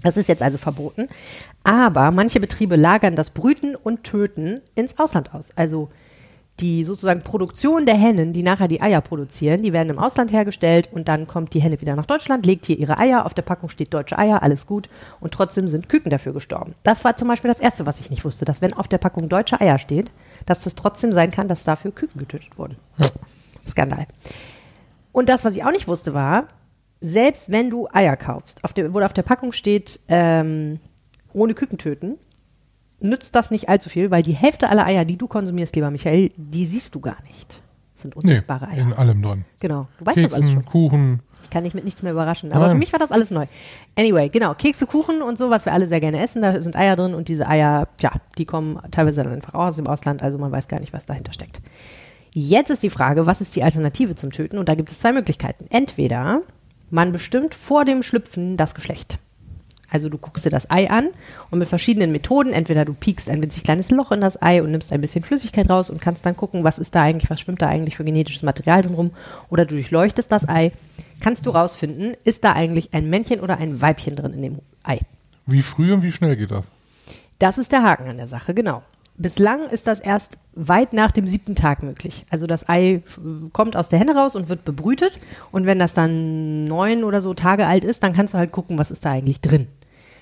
Das 0.04 0.16
ist 0.16 0.28
jetzt 0.28 0.42
also 0.42 0.58
verboten. 0.58 1.08
Aber 1.64 2.12
manche 2.12 2.38
Betriebe 2.38 2.76
lagern 2.76 3.16
das 3.16 3.30
Brüten 3.30 3.74
und 3.74 4.04
Töten 4.04 4.60
ins 4.76 4.98
Ausland 4.98 5.34
aus. 5.34 5.48
Also 5.56 5.88
die 6.60 6.84
sozusagen 6.84 7.22
Produktion 7.22 7.84
der 7.84 7.96
Hennen, 7.96 8.32
die 8.32 8.44
nachher 8.44 8.68
die 8.68 8.80
Eier 8.80 9.00
produzieren, 9.00 9.62
die 9.62 9.72
werden 9.72 9.90
im 9.90 9.98
Ausland 9.98 10.32
hergestellt 10.32 10.88
und 10.92 11.08
dann 11.08 11.26
kommt 11.26 11.52
die 11.52 11.60
Henne 11.60 11.80
wieder 11.80 11.96
nach 11.96 12.06
Deutschland, 12.06 12.46
legt 12.46 12.66
hier 12.66 12.78
ihre 12.78 12.98
Eier, 12.98 13.26
auf 13.26 13.34
der 13.34 13.42
Packung 13.42 13.68
steht 13.68 13.92
deutsche 13.92 14.18
Eier, 14.18 14.42
alles 14.42 14.66
gut 14.66 14.88
und 15.18 15.34
trotzdem 15.34 15.66
sind 15.66 15.88
Küken 15.88 16.10
dafür 16.10 16.32
gestorben. 16.32 16.74
Das 16.84 17.04
war 17.04 17.16
zum 17.16 17.26
Beispiel 17.26 17.50
das 17.50 17.58
Erste, 17.58 17.86
was 17.86 17.98
ich 17.98 18.10
nicht 18.10 18.24
wusste, 18.24 18.44
dass 18.44 18.62
wenn 18.62 18.72
auf 18.72 18.86
der 18.86 18.98
Packung 18.98 19.28
deutsche 19.28 19.60
Eier 19.60 19.78
steht, 19.78 20.12
dass 20.46 20.62
das 20.62 20.76
trotzdem 20.76 21.12
sein 21.12 21.32
kann, 21.32 21.48
dass 21.48 21.64
dafür 21.64 21.90
Küken 21.90 22.20
getötet 22.20 22.56
wurden. 22.56 22.76
Skandal. 23.66 24.06
Und 25.10 25.28
das, 25.28 25.44
was 25.44 25.56
ich 25.56 25.64
auch 25.64 25.72
nicht 25.72 25.88
wusste, 25.88 26.14
war, 26.14 26.48
selbst 27.06 27.52
wenn 27.52 27.68
du 27.68 27.86
Eier 27.92 28.16
kaufst, 28.16 28.64
auf 28.64 28.72
der, 28.72 28.94
wo 28.94 29.00
auf 29.00 29.12
der 29.12 29.22
Packung 29.22 29.52
steht, 29.52 30.00
ähm, 30.08 30.80
ohne 31.34 31.52
Küken 31.52 31.76
töten, 31.76 32.14
nützt 33.00 33.34
das 33.34 33.50
nicht 33.50 33.68
allzu 33.68 33.90
viel, 33.90 34.10
weil 34.10 34.22
die 34.22 34.32
Hälfte 34.32 34.70
aller 34.70 34.86
Eier, 34.86 35.04
die 35.04 35.18
du 35.18 35.26
konsumierst, 35.28 35.76
lieber 35.76 35.90
Michael, 35.90 36.30
die 36.36 36.64
siehst 36.64 36.94
du 36.94 37.00
gar 37.00 37.22
nicht. 37.26 37.60
Das 37.92 38.02
sind 38.02 38.16
Nee, 38.16 38.22
unsichtbare 38.22 38.68
Eier. 38.68 38.78
in 38.78 38.92
allem 38.94 39.20
drin. 39.20 39.44
Genau. 39.60 39.86
Du 39.98 40.06
weißt 40.06 40.16
das 40.16 40.32
alles 40.32 40.46
Keksen, 40.50 40.54
schon. 40.54 40.64
Kuchen, 40.64 41.20
Ich 41.42 41.50
kann 41.50 41.64
dich 41.64 41.74
mit 41.74 41.84
nichts 41.84 42.02
mehr 42.02 42.12
überraschen. 42.12 42.52
Aber 42.52 42.64
für 42.64 42.68
Nein. 42.70 42.78
mich 42.78 42.92
war 42.94 42.98
das 42.98 43.12
alles 43.12 43.30
neu. 43.30 43.44
Anyway, 43.96 44.30
genau. 44.30 44.54
Kekse, 44.54 44.86
Kuchen 44.86 45.20
und 45.20 45.36
so, 45.36 45.50
was 45.50 45.66
wir 45.66 45.74
alle 45.74 45.86
sehr 45.86 46.00
gerne 46.00 46.22
essen. 46.22 46.40
Da 46.40 46.58
sind 46.62 46.74
Eier 46.74 46.96
drin 46.96 47.12
und 47.14 47.28
diese 47.28 47.46
Eier, 47.46 47.86
ja, 48.00 48.12
die 48.38 48.46
kommen 48.46 48.80
teilweise 48.90 49.22
dann 49.22 49.32
einfach 49.34 49.52
auch 49.54 49.66
aus 49.66 49.76
dem 49.76 49.86
Ausland. 49.86 50.22
Also 50.22 50.38
man 50.38 50.50
weiß 50.50 50.68
gar 50.68 50.80
nicht, 50.80 50.94
was 50.94 51.04
dahinter 51.04 51.34
steckt. 51.34 51.60
Jetzt 52.32 52.70
ist 52.70 52.82
die 52.82 52.90
Frage, 52.90 53.26
was 53.26 53.42
ist 53.42 53.54
die 53.54 53.62
Alternative 53.62 54.14
zum 54.14 54.32
Töten? 54.32 54.56
Und 54.56 54.68
da 54.70 54.74
gibt 54.74 54.90
es 54.90 54.98
zwei 55.00 55.12
Möglichkeiten. 55.12 55.66
Entweder 55.68 56.40
man 56.90 57.12
bestimmt 57.12 57.54
vor 57.54 57.84
dem 57.84 58.02
Schlüpfen 58.02 58.56
das 58.56 58.74
Geschlecht. 58.74 59.18
Also 59.90 60.08
du 60.08 60.18
guckst 60.18 60.44
dir 60.44 60.50
das 60.50 60.70
Ei 60.70 60.90
an 60.90 61.10
und 61.50 61.60
mit 61.60 61.68
verschiedenen 61.68 62.10
Methoden, 62.10 62.52
entweder 62.52 62.84
du 62.84 62.94
piekst 62.94 63.30
ein 63.30 63.40
winzig 63.40 63.62
kleines 63.62 63.90
Loch 63.90 64.10
in 64.10 64.20
das 64.20 64.42
Ei 64.42 64.60
und 64.60 64.72
nimmst 64.72 64.92
ein 64.92 65.00
bisschen 65.00 65.22
Flüssigkeit 65.22 65.70
raus 65.70 65.88
und 65.88 66.00
kannst 66.00 66.26
dann 66.26 66.36
gucken, 66.36 66.64
was 66.64 66.80
ist 66.80 66.96
da 66.96 67.02
eigentlich, 67.02 67.30
was 67.30 67.40
schwimmt 67.40 67.62
da 67.62 67.68
eigentlich 67.68 67.96
für 67.96 68.04
genetisches 68.04 68.42
Material 68.42 68.82
drin 68.82 68.94
rum, 68.94 69.10
oder 69.50 69.64
du 69.64 69.74
durchleuchtest 69.74 70.32
das 70.32 70.48
Ei, 70.48 70.72
kannst 71.20 71.46
du 71.46 71.50
rausfinden, 71.50 72.16
ist 72.24 72.42
da 72.42 72.54
eigentlich 72.54 72.92
ein 72.92 73.08
Männchen 73.08 73.38
oder 73.38 73.58
ein 73.58 73.80
Weibchen 73.80 74.16
drin 74.16 74.32
in 74.34 74.42
dem 74.42 74.58
Ei. 74.82 74.98
Wie 75.46 75.62
früh 75.62 75.92
und 75.92 76.02
wie 76.02 76.12
schnell 76.12 76.34
geht 76.34 76.50
das? 76.50 76.66
Das 77.38 77.58
ist 77.58 77.70
der 77.70 77.82
Haken 77.82 78.08
an 78.08 78.16
der 78.16 78.28
Sache, 78.28 78.52
genau. 78.52 78.82
Bislang 79.16 79.68
ist 79.68 79.86
das 79.86 80.00
erst 80.00 80.38
weit 80.54 80.92
nach 80.92 81.12
dem 81.12 81.28
siebten 81.28 81.54
Tag 81.54 81.82
möglich. 81.82 82.26
Also 82.30 82.46
das 82.46 82.68
Ei 82.68 83.02
sch- 83.06 83.50
kommt 83.52 83.76
aus 83.76 83.88
der 83.88 83.98
Henne 84.00 84.14
raus 84.16 84.34
und 84.34 84.48
wird 84.48 84.64
bebrütet. 84.64 85.18
Und 85.52 85.66
wenn 85.66 85.78
das 85.78 85.94
dann 85.94 86.64
neun 86.64 87.04
oder 87.04 87.20
so 87.20 87.32
Tage 87.34 87.66
alt 87.66 87.84
ist, 87.84 88.02
dann 88.02 88.12
kannst 88.12 88.34
du 88.34 88.38
halt 88.38 88.50
gucken, 88.52 88.76
was 88.78 88.90
ist 88.90 89.04
da 89.04 89.12
eigentlich 89.12 89.40
drin. 89.40 89.68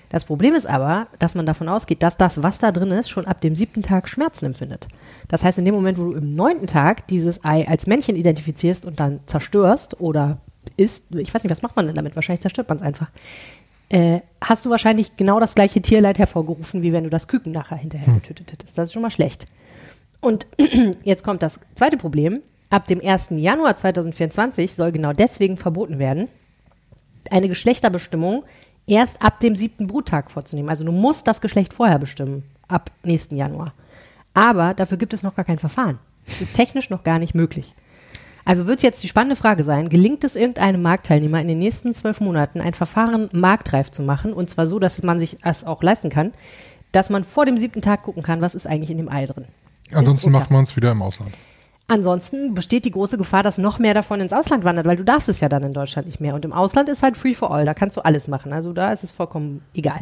Das 0.09 0.25
Problem 0.25 0.53
ist 0.53 0.67
aber, 0.67 1.07
dass 1.17 1.33
man 1.33 1.47
davon 1.47 1.67
ausgeht, 1.69 2.03
dass 2.03 2.17
das, 2.17 2.43
was 2.43 2.59
da 2.59 2.71
drin 2.71 2.91
ist, 2.91 3.09
schon 3.09 3.25
ab 3.25 3.41
dem 3.41 3.55
siebten 3.55 3.81
Tag 3.81 4.07
Schmerzen 4.07 4.45
empfindet. 4.45 4.87
Das 5.27 5.43
heißt, 5.43 5.57
in 5.57 5.65
dem 5.65 5.73
Moment, 5.73 5.97
wo 5.97 6.03
du 6.03 6.13
im 6.13 6.35
neunten 6.35 6.67
Tag 6.67 7.07
dieses 7.07 7.43
Ei 7.43 7.67
als 7.67 7.87
Männchen 7.87 8.15
identifizierst 8.15 8.85
und 8.85 8.99
dann 8.99 9.21
zerstörst 9.25 9.99
oder 9.99 10.37
isst, 10.77 11.03
ich 11.15 11.33
weiß 11.33 11.43
nicht, 11.43 11.51
was 11.51 11.63
macht 11.63 11.75
man 11.75 11.87
denn 11.87 11.95
damit? 11.95 12.15
Wahrscheinlich 12.15 12.41
zerstört 12.41 12.69
man 12.69 12.77
es 12.77 12.83
einfach 12.83 13.09
äh, 13.89 14.21
hast 14.41 14.65
du 14.65 14.69
wahrscheinlich 14.69 15.17
genau 15.17 15.39
das 15.39 15.55
gleiche 15.55 15.81
Tierleid 15.81 16.19
hervorgerufen, 16.19 16.81
wie 16.81 16.93
wenn 16.93 17.03
du 17.03 17.09
das 17.09 17.27
Küken 17.27 17.51
nachher 17.51 17.77
hinterher 17.77 18.13
getötet 18.13 18.51
hättest. 18.51 18.77
Das 18.77 18.89
ist 18.89 18.93
schon 18.93 19.01
mal 19.01 19.11
schlecht. 19.11 19.47
Und 20.21 20.47
jetzt 21.03 21.23
kommt 21.23 21.43
das 21.43 21.59
zweite 21.75 21.97
Problem. 21.97 22.41
Ab 22.69 22.87
dem 22.87 23.01
1. 23.05 23.27
Januar 23.31 23.75
2024 23.75 24.73
soll 24.73 24.91
genau 24.91 25.13
deswegen 25.13 25.57
verboten 25.57 25.99
werden, 25.99 26.27
eine 27.29 27.47
Geschlechterbestimmung 27.47 28.43
erst 28.87 29.21
ab 29.21 29.39
dem 29.39 29.55
siebten 29.55 29.87
Bruttag 29.87 30.31
vorzunehmen. 30.31 30.69
Also 30.69 30.83
du 30.83 30.91
musst 30.91 31.27
das 31.27 31.41
Geschlecht 31.41 31.73
vorher 31.73 31.99
bestimmen, 31.99 32.43
ab 32.67 32.91
nächsten 33.03 33.35
Januar. 33.35 33.73
Aber 34.33 34.73
dafür 34.73 34.97
gibt 34.97 35.13
es 35.13 35.23
noch 35.23 35.35
gar 35.35 35.45
kein 35.45 35.59
Verfahren. 35.59 35.99
Das 36.25 36.41
ist 36.41 36.55
technisch 36.55 36.89
noch 36.89 37.03
gar 37.03 37.19
nicht 37.19 37.35
möglich. 37.35 37.75
Also 38.45 38.67
wird 38.67 38.83
jetzt 38.83 39.03
die 39.03 39.07
spannende 39.07 39.35
Frage 39.35 39.63
sein, 39.63 39.89
gelingt 39.89 40.23
es 40.23 40.35
irgendeinem 40.35 40.81
Marktteilnehmer 40.81 41.39
in 41.39 41.47
den 41.47 41.59
nächsten 41.59 41.95
zwölf 41.95 42.19
Monaten 42.19 42.59
ein 42.59 42.73
Verfahren 42.73 43.29
marktreif 43.31 43.89
zu 43.91 44.01
machen, 44.01 44.33
und 44.33 44.49
zwar 44.49 44.67
so, 44.67 44.79
dass 44.79 45.01
man 45.01 45.19
sich 45.19 45.37
das 45.43 45.63
auch 45.63 45.81
leisten 45.81 46.09
kann, 46.09 46.33
dass 46.91 47.09
man 47.09 47.23
vor 47.23 47.45
dem 47.45 47.57
siebten 47.57 47.81
Tag 47.81 48.03
gucken 48.03 48.23
kann, 48.23 48.41
was 48.41 48.55
ist 48.55 48.67
eigentlich 48.67 48.91
in 48.91 48.97
dem 48.97 49.09
Ei 49.09 49.25
drin. 49.25 49.45
Ansonsten 49.91 50.31
macht 50.31 50.51
man 50.51 50.63
es 50.63 50.75
wieder 50.75 50.91
im 50.91 51.01
Ausland. 51.01 51.31
Ansonsten 51.87 52.53
besteht 52.53 52.85
die 52.85 52.91
große 52.91 53.17
Gefahr, 53.17 53.43
dass 53.43 53.57
noch 53.57 53.77
mehr 53.77 53.93
davon 53.93 54.21
ins 54.21 54.33
Ausland 54.33 54.63
wandert, 54.63 54.87
weil 54.87 54.95
du 54.95 55.03
darfst 55.03 55.27
es 55.27 55.41
ja 55.41 55.49
dann 55.49 55.63
in 55.63 55.73
Deutschland 55.73 56.07
nicht 56.07 56.21
mehr. 56.21 56.33
Und 56.33 56.45
im 56.45 56.53
Ausland 56.53 56.87
ist 56.89 57.03
halt 57.03 57.17
free 57.17 57.33
for 57.33 57.51
all, 57.51 57.65
da 57.65 57.73
kannst 57.73 57.97
du 57.97 58.01
alles 58.01 58.27
machen. 58.27 58.53
Also 58.53 58.73
da 58.73 58.91
ist 58.91 59.03
es 59.03 59.11
vollkommen 59.11 59.61
egal. 59.73 59.99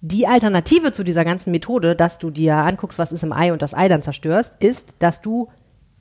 Die 0.00 0.26
Alternative 0.26 0.92
zu 0.92 1.02
dieser 1.02 1.24
ganzen 1.24 1.50
Methode, 1.50 1.96
dass 1.96 2.18
du 2.18 2.30
dir 2.30 2.54
anguckst, 2.56 2.98
was 2.98 3.10
ist 3.10 3.24
im 3.24 3.32
Ei 3.32 3.52
und 3.52 3.62
das 3.62 3.74
Ei 3.74 3.88
dann 3.88 4.02
zerstörst, 4.02 4.56
ist, 4.60 4.96
dass 4.98 5.22
du 5.22 5.48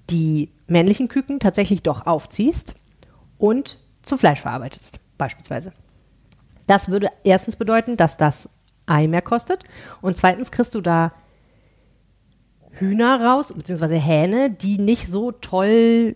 die 0.10 0.52
männlichen 0.68 1.08
Küken 1.08 1.40
tatsächlich 1.40 1.84
doch 1.84 2.06
aufziehst 2.06 2.76
und 3.38 3.80
zu 4.02 4.18
Fleisch 4.18 4.42
verarbeitest, 4.42 5.00
beispielsweise. 5.18 5.74
Das 6.68 6.90
würde 6.90 7.10
erstens 7.24 7.56
bedeuten, 7.56 7.98
dass 7.98 8.18
das 8.18 8.50
Ei 8.86 9.08
mehr 9.08 9.22
kostet 9.22 9.64
und 10.02 10.18
zweitens 10.18 10.52
kriegst 10.52 10.76
du 10.76 10.82
da 10.82 11.12
Hühner 12.72 13.22
raus, 13.22 13.54
beziehungsweise 13.56 13.96
Hähne, 13.96 14.50
die 14.52 14.78
nicht 14.78 15.08
so 15.08 15.32
toll 15.32 16.16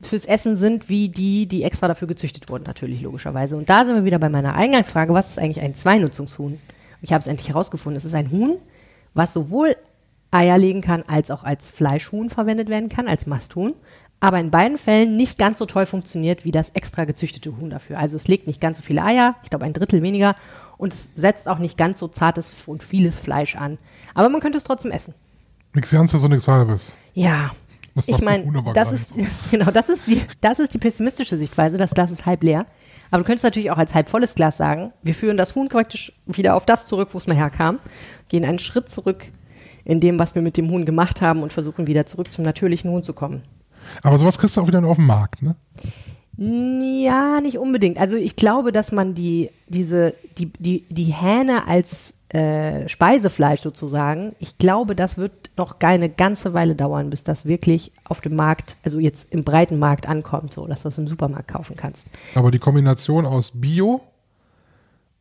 fürs 0.00 0.26
Essen 0.26 0.56
sind, 0.56 0.88
wie 0.88 1.08
die, 1.08 1.46
die 1.46 1.62
extra 1.62 1.88
dafür 1.88 2.08
gezüchtet 2.08 2.48
wurden, 2.48 2.64
natürlich, 2.64 3.02
logischerweise. 3.02 3.56
Und 3.56 3.70
da 3.70 3.84
sind 3.84 3.94
wir 3.94 4.04
wieder 4.04 4.18
bei 4.18 4.28
meiner 4.28 4.54
Eingangsfrage, 4.54 5.14
was 5.14 5.30
ist 5.30 5.38
eigentlich 5.38 5.60
ein 5.60 5.74
Zweinutzungshuhn? 5.74 6.58
Ich 7.02 7.12
habe 7.12 7.20
es 7.20 7.28
endlich 7.28 7.48
herausgefunden. 7.48 7.96
Es 7.96 8.04
ist 8.04 8.14
ein 8.14 8.30
Huhn, 8.30 8.58
was 9.14 9.32
sowohl 9.32 9.76
Eier 10.32 10.58
legen 10.58 10.80
kann, 10.80 11.04
als 11.06 11.30
auch 11.30 11.44
als 11.44 11.68
Fleischhuhn 11.68 12.30
verwendet 12.30 12.68
werden 12.68 12.88
kann, 12.88 13.06
als 13.06 13.26
Masthuhn. 13.26 13.74
Aber 14.18 14.38
in 14.38 14.50
beiden 14.50 14.78
Fällen 14.78 15.16
nicht 15.16 15.36
ganz 15.36 15.58
so 15.58 15.66
toll 15.66 15.84
funktioniert 15.84 16.44
wie 16.44 16.52
das 16.52 16.70
extra 16.70 17.04
gezüchtete 17.04 17.56
Huhn 17.56 17.70
dafür. 17.70 17.98
Also 17.98 18.16
es 18.16 18.28
legt 18.28 18.46
nicht 18.46 18.60
ganz 18.60 18.78
so 18.78 18.82
viele 18.82 19.02
Eier, 19.02 19.34
ich 19.42 19.50
glaube 19.50 19.64
ein 19.64 19.72
Drittel 19.72 20.02
weniger. 20.02 20.36
Und 20.78 20.94
es 20.94 21.10
setzt 21.14 21.48
auch 21.48 21.58
nicht 21.58 21.76
ganz 21.76 21.98
so 21.98 22.08
zartes 22.08 22.54
und 22.66 22.82
vieles 22.82 23.18
Fleisch 23.18 23.56
an. 23.56 23.78
Aber 24.14 24.28
man 24.28 24.40
könnte 24.40 24.58
es 24.58 24.64
trotzdem 24.64 24.90
essen. 24.90 25.14
Nix 25.74 25.90
Ganzes 25.90 26.22
und 26.22 26.30
nix 26.30 26.48
Halbes. 26.48 26.92
Ja. 27.14 27.50
Das 27.94 28.08
Ich 28.08 28.20
meine, 28.22 28.46
aber 28.56 28.72
das 28.72 28.90
ist 28.90 29.14
genau, 29.50 29.70
das 29.70 29.90
ist 29.90 30.06
die 30.06 30.22
das 30.40 30.58
ist 30.60 30.72
die 30.72 30.78
pessimistische 30.78 31.36
Sichtweise, 31.36 31.76
das 31.76 31.90
Glas 31.90 32.10
ist 32.10 32.24
halb 32.24 32.42
leer. 32.42 32.66
Aber 33.10 33.22
du 33.22 33.26
könntest 33.26 33.44
natürlich 33.44 33.70
auch 33.70 33.76
als 33.76 33.92
halb 33.92 34.08
volles 34.08 34.34
Glas 34.34 34.56
sagen, 34.56 34.92
wir 35.02 35.14
führen 35.14 35.36
das 35.36 35.54
Huhn 35.54 35.68
praktisch 35.68 36.12
wieder 36.24 36.54
auf 36.54 36.64
das 36.64 36.86
zurück, 36.86 37.10
wo 37.12 37.18
es 37.18 37.26
mal 37.26 37.36
herkam, 37.36 37.78
gehen 38.28 38.44
einen 38.44 38.58
Schritt 38.58 38.88
zurück 38.88 39.26
in 39.84 40.00
dem, 40.00 40.18
was 40.18 40.34
wir 40.34 40.42
mit 40.42 40.56
dem 40.56 40.70
Huhn 40.70 40.84
gemacht 40.84 41.20
haben 41.20 41.42
und 41.42 41.52
versuchen 41.52 41.86
wieder 41.86 42.06
zurück 42.06 42.32
zum 42.32 42.44
natürlichen 42.44 42.90
Huhn 42.90 43.02
zu 43.02 43.12
kommen. 43.12 43.42
Aber 44.02 44.18
sowas 44.18 44.38
kriegst 44.38 44.56
du 44.56 44.60
auch 44.60 44.66
wieder 44.66 44.84
auf 44.84 44.96
dem 44.96 45.06
Markt, 45.06 45.42
ne? 45.42 45.56
Ja, 46.36 47.40
nicht 47.40 47.58
unbedingt. 47.58 47.98
Also 47.98 48.16
ich 48.16 48.36
glaube, 48.36 48.72
dass 48.72 48.90
man 48.90 49.14
die, 49.14 49.50
diese, 49.68 50.14
die, 50.38 50.46
die, 50.58 50.84
die 50.88 51.12
Hähne 51.12 51.68
als 51.68 52.14
äh, 52.30 52.88
Speisefleisch 52.88 53.60
sozusagen, 53.60 54.34
ich 54.38 54.56
glaube, 54.56 54.96
das 54.96 55.18
wird 55.18 55.50
noch 55.58 55.78
gar 55.78 55.90
eine 55.90 56.08
ganze 56.08 56.54
Weile 56.54 56.74
dauern, 56.74 57.10
bis 57.10 57.22
das 57.22 57.44
wirklich 57.44 57.92
auf 58.04 58.22
dem 58.22 58.34
Markt, 58.34 58.78
also 58.82 58.98
jetzt 58.98 59.30
im 59.30 59.44
breiten 59.44 59.78
Markt 59.78 60.08
ankommt, 60.08 60.54
so 60.54 60.66
dass 60.66 60.82
du 60.82 60.88
das 60.88 60.98
im 60.98 61.08
Supermarkt 61.08 61.48
kaufen 61.48 61.76
kannst. 61.76 62.08
Aber 62.34 62.50
die 62.50 62.58
Kombination 62.58 63.26
aus 63.26 63.60
Bio, 63.60 64.00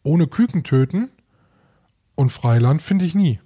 ohne 0.04 0.28
Küken 0.28 0.64
töten 0.64 1.10
und 2.16 2.32
Freiland 2.32 2.82
finde 2.82 3.04
ich 3.04 3.14
nie. 3.14 3.40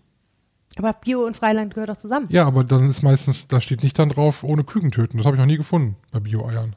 Aber 0.78 0.94
Bio 0.94 1.26
und 1.26 1.38
Freiland 1.38 1.74
gehört 1.74 1.90
doch 1.90 1.98
zusammen. 1.98 2.28
Ja, 2.30 2.46
aber 2.46 2.64
dann 2.64 2.90
ist 2.90 3.02
meistens, 3.02 3.48
da 3.48 3.62
steht 3.62 3.82
nicht 3.84 3.98
dann 3.98 4.10
drauf, 4.10 4.44
ohne 4.44 4.64
Küken 4.64 4.92
töten. 4.92 5.18
Das 5.18 5.26
habe 5.26 5.36
ich 5.36 5.40
noch 5.40 5.48
nie 5.48 5.58
gefunden 5.58 5.96
bei 6.12 6.20
Bio-Eiern. 6.20 6.76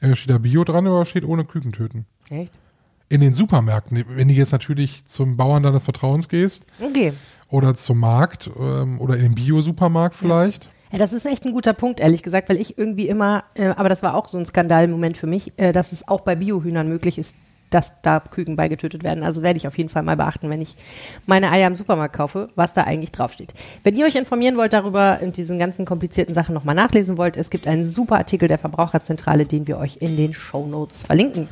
Entweder 0.00 0.16
steht 0.16 0.30
da 0.30 0.38
Bio 0.38 0.64
dran 0.64 0.86
oder 0.86 1.04
steht 1.06 1.24
ohne 1.24 1.44
Küken 1.44 1.72
töten. 1.72 2.06
Echt? 2.28 2.52
In 3.08 3.20
den 3.20 3.34
Supermärkten, 3.34 4.04
wenn 4.08 4.28
du 4.28 4.34
jetzt 4.34 4.52
natürlich 4.52 5.04
zum 5.06 5.36
Bauern 5.36 5.62
deines 5.62 5.84
Vertrauens 5.84 6.28
gehst 6.28 6.64
Okay. 6.80 7.12
oder 7.48 7.74
zum 7.74 7.98
Markt 7.98 8.50
ähm, 8.58 9.00
oder 9.00 9.16
in 9.16 9.22
den 9.22 9.34
Bio-Supermarkt 9.34 10.16
vielleicht. 10.16 10.68
Ja, 10.90 10.98
das 10.98 11.12
ist 11.14 11.24
echt 11.24 11.44
ein 11.46 11.52
guter 11.52 11.72
Punkt, 11.72 12.00
ehrlich 12.00 12.22
gesagt, 12.22 12.48
weil 12.50 12.58
ich 12.58 12.76
irgendwie 12.76 13.08
immer, 13.08 13.44
äh, 13.54 13.68
aber 13.68 13.88
das 13.88 14.02
war 14.02 14.14
auch 14.14 14.28
so 14.28 14.36
ein 14.38 14.44
Skandalmoment 14.46 15.16
für 15.16 15.26
mich, 15.26 15.52
äh, 15.56 15.72
dass 15.72 15.92
es 15.92 16.06
auch 16.08 16.20
bei 16.20 16.34
Biohühnern 16.36 16.88
möglich 16.88 17.16
ist, 17.18 17.34
dass 17.74 18.00
da 18.02 18.20
Küken 18.20 18.56
beigetötet 18.56 19.02
werden. 19.02 19.24
Also 19.24 19.42
werde 19.42 19.56
ich 19.56 19.66
auf 19.66 19.76
jeden 19.78 19.88
Fall 19.88 20.02
mal 20.02 20.16
beachten, 20.16 20.50
wenn 20.50 20.60
ich 20.60 20.76
meine 21.26 21.50
Eier 21.50 21.66
im 21.66 21.74
Supermarkt 21.74 22.14
kaufe, 22.14 22.50
was 22.54 22.72
da 22.72 22.84
eigentlich 22.84 23.12
draufsteht. 23.12 23.54
Wenn 23.82 23.96
ihr 23.96 24.06
euch 24.06 24.16
informieren 24.16 24.56
wollt 24.56 24.72
darüber 24.72 25.18
und 25.22 25.36
diesen 25.36 25.58
ganzen 25.58 25.84
komplizierten 25.84 26.34
Sachen 26.34 26.54
nochmal 26.54 26.74
nachlesen 26.74 27.18
wollt, 27.18 27.36
es 27.36 27.50
gibt 27.50 27.66
einen 27.66 27.86
super 27.86 28.16
Artikel 28.16 28.48
der 28.48 28.58
Verbraucherzentrale, 28.58 29.44
den 29.44 29.66
wir 29.66 29.78
euch 29.78 29.98
in 30.00 30.16
den 30.16 30.34
Show 30.34 30.66
Notes 30.66 31.02
verlinken. 31.02 31.48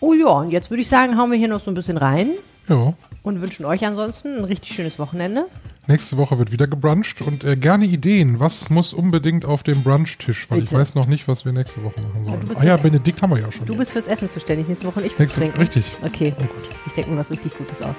Oh 0.00 0.12
ja, 0.12 0.28
und 0.28 0.50
jetzt 0.50 0.70
würde 0.70 0.80
ich 0.80 0.88
sagen, 0.88 1.18
hauen 1.18 1.30
wir 1.30 1.38
hier 1.38 1.48
noch 1.48 1.60
so 1.60 1.70
ein 1.70 1.74
bisschen 1.74 1.98
rein 1.98 2.30
Ja. 2.68 2.94
Und 3.22 3.40
wünschen 3.40 3.64
euch 3.64 3.84
ansonsten 3.84 4.38
ein 4.38 4.44
richtig 4.44 4.74
schönes 4.74 4.98
Wochenende. 4.98 5.46
Nächste 5.86 6.16
Woche 6.18 6.38
wird 6.38 6.52
wieder 6.52 6.66
gebruncht 6.66 7.22
und 7.22 7.44
äh, 7.44 7.56
gerne 7.56 7.86
Ideen. 7.86 8.40
Was 8.40 8.68
muss 8.70 8.92
unbedingt 8.92 9.44
auf 9.46 9.62
dem 9.62 9.82
Brunchtisch? 9.82 10.50
Weil 10.50 10.60
Bitte. 10.60 10.74
ich 10.74 10.80
weiß 10.80 10.94
noch 10.94 11.06
nicht, 11.06 11.28
was 11.28 11.44
wir 11.44 11.52
nächste 11.52 11.82
Woche 11.82 12.00
machen 12.00 12.24
sollen. 12.24 12.50
Ah 12.56 12.64
ja, 12.64 12.76
Benedikt 12.76 13.22
haben 13.22 13.30
wir 13.30 13.40
ja 13.40 13.50
schon. 13.50 13.66
Du 13.66 13.74
bist 13.76 13.92
fürs 13.92 14.06
Essen 14.06 14.28
zuständig 14.28 14.68
nächste 14.68 14.86
Woche 14.86 15.00
und 15.00 15.06
ich 15.06 15.12
fürs 15.12 15.28
Nächste, 15.30 15.40
Trinken. 15.40 15.58
richtig. 15.58 15.92
Okay, 16.04 16.34
Oh 16.38 16.42
gut. 16.42 16.50
ich 16.86 16.92
denke 16.92 17.10
mir 17.10 17.16
was 17.18 17.30
richtig 17.30 17.56
Gutes 17.56 17.80
aus. 17.82 17.96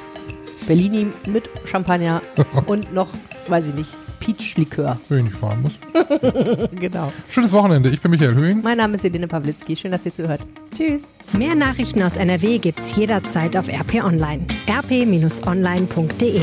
Bellini 0.68 1.08
mit 1.28 1.50
Champagner 1.66 2.22
und 2.68 2.94
noch, 2.94 3.08
weiß 3.48 3.66
ich 3.68 3.74
nicht, 3.74 3.94
Peach-Likör. 4.20 5.00
Wenn 5.10 5.20
ich 5.20 5.24
nicht 5.26 5.38
fahren 5.38 5.62
muss. 5.62 5.72
Genau. 6.80 7.12
Schönes 7.30 7.52
Wochenende. 7.52 7.90
Ich 7.90 8.02
bin 8.02 8.12
Michael 8.12 8.36
Höhing. 8.36 8.62
Mein 8.62 8.78
Name 8.78 8.96
ist 8.96 9.04
Helene 9.04 9.28
Pawlitzki. 9.28 9.76
Schön, 9.76 9.92
dass 9.92 10.06
ihr 10.06 10.14
zuhört. 10.14 10.42
Tschüss. 10.76 11.04
Mehr 11.34 11.56
Nachrichten 11.56 12.02
aus 12.02 12.18
NRW 12.18 12.58
gibt's 12.60 12.96
jederzeit 12.96 13.56
auf 13.58 13.68
RP 13.70 14.04
Online. 14.04 14.46
rp-online.de 14.68 16.42